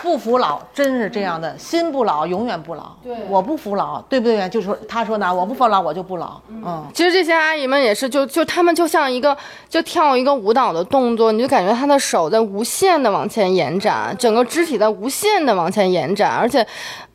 [0.00, 2.92] 不服老，真是这样的，心不老，永远不老。
[3.02, 4.48] 对，我不服老，对不对？
[4.48, 6.40] 就说他说呢，我不服老，我就不老。
[6.48, 9.36] 嗯，其实这些阿姨们也是，就就她们就像一个
[9.68, 16.64] 就跳一个舞蹈的动作，你就感觉她的手在无限的往前延展，整个肢体在无限的往前延展，而且，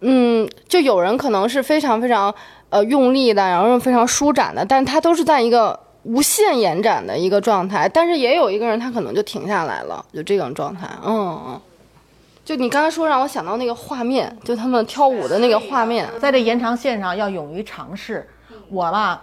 [0.02, 2.34] 嗯，就有人可能是非常非常
[2.70, 11.62] 呃用力的，然后非常舒展的，但是她都是在一个无限延展的一个状态，但是也有一个人他可能就停下来了，就这种状态，嗯嗯。
[12.46, 18.28] 就你刚才说让我想到那个画面，就他们跳舞的那个画面，在这延长线上要勇于尝试。
[18.70, 19.22] 我吧，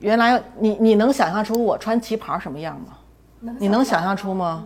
[0.00, 3.54] 原来你你能想象出我穿旗袍什么样吗？
[3.58, 4.64] 你能想象出吗？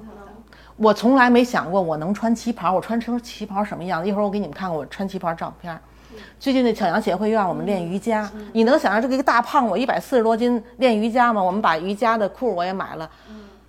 [0.77, 4.06] 我从来没想过我能穿旗袍，我穿成旗袍什么样？
[4.06, 5.78] 一会儿我给你们看看我穿旗袍照片。
[6.40, 11.43] 最近那巧阳协会又让我们练瑜伽，你能想象这个一个大胖我一百四十多斤练瑜伽吗？
[11.43, 13.09] 我们把瑜伽的裤我也买了，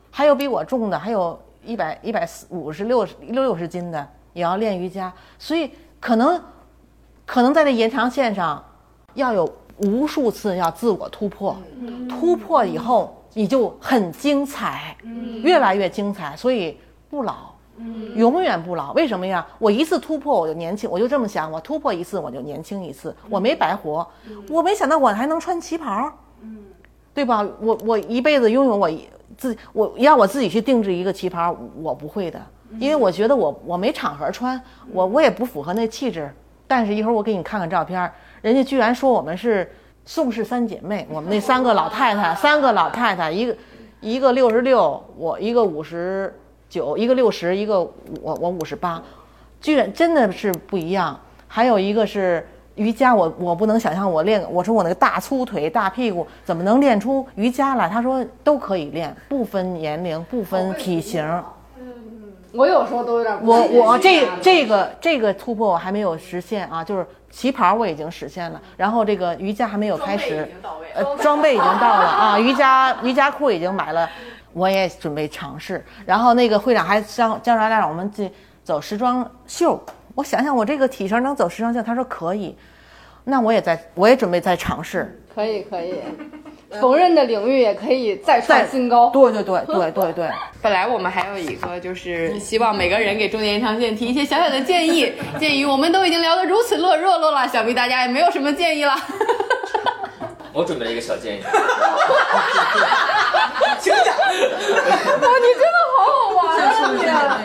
[0.09, 5.69] 还有比我重的，还有一百一百四五十六六六十斤的也要练瑜伽，所以
[5.99, 6.41] 可能
[7.26, 8.64] 可能在这延长线上
[9.15, 11.56] 要有无数次要自我突破，
[12.10, 14.95] 突破以后你就很精彩，
[15.44, 16.80] 越来越精彩，所以
[17.10, 17.53] 不老。
[18.15, 19.45] 永远不老，为什么呀？
[19.60, 24.07] 我一次突破我就年轻，我就这么想，我突破一次我就年轻一次，我没白活。
[24.49, 26.11] 我没想到我还能穿旗袍，
[27.14, 27.48] 对吧？
[27.61, 32.39] 我我一辈子拥有我一自我要我自己去定制一个旗袍，我不会的，
[32.79, 36.31] 因为我觉得我我没场合穿，我我也不符合那气质。
[36.67, 39.71] 但是一会儿我给你看看照片，人家居然说我们是
[40.05, 43.55] 宋氏三姐妹，我们那三个老太太，三个老太太，一个
[44.01, 46.37] 一个六十六，我一个五十
[46.67, 47.79] 九，一个六十，一个
[48.21, 49.01] 我我五十八，
[49.61, 51.17] 居然真的是不一样。
[51.47, 52.45] 还有一个是
[52.77, 57.89] 瑜伽，我我不能想象我练，我说我那个大粗腿大屁股怎么能练出瑜伽来？
[57.89, 61.43] 他说都可以练，不分年龄，不分体型。
[62.53, 70.49] 我有时候都有点不我我这这个这个突破我还没有实现啊，就是旗袍我已经实现了，然后这个瑜伽还没有开始，
[70.95, 74.09] 呃，装备已经到了啊，瑜伽瑜伽裤已经买了，
[74.53, 75.85] 我也准备尝试。
[76.05, 78.31] 然后那个会长还将将来让我们去
[78.63, 79.79] 走时装秀，
[80.18, 82.57] 我想想我这个体型能走时尚秀，他说可以，
[83.23, 85.22] 那我也在我也准备再尝试。
[85.35, 85.94] 可以可以，
[86.72, 89.11] 缝纫的领域也可以再创新高。
[89.11, 90.30] 对对对对对对，
[90.60, 95.14] 本来我们还有一个，就是希望每个人给中年延长线提一些小小的建议。
[95.38, 98.95] 鉴于我们都已经聊得如此热热络了，想必大家也没有什么建议了。
[100.52, 101.44] 我准备了一个小建议，
[103.80, 106.57] 请讲，哇，你真的好好玩
[107.14, 107.39] 啊！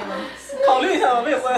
[0.67, 1.53] 考虑一下吧，未婚。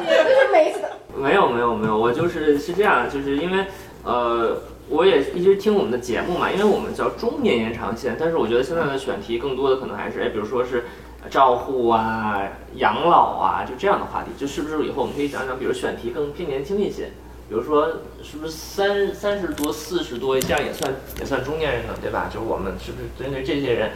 [0.00, 0.80] 你就是每次
[1.16, 3.64] 没有没有没有，我就是是这样，就是因为
[4.04, 4.56] 呃，
[4.88, 10.84] 我也一直听我们的节目嘛，因为我们叫中年延长线，但是我觉得现在的选题更多的可能还是哎，比如说是
[11.30, 12.40] 照护啊、
[12.76, 17.10] 养老啊，就这样的话题，就是不是以后我们可以讲讲，比如选题更偏年轻一些，
[17.48, 17.88] 比如说
[18.22, 22.30] 是不是三三十多、四十多，这样也算也算中年人呢，对吧？
[22.32, 23.90] 就是我们是不是针对这些人？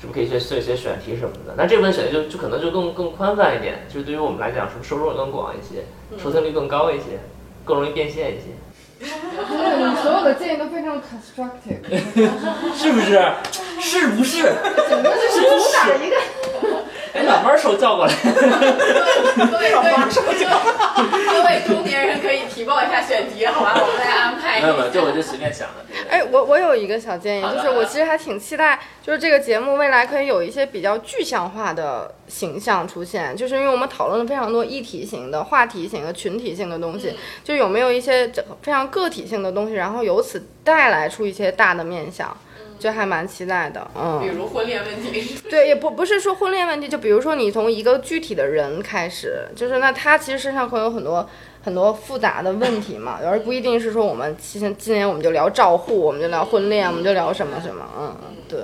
[0.00, 1.54] 是不是可以去做一些选题什么的？
[1.56, 5.84] 那这部分选题就就可能就更更宽泛一点，就是对于我们来讲，是不是收入更广一些，
[6.22, 7.18] 收听率更高一些，
[7.64, 8.46] 更容易变现一些，
[9.00, 11.82] 你所有的建议都非常 constructive，
[12.76, 13.32] 是不是？
[13.80, 14.42] 是不是？
[14.88, 16.16] 整个就是主打一个。
[17.18, 18.12] 哎，老妹儿手叫过来。
[18.14, 19.90] 各位各位
[21.26, 23.74] 各位中年人可以提报一下选题，好吧？
[23.74, 24.92] 我们来安排没有没有，下。
[24.92, 25.84] 这我就随便想的。
[26.08, 38.28] 哎，我我有一个小建议，就是我其实还挺期待，就是这个节目未来可以有一些比较具象化的形象出现，就是因为我们讨论了非常多议题型的、话题型的、群体性的东西，就有没有一些
[38.62, 42.36] 非常个体性的东西，然后由此带来出一些大的面向，
[42.78, 44.20] 就还蛮期待的，嗯。
[44.20, 51.28] 比如婚恋问题对，也不不是说婚恋问题，就比如说你从一个具体的人开始，就是那他其实身上会有很多
[51.62, 58.60] 很多复杂的问题嘛，而不一定是说我们今天今年我们就聊照护，我们就聊婚恋，我们就聊什么什么，嗯嗯，对。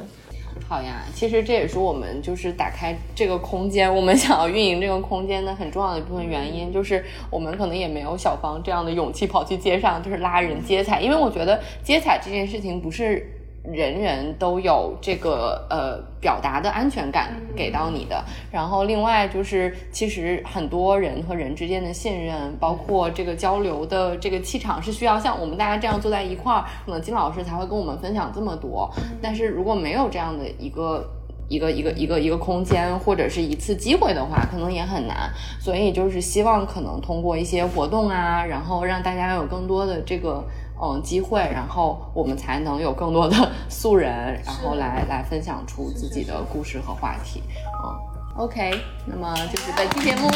[0.66, 13.28] 好呀，其实这也是我们就是打开这个空间，我们想要运营这个空间的很重要的一部分原因，就是我们可能也没有小芳这样的勇气跑去街上，就是拉人接彩，因为我觉得接彩这件事情不是
[13.72, 18.22] 人人都有这个呃表达的安全感给到你的。
[18.52, 28.90] 然后另外就是，其实很多人和人之间的信任，包括这个交流的这个气场，是需要像我们大家这样坐在一块儿，可能金老师才会跟我们分享这么多。
[29.22, 31.08] 但是如果没有这样的一个
[31.48, 35.30] 一个一个一个一个空间或者是一次机会的话，可能也很难。
[35.58, 40.44] 所以就是希望可能通过一些活动啊，然后让大家有更多的这个
[40.84, 47.42] 嗯机会，然后我们才能有更多的 素人，然后来来分享出自己的故事和话题。
[47.82, 48.14] 嗯。
[48.36, 50.28] OK，那么就是本期节目，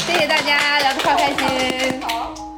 [0.00, 2.57] 谢谢大家聊得快开心。